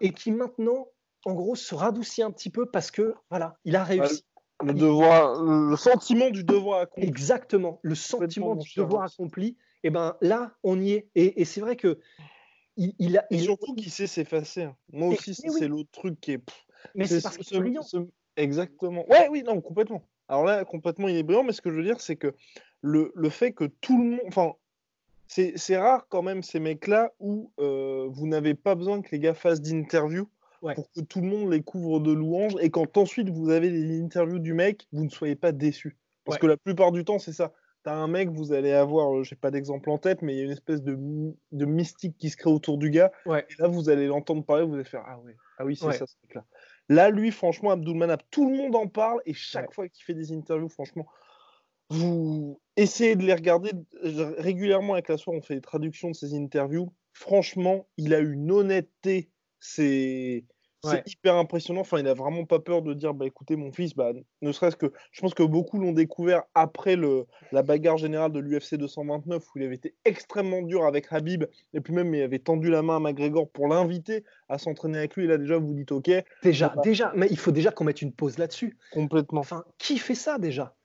et 0.00 0.12
qui 0.12 0.32
maintenant, 0.32 0.88
en 1.24 1.34
gros, 1.34 1.54
se 1.54 1.74
radoucit 1.74 2.22
un 2.22 2.30
petit 2.30 2.50
peu 2.50 2.66
parce 2.66 2.90
que 2.90 3.14
voilà, 3.30 3.56
il 3.64 3.76
a 3.76 3.84
réussi. 3.84 4.24
Le, 4.64 4.74
devoir, 4.74 5.40
le 5.40 5.76
sentiment 5.76 6.30
du 6.30 6.42
devoir 6.42 6.80
accompli. 6.80 7.08
Exactement, 7.08 7.78
le 7.82 7.94
sentiment 7.94 8.56
du 8.56 8.68
devoir 8.76 9.04
accompli. 9.04 9.56
Et 9.84 9.88
eh 9.88 9.90
ben 9.90 10.16
là, 10.20 10.56
on 10.64 10.80
y 10.80 10.92
est. 10.92 11.08
Et, 11.14 11.44
c'est 11.44 11.60
vrai 11.60 11.76
que 11.76 12.00
il, 12.76 13.16
a. 13.16 13.26
Et 13.30 13.38
surtout 13.38 13.76
qu'il 13.76 13.92
sait 13.92 14.08
s'effacer. 14.08 14.68
Moi 14.92 15.10
aussi, 15.10 15.34
c'est 15.34 15.68
l'autre 15.68 15.90
truc 15.92 16.20
qui 16.20 16.32
est. 16.32 16.42
Mais 16.96 17.06
c'est 17.06 17.22
parce 17.22 17.36
qu'il 17.36 17.56
est 17.56 17.60
brillant. 17.60 17.82
Exactement. 18.36 19.06
Ouais, 19.08 19.28
oui, 19.30 19.44
non, 19.44 19.60
complètement. 19.60 20.02
Alors 20.28 20.44
là, 20.44 20.64
complètement, 20.64 21.06
il 21.06 21.16
est 21.16 21.22
brillant, 21.22 21.44
mais 21.44 21.52
ce 21.52 21.60
que 21.60 21.70
je 21.70 21.76
veux 21.76 21.84
dire, 21.84 22.00
c'est 22.00 22.16
que 22.16 22.34
le, 22.80 23.12
le, 23.14 23.30
fait 23.30 23.52
que 23.52 23.64
tout 23.64 23.96
le 23.96 24.10
monde. 24.10 24.20
Enfin, 24.26 24.52
c'est 25.28 25.76
rare 25.76 26.06
quand 26.08 26.22
même 26.22 26.42
ces 26.42 26.58
mecs-là 26.58 27.12
où 27.20 27.52
euh, 27.60 28.08
vous 28.10 28.26
n'avez 28.26 28.54
pas 28.54 28.74
besoin 28.74 29.02
que 29.02 29.08
les 29.12 29.18
gars 29.18 29.34
fassent 29.34 29.60
d'interview 29.60 30.28
pour 30.60 30.90
que 30.90 31.00
tout 31.00 31.20
le 31.20 31.28
monde 31.28 31.52
les 31.52 31.62
couvre 31.62 32.00
de 32.00 32.12
louanges 32.12 32.54
et 32.60 32.70
quand 32.70 32.96
ensuite 32.96 33.28
vous 33.28 33.50
avez 33.50 33.70
des 33.70 34.00
interviews 34.00 34.40
du 34.40 34.54
mec, 34.54 34.86
vous 34.92 35.04
ne 35.04 35.10
soyez 35.10 35.36
pas 35.36 35.52
déçus. 35.52 35.96
Parce 36.24 36.38
que 36.38 36.46
la 36.46 36.56
plupart 36.56 36.92
du 36.92 37.04
temps, 37.04 37.18
c'est 37.18 37.32
ça. 37.32 37.52
T'as 37.84 37.94
un 37.94 38.08
mec, 38.08 38.28
vous 38.30 38.52
allez 38.52 38.72
avoir, 38.72 39.16
euh, 39.16 39.22
j'ai 39.22 39.36
pas 39.36 39.50
d'exemple 39.50 39.88
en 39.88 39.98
tête, 39.98 40.20
mais 40.20 40.34
il 40.34 40.38
y 40.38 40.40
a 40.40 40.44
une 40.44 40.50
espèce 40.50 40.82
de, 40.82 40.98
de, 41.52 41.64
mystique 41.64 42.18
qui 42.18 42.28
se 42.28 42.36
crée 42.36 42.50
autour 42.50 42.76
du 42.76 42.90
gars. 42.90 43.12
Et 43.26 43.54
là, 43.58 43.68
vous 43.68 43.88
allez 43.88 44.08
l'entendre 44.08 44.44
parler, 44.44 44.64
vous 44.64 44.74
allez 44.74 44.84
faire 44.84 45.04
Ah, 45.06 45.18
ouais, 45.20 45.36
ah 45.58 45.64
oui, 45.64 45.76
c'est 45.76 45.92
ça 45.92 46.06
ce 46.06 46.16
mec-là. 46.24 46.44
Là, 46.88 47.10
lui, 47.10 47.30
franchement, 47.30 47.70
Abdulmanap, 47.70 48.22
tout 48.30 48.50
le 48.50 48.56
monde 48.56 48.74
en 48.74 48.88
parle 48.88 49.20
et 49.26 49.32
chaque 49.32 49.72
fois 49.72 49.88
qu'il 49.88 50.04
fait 50.04 50.14
des 50.14 50.32
interviews, 50.32 50.68
franchement, 50.68 51.06
vous 51.90 52.60
essayez 52.76 53.16
de 53.16 53.24
les 53.24 53.34
regarder 53.34 53.72
régulièrement 54.02 54.94
avec 54.94 55.08
la 55.08 55.16
soirée, 55.16 55.38
on 55.38 55.42
fait 55.42 55.54
des 55.56 55.60
traductions 55.60 56.10
de 56.10 56.14
ces 56.14 56.34
interviews. 56.34 56.92
Franchement, 57.12 57.88
il 57.96 58.14
a 58.14 58.18
une 58.18 58.50
honnêteté, 58.50 59.30
c'est 59.58 60.44
hyper 61.06 61.34
impressionnant. 61.36 61.80
Enfin, 61.80 61.98
il 61.98 62.06
a 62.06 62.14
vraiment 62.14 62.44
pas 62.44 62.60
peur 62.60 62.82
de 62.82 62.94
dire, 62.94 63.14
bah 63.14 63.26
écoutez, 63.26 63.56
mon 63.56 63.72
fils, 63.72 63.94
bah, 63.94 64.12
ne 64.42 64.52
serait-ce 64.52 64.76
que, 64.76 64.92
je 65.10 65.20
pense 65.20 65.34
que 65.34 65.42
beaucoup 65.42 65.78
l'ont 65.78 65.92
découvert 65.92 66.44
après 66.54 66.96
le, 66.96 67.26
la 67.52 67.62
bagarre 67.62 67.96
générale 67.96 68.32
de 68.32 68.38
l'UFC 68.38 68.76
229 68.76 69.42
où 69.42 69.58
il 69.58 69.64
avait 69.64 69.74
été 69.74 69.96
extrêmement 70.04 70.62
dur 70.62 70.84
avec 70.84 71.06
Habib 71.10 71.44
et 71.74 71.80
puis 71.80 71.92
même 71.92 72.14
il 72.14 72.22
avait 72.22 72.38
tendu 72.38 72.70
la 72.70 72.82
main 72.82 72.96
à 72.96 73.00
McGregor 73.00 73.50
pour 73.50 73.68
l'inviter 73.68 74.24
à 74.48 74.58
s'entraîner 74.58 74.98
avec 74.98 75.16
lui. 75.16 75.24
Et 75.24 75.28
là 75.28 75.38
déjà, 75.38 75.58
vous 75.58 75.74
dites 75.74 75.92
ok. 75.92 76.10
Déjà, 76.42 76.74
déjà, 76.84 77.12
mais 77.16 77.26
il 77.30 77.38
faut 77.38 77.52
déjà 77.52 77.70
qu'on 77.70 77.84
mette 77.84 78.02
une 78.02 78.12
pause 78.12 78.38
là-dessus. 78.38 78.78
Complètement. 78.92 79.40
Enfin, 79.40 79.64
qui 79.78 79.98
fait 79.98 80.14
ça 80.14 80.38
déjà? 80.38 80.76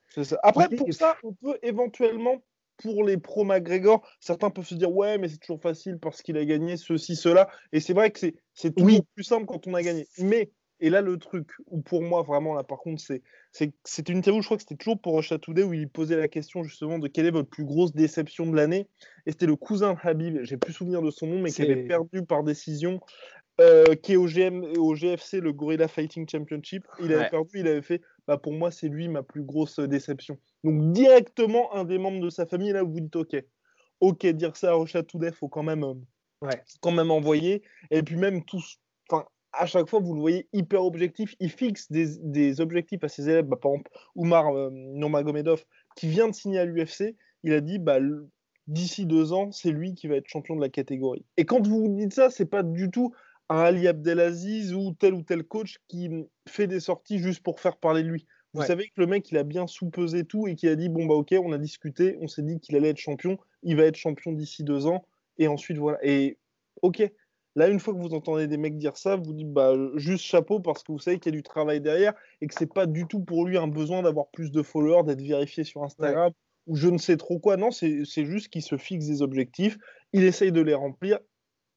Après, 0.42 0.68
pour 0.68 0.92
ça, 0.92 1.16
on 1.22 1.32
peut 1.32 1.58
éventuellement 1.62 2.42
pour 2.78 3.04
les 3.04 3.16
pros 3.16 3.44
McGregor, 3.44 4.06
certains 4.20 4.50
peuvent 4.50 4.66
se 4.66 4.74
dire 4.74 4.92
ouais, 4.92 5.18
mais 5.18 5.28
c'est 5.28 5.38
toujours 5.38 5.60
facile 5.60 5.98
parce 5.98 6.22
qu'il 6.22 6.36
a 6.36 6.44
gagné 6.44 6.76
ceci, 6.76 7.16
cela. 7.16 7.48
Et 7.72 7.80
c'est 7.80 7.92
vrai 7.92 8.10
que 8.10 8.18
c'est 8.52 8.74
toujours 8.74 9.04
plus 9.14 9.24
simple 9.24 9.46
quand 9.46 9.66
on 9.66 9.74
a 9.74 9.82
gagné. 9.82 10.08
Mais, 10.18 10.50
et 10.80 10.90
là, 10.90 11.00
le 11.00 11.16
truc, 11.18 11.50
où 11.66 11.80
pour 11.80 12.02
moi, 12.02 12.22
vraiment, 12.22 12.54
là, 12.54 12.64
par 12.64 12.78
contre, 12.78 13.00
c'est 13.00 13.22
c'était 13.84 14.12
une 14.12 14.18
interview, 14.18 14.42
je 14.42 14.48
crois 14.48 14.56
que 14.56 14.64
c'était 14.64 14.74
toujours 14.74 15.00
pour 15.00 15.22
Today, 15.24 15.62
où 15.62 15.72
il 15.72 15.88
posait 15.88 16.16
la 16.16 16.26
question 16.26 16.64
justement 16.64 16.98
de 16.98 17.06
quelle 17.06 17.26
est 17.26 17.30
votre 17.30 17.48
plus 17.48 17.64
grosse 17.64 17.92
déception 17.92 18.46
de 18.46 18.56
l'année. 18.56 18.88
Et 19.26 19.30
c'était 19.30 19.46
le 19.46 19.54
cousin 19.54 19.96
Habib, 20.02 20.42
j'ai 20.42 20.56
plus 20.56 20.72
souvenir 20.72 21.00
de 21.00 21.10
son 21.10 21.28
nom, 21.28 21.38
mais 21.40 21.52
qui 21.52 21.62
avait 21.62 21.84
perdu 21.84 22.24
par 22.24 22.42
décision. 22.42 23.00
Euh, 23.60 23.94
qui 23.94 24.14
est 24.14 24.16
au, 24.16 24.26
GM, 24.26 24.64
au 24.78 24.96
GFC, 24.96 25.38
le 25.38 25.52
Gorilla 25.52 25.86
Fighting 25.86 26.28
Championship. 26.28 26.84
Il 27.00 27.12
avait 27.12 27.28
perdu, 27.28 27.60
il 27.60 27.68
avait 27.68 27.82
fait 27.82 28.00
bah, 28.26 28.38
pour 28.38 28.52
moi, 28.52 28.70
c'est 28.70 28.88
lui 28.88 29.08
ma 29.08 29.22
plus 29.22 29.42
grosse 29.42 29.78
euh, 29.78 29.86
déception. 29.86 30.38
Donc, 30.62 30.92
directement, 30.92 31.74
un 31.74 31.84
des 31.84 31.98
membres 31.98 32.20
de 32.20 32.30
sa 32.30 32.46
famille, 32.46 32.72
là, 32.72 32.82
vous 32.82 33.00
dites, 33.00 33.14
OK, 33.16 33.36
OK, 34.00 34.26
dire 34.26 34.56
ça 34.56 34.70
à 34.70 34.74
Rocha 34.74 35.02
Toudet, 35.02 35.32
faut 35.32 35.48
quand 35.48 35.62
même, 35.62 35.84
euh, 35.84 35.94
ouais. 36.42 36.62
quand 36.80 36.92
même 36.92 37.10
envoyer. 37.10 37.62
Et 37.90 38.02
puis, 38.02 38.16
même 38.16 38.44
tous, 38.44 38.78
enfin, 39.08 39.26
à 39.52 39.66
chaque 39.66 39.88
fois, 39.88 40.00
vous 40.00 40.14
le 40.14 40.20
voyez 40.20 40.48
hyper 40.52 40.82
objectif. 40.84 41.34
Il 41.38 41.50
fixe 41.50 41.90
des, 41.92 42.18
des 42.20 42.60
objectifs 42.60 43.04
à 43.04 43.08
ses 43.08 43.28
élèves. 43.28 43.46
Bah, 43.46 43.58
par 43.60 43.72
exemple, 43.72 43.90
Oumar 44.14 44.48
euh, 44.48 44.70
Nurmagomedov, 44.72 45.64
qui 45.96 46.08
vient 46.08 46.28
de 46.28 46.34
signer 46.34 46.60
à 46.60 46.64
l'UFC, 46.64 47.14
il 47.42 47.52
a 47.52 47.60
dit, 47.60 47.78
bah, 47.78 47.98
d'ici 48.66 49.04
deux 49.04 49.34
ans, 49.34 49.52
c'est 49.52 49.70
lui 49.70 49.94
qui 49.94 50.08
va 50.08 50.16
être 50.16 50.28
champion 50.28 50.56
de 50.56 50.62
la 50.62 50.70
catégorie. 50.70 51.26
Et 51.36 51.44
quand 51.44 51.66
vous 51.66 51.82
vous 51.82 51.96
dites 51.96 52.14
ça, 52.14 52.30
c'est 52.30 52.46
pas 52.46 52.62
du 52.62 52.90
tout 52.90 53.12
un 53.48 53.58
Ali 53.58 53.88
Abdelaziz 53.88 54.74
ou 54.74 54.92
tel 54.92 55.14
ou 55.14 55.22
tel 55.22 55.44
coach 55.44 55.78
qui 55.88 56.10
fait 56.48 56.66
des 56.66 56.80
sorties 56.80 57.18
juste 57.18 57.42
pour 57.42 57.60
faire 57.60 57.76
parler 57.76 58.02
de 58.02 58.08
lui. 58.08 58.26
Vous 58.54 58.62
savez 58.62 58.84
que 58.84 59.00
le 59.00 59.06
mec, 59.06 59.30
il 59.32 59.38
a 59.38 59.42
bien 59.42 59.66
sous-pesé 59.66 60.24
tout 60.24 60.46
et 60.46 60.54
qui 60.54 60.68
a 60.68 60.76
dit 60.76 60.88
bon, 60.88 61.06
bah 61.06 61.14
ok, 61.14 61.34
on 61.42 61.52
a 61.52 61.58
discuté, 61.58 62.16
on 62.20 62.28
s'est 62.28 62.42
dit 62.42 62.60
qu'il 62.60 62.76
allait 62.76 62.90
être 62.90 62.98
champion, 62.98 63.36
il 63.64 63.76
va 63.76 63.82
être 63.82 63.96
champion 63.96 64.30
d'ici 64.30 64.62
deux 64.62 64.86
ans, 64.86 65.04
et 65.38 65.48
ensuite 65.48 65.78
voilà. 65.78 65.98
Et 66.02 66.38
ok, 66.82 67.02
là, 67.56 67.68
une 67.68 67.80
fois 67.80 67.94
que 67.94 67.98
vous 67.98 68.14
entendez 68.14 68.46
des 68.46 68.56
mecs 68.56 68.78
dire 68.78 68.96
ça, 68.96 69.16
vous 69.16 69.32
dites 69.32 69.52
bah 69.52 69.74
juste 69.96 70.24
chapeau 70.24 70.60
parce 70.60 70.84
que 70.84 70.92
vous 70.92 71.00
savez 71.00 71.18
qu'il 71.18 71.32
y 71.32 71.34
a 71.34 71.36
du 71.36 71.42
travail 71.42 71.80
derrière 71.80 72.14
et 72.40 72.46
que 72.46 72.54
c'est 72.56 72.72
pas 72.72 72.86
du 72.86 73.06
tout 73.08 73.20
pour 73.20 73.44
lui 73.44 73.58
un 73.58 73.66
besoin 73.66 74.02
d'avoir 74.02 74.28
plus 74.28 74.52
de 74.52 74.62
followers, 74.62 75.02
d'être 75.04 75.20
vérifié 75.20 75.64
sur 75.64 75.82
Instagram. 75.82 76.30
ou 76.66 76.76
je 76.76 76.88
ne 76.88 76.98
sais 76.98 77.16
trop 77.16 77.38
quoi. 77.38 77.56
Non, 77.56 77.70
c'est 77.70 78.04
juste 78.04 78.48
qu'il 78.48 78.62
se 78.62 78.76
fixe 78.76 79.06
des 79.06 79.20
objectifs, 79.20 79.78
il 80.12 80.22
essaye 80.22 80.52
de 80.52 80.60
les 80.60 80.74
remplir 80.74 81.18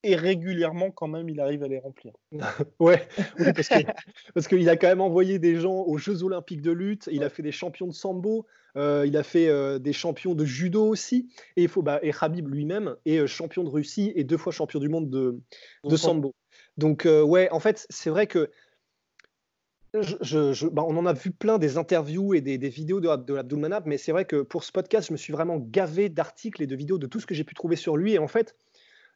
et 0.02 0.14
régulièrement 0.14 0.90
quand 0.90 1.08
même 1.08 1.28
il 1.28 1.40
arrive 1.40 1.62
à 1.62 1.68
les 1.68 1.78
remplir. 1.78 2.12
ouais, 2.80 3.08
parce 4.34 4.48
qu'il 4.48 4.68
a 4.68 4.76
quand 4.76 4.88
même 4.88 5.00
envoyé 5.00 5.38
des 5.38 5.56
gens 5.56 5.82
aux 5.82 5.98
Jeux 5.98 6.22
Olympiques 6.22 6.62
de 6.62 6.72
lutte, 6.72 7.08
il 7.12 7.24
a 7.24 7.30
fait 7.30 7.42
des 7.42 7.52
champions 7.52 7.86
de 7.86 7.92
sambo, 7.92 8.46
euh, 8.76 9.04
il 9.06 9.16
a 9.16 9.22
fait 9.22 9.48
euh, 9.48 9.78
des 9.78 9.92
champions 9.92 10.34
de 10.34 10.44
judo 10.44 10.86
aussi, 10.86 11.28
et, 11.56 11.62
il 11.62 11.68
faut, 11.68 11.82
bah, 11.82 11.98
et 12.02 12.12
Khabib 12.12 12.48
lui-même 12.48 12.96
est 13.06 13.18
euh, 13.18 13.26
champion 13.26 13.64
de 13.64 13.70
Russie 13.70 14.12
et 14.14 14.24
deux 14.24 14.36
fois 14.36 14.52
champion 14.52 14.78
du 14.78 14.88
monde 14.88 15.10
de, 15.10 15.40
de 15.84 15.96
sambo. 15.96 16.34
Donc 16.76 17.06
ouais, 17.06 17.50
en 17.50 17.60
fait 17.60 17.86
c'est 17.90 18.10
vrai 18.10 18.26
que 18.28 18.50
je, 19.94 20.68
bah, 20.68 20.84
on 20.86 20.96
en 20.96 21.06
a 21.06 21.12
vu 21.12 21.30
plein 21.30 21.58
des 21.58 21.78
interviews 21.78 22.34
et 22.34 22.40
des, 22.40 22.68
vidéos 22.68 23.00
de, 23.00 23.08
de 23.16 23.36
Abdul 23.36 23.68
mais 23.86 23.98
c'est 23.98 24.12
vrai 24.12 24.24
que 24.24 24.42
pour 24.42 24.64
ce 24.64 24.72
podcast, 24.72 25.08
je 25.08 25.12
me 25.12 25.16
suis 25.16 25.32
vraiment 25.32 25.58
gavé 25.58 26.08
d'articles 26.08 26.62
et 26.62 26.66
de 26.66 26.76
vidéos 26.76 26.98
de 26.98 27.06
tout 27.06 27.20
ce 27.20 27.26
que 27.26 27.34
j'ai 27.34 27.44
pu 27.44 27.54
trouver 27.54 27.76
sur 27.76 27.96
lui. 27.96 28.14
Et 28.14 28.18
en 28.18 28.28
fait, 28.28 28.54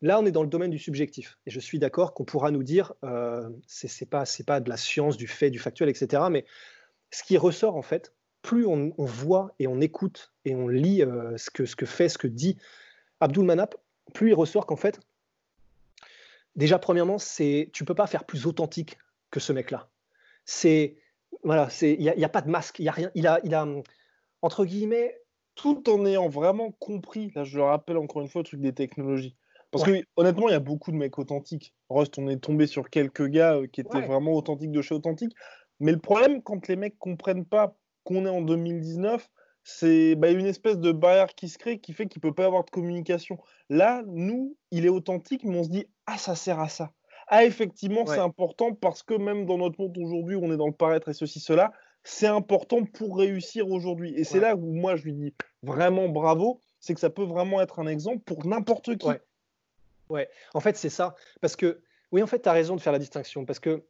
Là, 0.03 0.19
on 0.19 0.27
est 0.27 0.33
dans 0.33 0.43
le 0.43 0.49
domaine 0.49 0.71
du 0.71 0.81
subjectif. 0.81 1.39
Et 1.47 1.51
je 1.51 1.61
suis 1.61 1.79
d'accord 1.79 2.13
qu'on 2.13 2.25
pourra 2.25 2.51
nous 2.51 2.65
dire, 2.65 2.93
euh, 3.05 3.49
c'est 3.69 4.11
pas, 4.11 4.25
pas 4.47 4.61
de 4.61 4.69
la 4.69 4.77
science, 4.77 5.17
du 5.17 5.29
fait, 5.29 5.49
du 5.49 5.61
factuel, 5.61 5.89
etc. 5.89 6.25
Mais 6.29 6.45
ce 7.13 7.23
qui 7.23 7.39
ressort 7.39 7.77
en 7.77 7.83
fait, 7.83 8.13
plus 8.43 8.67
on, 8.67 8.93
voit 8.99 9.55
et 9.61 9.69
on 9.69 9.81
écoute 9.81 10.33
et 10.45 10.57
on 10.57 10.67
lit 10.67 11.03
euh, 11.03 11.37
ce, 11.39 11.51
que, 11.51 11.65
ce 11.65 11.77
que 11.77 11.87
fait, 11.87 12.09
ce 12.09 12.19
que 12.19 12.27
dit 12.27 12.59
Abdul 13.21 13.45
Manap, 13.45 13.77
plus 14.13 14.31
il 14.31 14.35
ressort 14.35 14.67
qu'en 14.67 14.77
fait, 14.77 14.99
déjà 16.57 16.81
premièrement, 16.81 17.19
c'est 17.19 17.71
tu 17.73 17.85
peux 17.85 17.95
pas 17.95 18.09
faire 18.09 18.25
plus 18.25 18.47
authentique 18.47 18.99
que 19.31 19.39
ce 19.39 19.53
mec-là. 19.53 19.89
C'est 20.45 20.97
voilà, 21.45 21.69
il 21.81 21.99
n'y 21.99 22.25
a, 22.25 22.29
pas 22.29 22.43
de 22.43 22.51
masque, 22.51 22.81
il 22.81 22.89
a 22.89 22.93
rien, 22.93 23.11
il 23.15 23.27
a, 23.29 23.41
il 23.45 23.55
a 23.55 23.67
entre 24.43 24.65
guillemets 24.65 25.21
tout 25.55 25.89
en 25.89 26.05
ayant 26.07 26.29
vraiment 26.29 26.73
compris. 26.73 27.31
Là, 27.37 27.45
je 27.45 27.57
le 27.57 27.65
rappelle 27.65 27.97
encore 27.97 28.23
une 28.23 28.29
fois, 28.29 28.41
le 28.41 28.47
truc 28.47 28.61
des 28.61 28.75
technologies. 28.75 29.37
Parce 29.73 29.85
que 29.85 30.03
honnêtement, 30.17 30.49
il 30.49 30.53
y 30.53 30.55
a 30.55 30.61
beaucoup 30.61 30.93
de 30.93 30.97
mecs 30.97 31.19
authentiques. 31.19 31.75
Rust, 31.89 32.19
on 32.19 32.29
est 32.29 32.37
tombé 32.37 32.67
sur 32.67 32.91
quelques 32.91 33.27
gars 33.27 33.57
euh, 33.57 33.67
qui 33.67 33.81
étaient 33.81 34.03
vraiment 34.03 34.35
authentiques 34.35 34.71
de 34.71 34.83
chez 34.83 34.95
authentique. 34.95 35.35
Mais 35.81 35.93
le 35.93 35.99
problème, 35.99 36.43
quand 36.43 36.69
les 36.69 36.77
mecs 36.77 36.99
comprennent 36.99 37.47
pas 37.47 37.75
qu'on 38.05 38.27
est 38.27 38.31
en 38.31 38.43
2019, 38.43 39.29
c'est 39.65 40.15
bah, 40.15 40.31
une 40.31 40.47
espèce 40.47 40.79
de 40.79 40.93
barrière 40.93 41.35
qui 41.35 41.49
se 41.49 41.57
crée 41.57 41.79
qui 41.79 41.95
fait 41.95 42.07
qu'il 42.07 42.21
peut 42.21 42.35
pas 42.35 42.43
y 42.43 42.47
avoir 42.47 42.65
de 42.65 42.71
communication. 42.71 43.39
Là, 43.71 44.03
nous, 44.07 44.57
il 44.71 44.85
est 44.85 44.91
authentique, 44.91 45.45
mais 45.45 45.59
on 45.59 45.65
se 45.65 45.71
dit 45.71 45.87
ah 46.07 46.19
ça 46.19 46.35
sert 46.35 46.61
à 46.61 46.69
ça. 46.69 46.93
Ah 47.29 47.45
effectivement, 47.45 48.05
c'est 48.05 48.19
important 48.19 48.75
parce 48.75 49.03
que 49.03 49.15
même 49.15 49.47
dans 49.47 49.57
notre 49.57 49.81
monde 49.81 49.97
aujourd'hui, 49.97 50.37
on 50.37 50.53
est 50.53 50.57
dans 50.57 50.67
le 50.67 50.75
paraître 50.75 51.09
et 51.09 51.15
ceci 51.15 51.41
cela, 51.41 51.73
c'est 52.05 52.27
important 52.27 52.85
pour 52.85 53.17
réussir 53.17 53.71
aujourd'hui. 53.71 54.13
Et 54.17 54.25
c'est 54.25 54.41
là 54.41 54.55
où 54.55 54.73
moi 54.73 54.97
je 54.97 55.05
lui 55.05 55.15
dis 55.15 55.35
vraiment 55.63 56.09
bravo, 56.09 56.61
c'est 56.81 56.95
que 56.95 57.01
ça 57.01 57.11
peut 57.11 57.25
vraiment 57.25 57.61
être 57.63 57.79
un 57.79 57.87
exemple 57.87 58.21
pour 58.25 58.45
n'importe 58.45 58.97
qui. 58.99 59.07
Ouais, 59.07 59.21
en 60.55 60.61
fait, 60.61 60.77
c'est 60.77 60.91
ça. 60.91 61.15
Parce 61.41 61.57
que, 61.57 61.83
oui, 62.11 62.23
en 62.23 62.27
fait, 62.27 62.43
tu 62.43 62.49
as 62.49 62.53
raison 62.53 62.77
de 62.77 62.81
faire 62.81 62.93
la 62.93 62.99
distinction. 62.99 63.45
Parce 63.45 63.59
que 63.59 63.85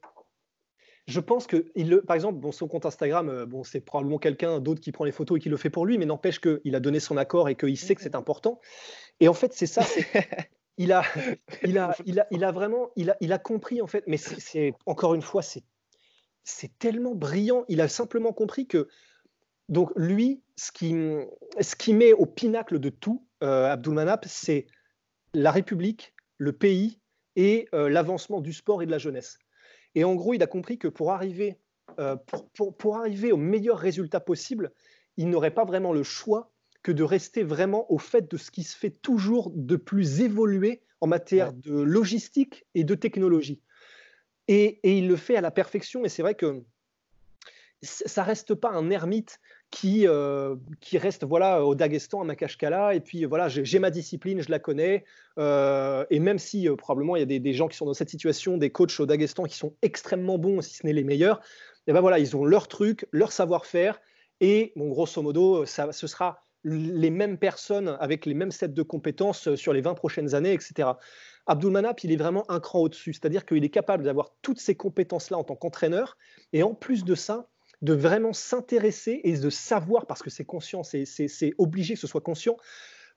je 1.06 1.20
pense 1.20 1.46
que, 1.46 1.66
il 1.74 1.88
le, 1.88 2.02
par 2.02 2.14
exemple, 2.14 2.38
bon, 2.38 2.52
son 2.52 2.68
compte 2.68 2.86
Instagram, 2.86 3.28
euh, 3.28 3.46
bon, 3.46 3.64
c'est 3.64 3.80
probablement 3.80 4.18
quelqu'un 4.18 4.60
d'autre 4.60 4.80
qui 4.80 4.92
prend 4.92 5.04
les 5.04 5.12
photos 5.12 5.38
et 5.38 5.40
qui 5.40 5.48
le 5.48 5.56
fait 5.56 5.70
pour 5.70 5.84
lui, 5.84 5.98
mais 5.98 6.06
n'empêche 6.06 6.40
qu'il 6.40 6.74
a 6.74 6.80
donné 6.80 7.00
son 7.00 7.16
accord 7.16 7.48
et 7.48 7.56
qu'il 7.56 7.76
sait 7.76 7.94
que 7.94 8.02
c'est 8.02 8.14
important. 8.14 8.60
Et 9.20 9.28
en 9.28 9.34
fait, 9.34 9.52
c'est 9.52 9.66
ça. 9.66 9.82
il, 10.78 10.92
a, 10.92 11.02
il, 11.64 11.78
a, 11.78 11.96
il, 12.06 12.20
a, 12.20 12.26
il 12.30 12.44
a 12.44 12.52
vraiment 12.52 12.90
il 12.96 13.10
a, 13.10 13.16
il 13.20 13.32
a 13.32 13.38
compris, 13.38 13.82
en 13.82 13.86
fait, 13.86 14.04
mais 14.06 14.16
c'est 14.16 14.74
encore 14.86 15.14
une 15.14 15.22
fois, 15.22 15.42
c'est 15.42 15.64
c'est 16.44 16.76
tellement 16.78 17.14
brillant. 17.14 17.64
Il 17.68 17.80
a 17.80 17.88
simplement 17.88 18.32
compris 18.32 18.66
que, 18.66 18.88
donc, 19.68 19.90
lui, 19.96 20.42
ce 20.56 20.72
qui, 20.72 20.94
ce 21.60 21.76
qui 21.76 21.94
met 21.94 22.12
au 22.12 22.26
pinacle 22.26 22.78
de 22.78 22.88
tout, 22.88 23.24
euh, 23.42 23.70
Abdul 23.70 23.94
Manap, 23.94 24.24
c'est 24.26 24.66
la 25.34 25.50
République, 25.50 26.14
le 26.38 26.52
pays 26.52 26.98
et 27.36 27.68
euh, 27.74 27.88
l'avancement 27.88 28.40
du 28.40 28.52
sport 28.52 28.82
et 28.82 28.86
de 28.86 28.90
la 28.90 28.98
jeunesse. 28.98 29.38
Et 29.94 30.04
en 30.04 30.14
gros, 30.14 30.34
il 30.34 30.42
a 30.42 30.46
compris 30.46 30.78
que 30.78 30.88
pour 30.88 31.12
arriver, 31.12 31.58
euh, 31.98 32.16
pour, 32.78 32.96
arriver 32.96 33.32
au 33.32 33.36
meilleur 33.36 33.78
résultat 33.78 34.20
possible, 34.20 34.72
il 35.16 35.28
n'aurait 35.28 35.54
pas 35.54 35.64
vraiment 35.64 35.92
le 35.92 36.02
choix 36.02 36.50
que 36.82 36.92
de 36.92 37.02
rester 37.02 37.42
vraiment 37.44 37.90
au 37.92 37.98
fait 37.98 38.30
de 38.30 38.36
ce 38.36 38.50
qui 38.50 38.64
se 38.64 38.76
fait 38.76 38.90
toujours 38.90 39.52
de 39.54 39.76
plus 39.76 40.20
évoluer 40.20 40.82
en 41.00 41.06
matière 41.06 41.52
de 41.52 41.80
logistique 41.80 42.64
et 42.74 42.84
de 42.84 42.94
technologie. 42.94 43.60
Et, 44.48 44.80
et, 44.82 44.98
il 44.98 45.08
le 45.08 45.16
fait 45.16 45.36
à 45.36 45.40
la 45.40 45.50
perfection. 45.50 46.04
Et 46.04 46.08
c'est 46.08 46.22
vrai 46.22 46.34
que 46.34 46.62
ça 47.82 48.22
reste 48.22 48.54
pas 48.54 48.70
un 48.70 48.90
ermite 48.90 49.40
qui, 49.72 50.06
euh, 50.06 50.54
qui 50.80 50.98
reste 50.98 51.24
voilà, 51.24 51.64
au 51.64 51.74
Daghestan, 51.74 52.20
à 52.20 52.24
Makashkala, 52.24 52.94
et 52.94 53.00
puis 53.00 53.24
voilà, 53.24 53.48
j'ai 53.48 53.78
ma 53.78 53.90
discipline, 53.90 54.42
je 54.42 54.50
la 54.50 54.58
connais, 54.58 55.04
euh, 55.38 56.04
et 56.10 56.20
même 56.20 56.38
si 56.38 56.68
euh, 56.68 56.76
probablement 56.76 57.16
il 57.16 57.20
y 57.20 57.36
a 57.36 57.38
des, 57.38 57.52
gens 57.54 57.68
qui 57.68 57.78
sont 57.78 57.86
dans 57.86 57.94
cette 57.94 58.10
situation, 58.10 58.58
des 58.58 58.70
coachs 58.70 59.00
au 59.00 59.06
Daghestan 59.06 59.44
qui 59.44 59.56
sont 59.56 59.74
extrêmement 59.80 60.36
bons, 60.36 60.60
si 60.60 60.74
ce 60.74 60.86
n'est 60.86 60.92
les 60.92 61.04
meilleurs, 61.04 61.40
et 61.86 61.92
ben 61.94 62.02
voilà, 62.02 62.18
ils 62.18 62.36
ont 62.36 62.44
leur 62.44 62.68
truc, 62.68 63.06
leur 63.12 63.32
savoir-faire, 63.32 63.98
et 64.40 64.72
bon, 64.76 64.90
grosso 64.90 65.22
modo, 65.22 65.64
ça, 65.64 65.90
ce 65.90 66.06
sera 66.06 66.44
les 66.64 67.10
mêmes 67.10 67.38
personnes 67.38 67.96
avec 67.98 68.26
les 68.26 68.34
mêmes 68.34 68.52
sets 68.52 68.68
de 68.68 68.82
compétences 68.82 69.54
sur 69.56 69.72
les 69.72 69.80
20 69.80 69.94
prochaines 69.94 70.34
années, 70.34 70.52
etc. 70.52 70.90
Abdul 71.46 71.72
Manap, 71.72 72.04
il 72.04 72.12
est 72.12 72.16
vraiment 72.16 72.48
un 72.50 72.60
cran 72.60 72.80
au-dessus, 72.80 73.14
c'est-à-dire 73.14 73.46
qu'il 73.46 73.64
est 73.64 73.70
capable 73.70 74.04
d'avoir 74.04 74.34
toutes 74.42 74.60
ces 74.60 74.76
compétences-là 74.76 75.38
en 75.38 75.44
tant 75.44 75.56
qu'entraîneur, 75.56 76.18
et 76.52 76.62
en 76.62 76.74
plus 76.74 77.04
de 77.04 77.14
ça, 77.14 77.48
de 77.82 77.92
vraiment 77.92 78.32
s'intéresser 78.32 79.20
et 79.24 79.36
de 79.36 79.50
savoir, 79.50 80.06
parce 80.06 80.22
que 80.22 80.30
c'est 80.30 80.44
conscient, 80.44 80.82
c'est 80.84 81.52
obligé 81.58 81.94
que 81.94 82.00
ce 82.00 82.06
soit 82.06 82.20
conscient, 82.20 82.56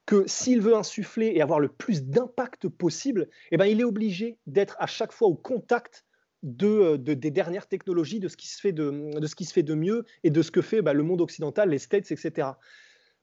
que 0.05 0.23
s'il 0.27 0.61
veut 0.61 0.75
insuffler 0.75 1.31
et 1.35 1.41
avoir 1.41 1.59
le 1.59 1.69
plus 1.69 2.03
d'impact 2.03 2.67
possible, 2.69 3.29
eh 3.51 3.57
ben, 3.57 3.65
il 3.65 3.79
est 3.79 3.85
obligé 3.85 4.37
d'être 4.47 4.75
à 4.79 4.87
chaque 4.87 5.11
fois 5.11 5.27
au 5.27 5.35
contact 5.35 6.05
de, 6.43 6.97
des 6.97 7.31
dernières 7.31 7.67
technologies, 7.67 8.19
de 8.19 8.27
ce, 8.27 8.37
qui 8.37 8.47
se 8.47 8.59
fait 8.59 8.71
de, 8.71 9.19
de, 9.19 9.27
ce 9.27 9.35
qui 9.35 9.45
se 9.45 9.53
fait 9.53 9.63
de 9.63 9.73
mieux 9.73 10.05
et 10.23 10.29
de 10.29 10.41
ce 10.41 10.51
que 10.51 10.61
fait 10.61 10.81
bah, 10.81 10.93
le 10.93 11.01
monde 11.01 11.21
occidental, 11.21 11.69
les 11.69 11.79
States, 11.79 12.11
etc. 12.11 12.49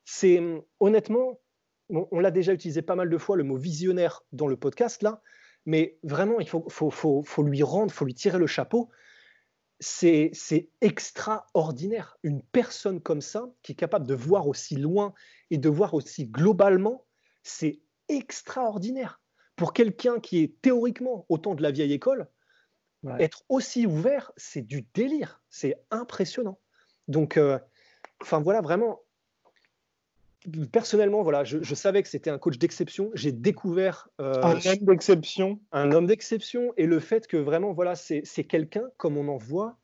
C'est 0.05 0.41
honnêtement, 0.81 1.41
on, 1.89 2.19
l'a 2.19 2.33
déjà 2.33 2.53
utilisé 2.53 2.83
pas 2.83 2.97
mal 2.97 3.11
de 3.11 3.19
fois, 3.19 3.37
le 3.37 3.45
mot 3.45 3.57
visionnaire 3.57 4.23
dans 4.33 4.49
le 4.49 4.57
podcast, 4.57 5.03
là, 5.03 5.23
mais 5.67 5.99
vraiment, 6.03 6.41
il 6.41 6.49
faut, 6.49 6.67
faut, 6.69 6.91
faut, 6.91 7.23
faut 7.23 7.43
lui 7.45 7.63
rendre, 7.63 7.93
faut 7.93 8.05
lui 8.05 8.15
tirer 8.15 8.39
le 8.39 8.49
chapeau 8.49 8.91
c'est 9.83 10.71
extraordinaire. 10.81 12.17
Une 12.23 12.41
personne 12.41 13.01
comme 13.01 13.21
ça, 13.21 13.51
qui 13.63 13.73
est 13.73 13.77
capable 13.77 14.07
de 14.07 14.15
voir 14.15 14.47
aussi 14.47 14.77
loin 14.77 15.13
et 15.51 15.59
de 15.59 15.69
voir 15.69 15.95
aussi 15.95 16.27
globalement, 16.27 17.05
c'est 17.43 17.81
extraordinaire. 18.09 19.21
Pour 19.57 19.73
quelqu'un 19.73 20.21
qui 20.21 20.39
est 20.43 20.61
théoriquement 20.63 21.27
autant 21.29 21.55
de 21.55 21.63
la 21.63 21.73
vieille 21.73 21.93
école, 21.93 22.29
être 23.19 23.43
aussi 23.49 23.85
ouvert, 23.85 24.31
c'est 24.37 24.63
du 24.63 24.87
délire. 24.95 25.43
C'est 25.51 25.75
impressionnant. 25.91 26.61
Donc, 27.09 27.37
euh, 27.37 27.59
enfin 28.21 28.41
voilà, 28.41 28.61
vraiment, 28.61 29.01
personnellement, 30.71 31.23
voilà, 31.23 31.45
je, 31.45 31.75
savais 31.75 32.03
que 32.03 32.09
c'était 32.09 32.31
un 32.31 32.39
coach 32.39 32.59
d'exception. 32.59 33.11
J'ai 33.15 33.33
découvert 33.33 34.09
euh, 34.21 34.43
un 34.43 34.55
homme 34.55 34.85
d'exception, 34.87 35.61
un 35.73 35.93
homme 35.93 36.07
d'exception, 36.07 36.73
et 36.77 36.87
le 36.87 37.01
fait 37.01 37.27
que 37.27 37.37
vraiment, 37.37 37.73
voilà, 37.73 37.95
c'est 37.95 38.45
quelqu'un 38.45 38.85
comme 38.97 39.17
on 39.17 39.29
en 39.29 39.37
voit, 39.37 39.77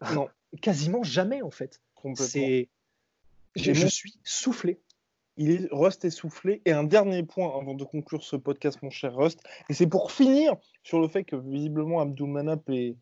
non, 0.14 0.28
quasiment 0.60 1.02
jamais 1.02 1.42
en 1.42 1.50
fait. 1.50 1.80
C'est, 2.14 2.68
je, 3.56 3.72
je 3.72 3.86
suis 3.86 4.14
soufflé. 4.22 4.78
Il 5.36 5.50
est 5.50 5.68
Rust 5.70 6.04
est 6.04 6.10
soufflé. 6.10 6.62
Et 6.64 6.72
un 6.72 6.84
dernier 6.84 7.22
point 7.22 7.56
avant 7.56 7.74
de 7.74 7.84
conclure 7.84 8.22
ce 8.22 8.36
podcast, 8.36 8.82
mon 8.82 8.90
cher 8.90 9.14
Rust, 9.14 9.40
et 9.68 9.74
c'est 9.74 9.86
pour 9.86 10.12
finir 10.12 10.56
sur 10.82 11.00
le 11.00 11.08
fait 11.08 11.24
que 11.24 11.36
visiblement 11.36 12.00
Abdul 12.00 12.28
Manap 12.28 12.68
est, 12.70 12.96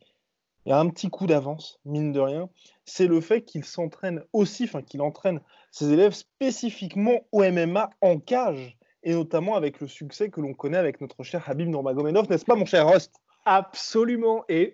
il 0.66 0.70
y 0.70 0.72
a 0.72 0.80
un 0.80 0.88
petit 0.88 1.08
coup 1.08 1.26
d'avance, 1.26 1.78
mine 1.84 2.12
de 2.12 2.18
rien, 2.18 2.48
c'est 2.84 3.06
le 3.06 3.20
fait 3.20 3.42
qu'il 3.42 3.64
s'entraîne 3.64 4.22
aussi, 4.32 4.64
enfin 4.64 4.82
qu'il 4.82 5.00
entraîne 5.00 5.40
ses 5.70 5.92
élèves 5.92 6.12
spécifiquement 6.12 7.20
au 7.30 7.44
MMA 7.44 7.90
en 8.00 8.18
cage, 8.18 8.76
et 9.04 9.14
notamment 9.14 9.54
avec 9.54 9.80
le 9.80 9.86
succès 9.86 10.28
que 10.28 10.40
l'on 10.40 10.54
connaît 10.54 10.76
avec 10.76 11.00
notre 11.00 11.22
cher 11.22 11.48
Habib 11.48 11.68
Nurmagomedov, 11.68 12.28
n'est-ce 12.28 12.44
pas 12.44 12.56
mon 12.56 12.64
cher 12.64 12.88
Rust 12.88 13.14
Absolument, 13.44 14.44
et 14.48 14.72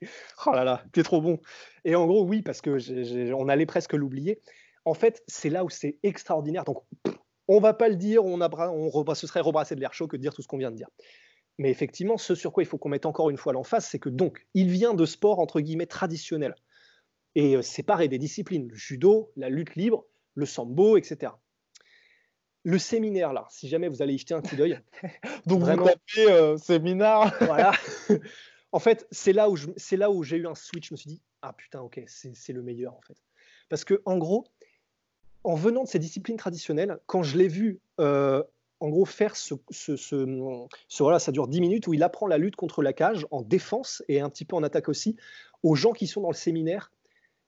oh 0.46 0.50
là 0.50 0.64
là, 0.64 0.82
t'es 0.92 1.04
trop 1.04 1.20
bon. 1.20 1.38
Et 1.84 1.94
en 1.94 2.06
gros, 2.06 2.24
oui, 2.24 2.42
parce 2.42 2.60
que 2.60 3.32
on 3.32 3.48
allait 3.48 3.66
presque 3.66 3.92
l'oublier. 3.92 4.40
En 4.84 4.94
fait, 4.94 5.22
c'est 5.28 5.50
là 5.50 5.62
où 5.62 5.70
c'est 5.70 5.98
extraordinaire. 6.02 6.64
Donc, 6.64 6.82
on 7.46 7.60
va 7.60 7.74
pas 7.74 7.88
le 7.88 7.96
dire, 7.96 8.24
on, 8.24 8.40
a, 8.40 8.50
on 8.70 9.14
ce 9.14 9.26
serait 9.28 9.40
rebrasser 9.40 9.76
de 9.76 9.80
l'air 9.80 9.94
chaud 9.94 10.08
que 10.08 10.16
de 10.16 10.22
dire 10.22 10.34
tout 10.34 10.42
ce 10.42 10.48
qu'on 10.48 10.58
vient 10.58 10.72
de 10.72 10.76
dire. 10.76 10.88
Mais 11.58 11.70
effectivement, 11.70 12.16
ce 12.16 12.34
sur 12.34 12.52
quoi 12.52 12.62
il 12.62 12.66
faut 12.66 12.78
qu'on 12.78 12.88
mette 12.88 13.06
encore 13.06 13.30
une 13.30 13.36
fois 13.36 13.52
l'emphase, 13.52 13.86
c'est 13.86 13.98
que 13.98 14.08
donc, 14.08 14.46
il 14.54 14.70
vient 14.70 14.94
de 14.94 15.04
sport 15.04 15.40
entre 15.40 15.60
guillemets 15.60 15.86
traditionnel 15.86 16.54
et 17.34 17.56
euh, 17.56 17.62
séparé 17.62 18.08
des 18.08 18.18
disciplines, 18.18 18.68
le 18.68 18.74
judo, 18.74 19.32
la 19.36 19.48
lutte 19.48 19.74
libre, 19.74 20.06
le 20.34 20.46
sambo, 20.46 20.96
etc. 20.96 21.32
Le 22.64 22.78
séminaire, 22.78 23.32
là, 23.32 23.46
si 23.50 23.68
jamais 23.68 23.88
vous 23.88 24.02
allez 24.02 24.14
y 24.14 24.18
jeter 24.18 24.34
un 24.34 24.42
coup 24.42 24.54
d'œil. 24.54 24.78
donc, 25.46 25.60
vraiment, 25.60 25.84
vous 25.84 25.88
tapez 25.88 26.30
euh, 26.30 26.56
séminaire. 26.56 27.34
voilà. 27.40 27.72
en 28.72 28.78
fait, 28.78 29.06
c'est 29.10 29.32
là 29.32 29.50
où 29.50 29.56
c'est 29.76 29.96
là 29.96 30.10
où 30.10 30.22
j'ai 30.22 30.36
eu 30.36 30.46
un 30.46 30.54
switch. 30.54 30.88
Je 30.88 30.94
me 30.94 30.96
suis 30.96 31.08
dit, 31.08 31.22
ah 31.42 31.52
putain, 31.52 31.80
ok, 31.80 32.00
c'est 32.06 32.52
le 32.52 32.62
meilleur 32.62 32.94
en 32.94 33.00
fait. 33.00 33.16
Parce 33.68 33.84
que 33.84 34.00
en 34.04 34.16
gros, 34.16 34.44
en 35.44 35.54
venant 35.54 35.84
de 35.84 35.88
ces 35.88 35.98
disciplines 35.98 36.36
traditionnelles, 36.36 36.98
quand 37.06 37.22
je 37.22 37.36
l'ai 37.36 37.48
vu 37.48 37.80
euh, 38.00 38.42
en 38.80 38.88
gros 38.88 39.04
faire 39.04 39.36
ce, 39.36 39.54
voilà, 40.98 41.18
ça 41.18 41.32
dure 41.32 41.48
10 41.48 41.60
minutes 41.60 41.86
où 41.86 41.94
il 41.94 42.02
apprend 42.02 42.26
la 42.26 42.38
lutte 42.38 42.56
contre 42.56 42.82
la 42.82 42.92
cage 42.92 43.26
en 43.30 43.42
défense 43.42 44.02
et 44.08 44.20
un 44.20 44.30
petit 44.30 44.44
peu 44.44 44.56
en 44.56 44.62
attaque 44.62 44.88
aussi 44.88 45.16
aux 45.62 45.74
gens 45.74 45.92
qui 45.92 46.06
sont 46.06 46.20
dans 46.20 46.30
le 46.30 46.36
séminaire. 46.36 46.92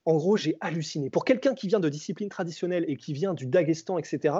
En 0.05 0.15
gros, 0.15 0.35
j'ai 0.35 0.57
halluciné. 0.61 1.09
Pour 1.09 1.25
quelqu'un 1.25 1.53
qui 1.53 1.67
vient 1.67 1.79
de 1.79 1.89
discipline 1.89 2.29
traditionnelle 2.29 2.85
et 2.87 2.97
qui 2.97 3.13
vient 3.13 3.33
du 3.33 3.45
Daghestan, 3.45 3.97
etc., 3.97 4.35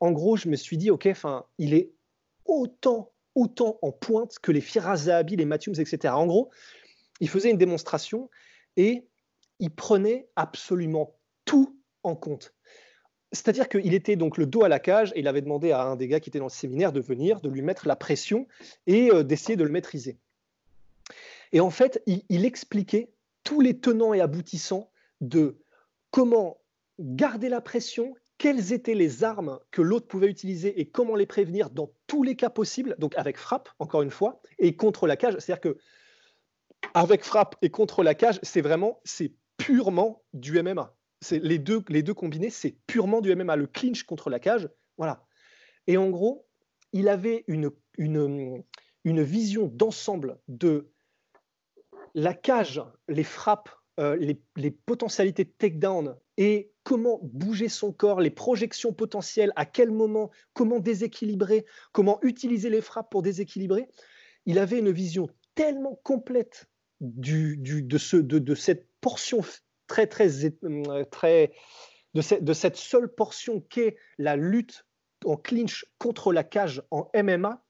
en 0.00 0.10
gros, 0.10 0.36
je 0.36 0.48
me 0.48 0.56
suis 0.56 0.78
dit, 0.78 0.90
OK, 0.90 1.06
enfin, 1.06 1.44
il 1.58 1.74
est 1.74 1.92
autant, 2.46 3.12
autant 3.34 3.78
en 3.82 3.92
pointe 3.92 4.38
que 4.40 4.50
les 4.50 4.60
Firas 4.60 4.96
Zahabi, 4.96 5.36
les 5.36 5.44
Matthews, 5.44 5.80
etc. 5.80 6.14
En 6.14 6.26
gros, 6.26 6.50
il 7.20 7.28
faisait 7.28 7.50
une 7.50 7.58
démonstration 7.58 8.30
et 8.76 9.06
il 9.60 9.70
prenait 9.70 10.28
absolument 10.34 11.14
tout 11.44 11.78
en 12.02 12.16
compte. 12.16 12.54
C'est-à-dire 13.32 13.68
qu'il 13.68 13.94
était 13.94 14.16
donc 14.16 14.36
le 14.36 14.46
dos 14.46 14.62
à 14.62 14.68
la 14.68 14.78
cage 14.78 15.12
et 15.14 15.20
il 15.20 15.28
avait 15.28 15.40
demandé 15.40 15.72
à 15.72 15.82
un 15.84 15.96
des 15.96 16.06
gars 16.06 16.20
qui 16.20 16.28
était 16.28 16.38
dans 16.38 16.46
le 16.46 16.50
séminaire 16.50 16.92
de 16.92 17.00
venir, 17.00 17.40
de 17.40 17.48
lui 17.48 17.62
mettre 17.62 17.88
la 17.88 17.96
pression 17.96 18.46
et 18.86 19.10
euh, 19.10 19.22
d'essayer 19.22 19.56
de 19.56 19.64
le 19.64 19.70
maîtriser. 19.70 20.18
Et 21.52 21.60
en 21.60 21.70
fait, 21.70 22.02
il, 22.06 22.44
expliquait 22.44 23.10
tous 23.44 23.60
les 23.60 23.78
tenants 23.78 24.14
et 24.14 24.20
aboutissants 24.20 24.90
de 25.20 25.58
comment 26.10 26.58
garder 26.98 27.48
la 27.48 27.60
pression, 27.60 28.14
quelles 28.38 28.72
étaient 28.72 28.94
les 28.94 29.24
armes 29.24 29.58
que 29.70 29.82
l'autre 29.82 30.06
pouvait 30.06 30.28
utiliser 30.28 30.80
et 30.80 30.86
comment 30.86 31.14
les 31.14 31.26
prévenir 31.26 31.70
dans 31.70 31.90
tous 32.06 32.22
les 32.22 32.36
cas 32.36 32.50
possibles, 32.50 32.96
donc 32.98 33.16
avec 33.16 33.36
frappe, 33.36 33.68
encore 33.78 34.02
une 34.02 34.10
fois, 34.10 34.40
et 34.58 34.76
contre 34.76 35.06
la 35.06 35.16
cage. 35.16 35.36
C'est-à-dire 35.38 35.60
que 35.60 35.78
avec 36.94 37.24
frappe 37.24 37.56
et 37.62 37.70
contre 37.70 38.02
la 38.02 38.14
cage, 38.14 38.40
c'est 38.42 38.60
vraiment, 38.60 39.00
c'est 39.04 39.32
purement 39.56 40.22
du 40.32 40.60
MMA. 40.60 40.94
Les 41.30 41.58
deux, 41.58 41.82
les 41.88 42.02
deux 42.02 42.14
combinés, 42.14 42.50
c'est 42.50 42.76
purement 42.86 43.20
du 43.20 43.34
MMA. 43.34 43.56
Le 43.56 43.66
clinch 43.66 44.02
contre 44.04 44.30
la 44.30 44.40
cage, 44.40 44.68
voilà. 44.96 45.24
Et 45.86 45.96
en 45.96 46.10
gros, 46.10 46.46
il 46.92 47.08
avait 47.08 47.44
une, 47.46 47.70
une, 47.98 49.22
vision 49.22 49.66
d'ensemble 49.66 50.38
de 50.48 50.90
la 52.14 52.34
cage, 52.34 52.82
les 53.08 53.24
frappes, 53.24 53.70
euh, 54.00 54.34
les, 54.56 54.70
potentialités 54.70 55.44
de 55.44 55.50
takedown 55.50 56.16
et 56.36 56.72
comment 56.82 57.20
bouger 57.22 57.68
son 57.68 57.92
corps, 57.92 58.20
les 58.20 58.30
projections 58.30 58.92
potentielles, 58.92 59.52
à 59.56 59.66
quel 59.66 59.90
moment, 59.90 60.30
comment 60.54 60.80
déséquilibrer, 60.80 61.64
comment 61.92 62.18
utiliser 62.22 62.70
les 62.70 62.80
frappes 62.80 63.10
pour 63.10 63.22
déséquilibrer. 63.22 63.88
Il 64.46 64.58
avait 64.58 64.78
une 64.78 64.90
vision 64.90 65.28
tellement 65.54 66.00
complète 66.02 66.68
de, 67.00 67.54
de, 67.56 68.38
de, 68.38 68.54
cette 68.54 68.88
portion 69.00 69.42
très, 69.92 70.06
très, 70.06 70.46
euh, 70.64 71.04
très 71.10 71.52
de, 72.14 72.22
cette, 72.22 72.42
de 72.42 72.52
cette 72.54 72.76
seule 72.76 73.14
portion 73.14 73.60
qu'est 73.60 73.96
la 74.16 74.36
lutte 74.36 74.86
en 75.26 75.36
clinch 75.36 75.84
contre 75.98 76.32
la 76.32 76.44
cage 76.44 76.82
en 76.90 77.10
MMA. 77.14 77.62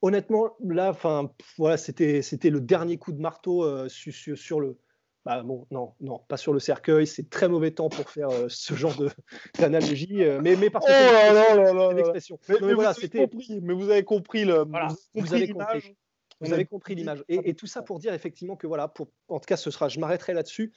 Honnêtement, 0.00 0.54
là, 0.64 0.90
enfin, 0.90 1.32
voilà, 1.58 1.76
c'était, 1.76 2.22
c'était 2.22 2.50
le 2.50 2.60
dernier 2.60 2.98
coup 2.98 3.12
de 3.12 3.20
marteau 3.20 3.64
euh, 3.64 3.88
sur, 3.88 4.38
sur, 4.38 4.60
le. 4.60 4.78
Bah, 5.24 5.42
bon, 5.42 5.66
non, 5.72 5.94
non, 6.00 6.20
pas 6.28 6.36
sur 6.36 6.52
le 6.52 6.60
cercueil. 6.60 7.06
C'est 7.06 7.28
très 7.30 7.48
mauvais 7.48 7.72
temps 7.72 7.88
pour 7.88 8.08
faire 8.08 8.28
euh, 8.28 8.46
ce 8.48 8.74
genre 8.74 8.94
de, 8.96 9.10
d'analogie. 9.58 10.22
Euh, 10.22 10.40
mais, 10.40 10.54
mais 10.54 10.70
parce 10.70 10.86
que 10.86 11.88
oh 11.88 11.92
l'expression. 11.94 12.38
Mais, 12.48 12.56
mais, 12.60 12.74
voilà, 12.74 12.94
c'était. 12.94 13.28
Mais 13.60 13.74
vous 13.74 13.90
avez 13.90 14.04
compris 14.04 14.44
le. 14.44 14.64
Voilà, 14.68 14.88
vous, 15.14 15.22
vous 15.22 15.34
avez 15.34 15.48
compris. 15.48 15.96
Vous 16.40 16.52
avez 16.52 16.66
compris 16.66 16.94
l'image. 16.94 17.24
Et, 17.28 17.50
et, 17.50 17.54
tout 17.54 17.66
ça 17.66 17.82
pour 17.82 17.98
dire 17.98 18.12
effectivement 18.12 18.56
que 18.56 18.66
voilà, 18.66 18.88
pour, 18.88 19.08
en 19.28 19.40
tout 19.40 19.46
cas, 19.46 19.56
ce 19.56 19.70
sera, 19.70 19.88
je 19.88 19.98
m'arrêterai 19.98 20.34
là-dessus. 20.34 20.72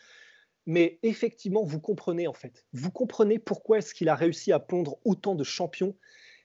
Mais 0.68 1.00
effectivement, 1.02 1.64
vous 1.64 1.80
comprenez 1.80 2.28
en 2.28 2.34
fait. 2.34 2.66
Vous 2.74 2.92
comprenez 2.92 3.40
pourquoi 3.40 3.78
est-ce 3.80 3.94
qu'il 3.94 4.10
a 4.10 4.16
réussi 4.16 4.52
à 4.52 4.60
pondre 4.60 4.98
autant 5.06 5.34
de 5.34 5.46
champions. 5.46 5.96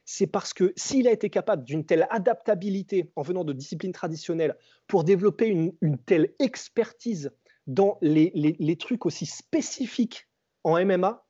C'est 0.05 0.27
parce 0.27 0.53
que 0.53 0.73
s'il 0.77 1.07
a 1.09 1.11
été 1.11 1.29
capable 1.29 1.65
d'une 1.65 1.85
telle 1.85 2.07
adaptabilité 2.09 3.11
en 3.17 3.21
venant 3.21 3.43
de 3.43 3.51
disciplines 3.51 3.91
traditionnelles 3.91 4.57
pour 4.87 5.03
développer 5.03 5.47
une, 5.47 5.97
telle 6.05 6.33
expertise 6.39 7.31
dans 7.67 7.97
les, 8.01 8.77
trucs 8.77 9.05
aussi 9.05 9.25
spécifiques 9.25 10.27
en 10.63 10.83
MMA, 10.83 11.25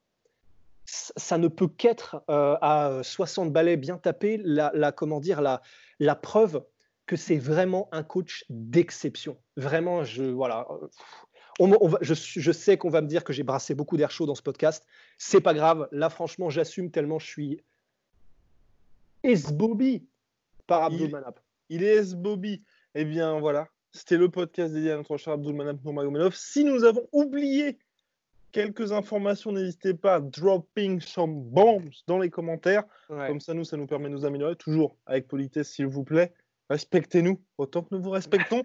ça 0.85 1.37
ne 1.39 1.47
peut 1.47 1.67
qu'être 1.67 2.23
euh, 2.29 2.57
à 2.61 3.01
60 3.03 3.51
balais 3.51 3.77
bien 3.77 3.97
tapés 3.97 4.39
la, 4.43 4.91
comment 4.91 5.19
dire, 5.19 5.41
la, 5.41 5.61
la 5.99 6.15
preuve 6.15 6.63
que 7.05 7.15
c'est 7.15 7.37
vraiment 7.37 7.89
un 7.91 8.03
coach 8.03 8.45
d'exception. 8.49 9.37
Vraiment, 9.57 10.03
je, 10.03 10.23
voilà, 10.23 10.67
on, 11.59 11.71
on 11.81 11.87
va, 11.87 11.97
je, 12.01 12.13
je, 12.13 12.51
sais 12.51 12.77
qu'on 12.77 12.89
va 12.89 13.01
me 13.01 13.07
dire 13.07 13.23
que 13.23 13.33
j'ai 13.33 13.43
brassé 13.43 13.75
beaucoup 13.75 13.97
d'air 13.97 14.11
chaud 14.11 14.25
dans 14.25 14.35
ce 14.35 14.41
podcast. 14.41 14.85
C'est 15.17 15.41
pas 15.41 15.53
grave. 15.53 15.87
Là, 15.91 16.09
franchement, 16.09 16.49
j'assume 16.49 16.91
tellement 16.91 17.19
je 17.19 17.27
suis 17.27 17.61
esbobby 19.23 20.07
par 20.67 20.83
Abdul 20.83 21.11
Manap. 21.11 21.39
Il 21.69 21.83
est 21.83 21.95
esbobby. 21.95 22.63
Eh 22.95 23.05
bien, 23.05 23.39
voilà. 23.39 23.67
C'était 23.91 24.17
le 24.17 24.29
podcast 24.29 24.73
dédié 24.73 24.91
à 24.91 24.97
notre 24.97 25.17
cher 25.17 25.33
Abdul 25.33 25.55
Manap 25.55 25.83
Nurmagomedov. 25.83 26.35
Si 26.35 26.63
nous 26.63 26.83
avons 26.83 27.07
oublié 27.11 27.77
quelques 28.51 28.91
informations, 28.91 29.51
n'hésitez 29.51 29.93
pas 29.93 30.15
à 30.15 30.19
dropping 30.19 30.99
some 30.99 31.43
bombs 31.43 31.91
dans 32.07 32.19
les 32.19 32.29
commentaires. 32.29 32.83
Ouais. 33.09 33.27
Comme 33.27 33.39
ça, 33.39 33.53
nous, 33.53 33.63
ça 33.63 33.77
nous 33.77 33.87
permet 33.87 34.09
de 34.09 34.13
nous 34.13 34.25
améliorer. 34.25 34.55
Toujours 34.55 34.97
avec 35.05 35.27
politesse, 35.27 35.71
s'il 35.71 35.87
vous 35.87 36.03
plaît 36.03 36.33
respectez-nous 36.73 37.39
autant 37.59 37.83
que 37.83 37.89
nous 37.91 38.01
vous 38.01 38.09
respectons. 38.09 38.63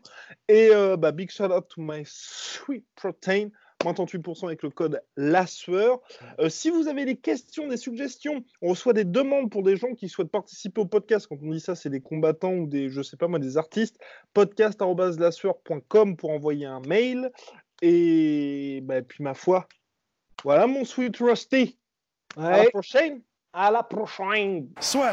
Et 0.48 0.70
euh, 0.72 0.96
bah, 0.96 1.12
big 1.12 1.30
shout 1.30 1.52
out 1.52 1.68
to 1.68 1.82
my 1.82 2.02
sweet 2.06 2.86
protein, 2.96 3.50
moins 3.84 3.92
38% 3.92 4.46
avec 4.46 4.62
le 4.62 4.70
code 4.70 5.02
la 5.16 5.46
sueur. 5.46 6.00
Euh, 6.40 6.48
si 6.48 6.70
vous 6.70 6.88
avez 6.88 7.04
des 7.04 7.16
questions, 7.16 7.68
des 7.68 7.76
suggestions, 7.76 8.42
on 8.62 8.70
reçoit 8.70 8.94
des 8.94 9.04
demandes 9.04 9.50
pour 9.50 9.62
des 9.62 9.76
gens 9.76 9.94
qui 9.94 10.08
souhaitent 10.08 10.30
participer 10.30 10.80
au 10.80 10.86
podcast. 10.86 11.26
Quand 11.28 11.36
on 11.42 11.50
dit 11.50 11.60
ça, 11.60 11.74
c'est 11.74 11.90
des 11.90 12.00
combattants 12.00 12.54
ou 12.54 12.66
des, 12.66 12.88
je 12.88 13.02
sais 13.02 13.18
pas 13.18 13.28
moi, 13.28 13.38
des 13.38 13.58
artistes. 13.58 13.98
podcast.lassueur.com 14.32 16.16
pour 16.16 16.30
envoyer 16.30 16.64
un 16.64 16.80
mail. 16.80 17.30
Et 17.82 18.80
bah, 18.84 19.02
puis 19.02 19.22
ma 19.22 19.34
foi, 19.34 19.68
voilà 20.44 20.66
mon 20.66 20.86
sweet 20.86 21.18
Rusty. 21.18 21.78
Ouais. 22.36 22.44
À 22.44 22.64
la 22.64 22.70
prochaine. 22.70 23.20
À 23.52 23.70
la 23.70 23.82
prochaine. 23.82 24.70
Soit. 24.80 25.12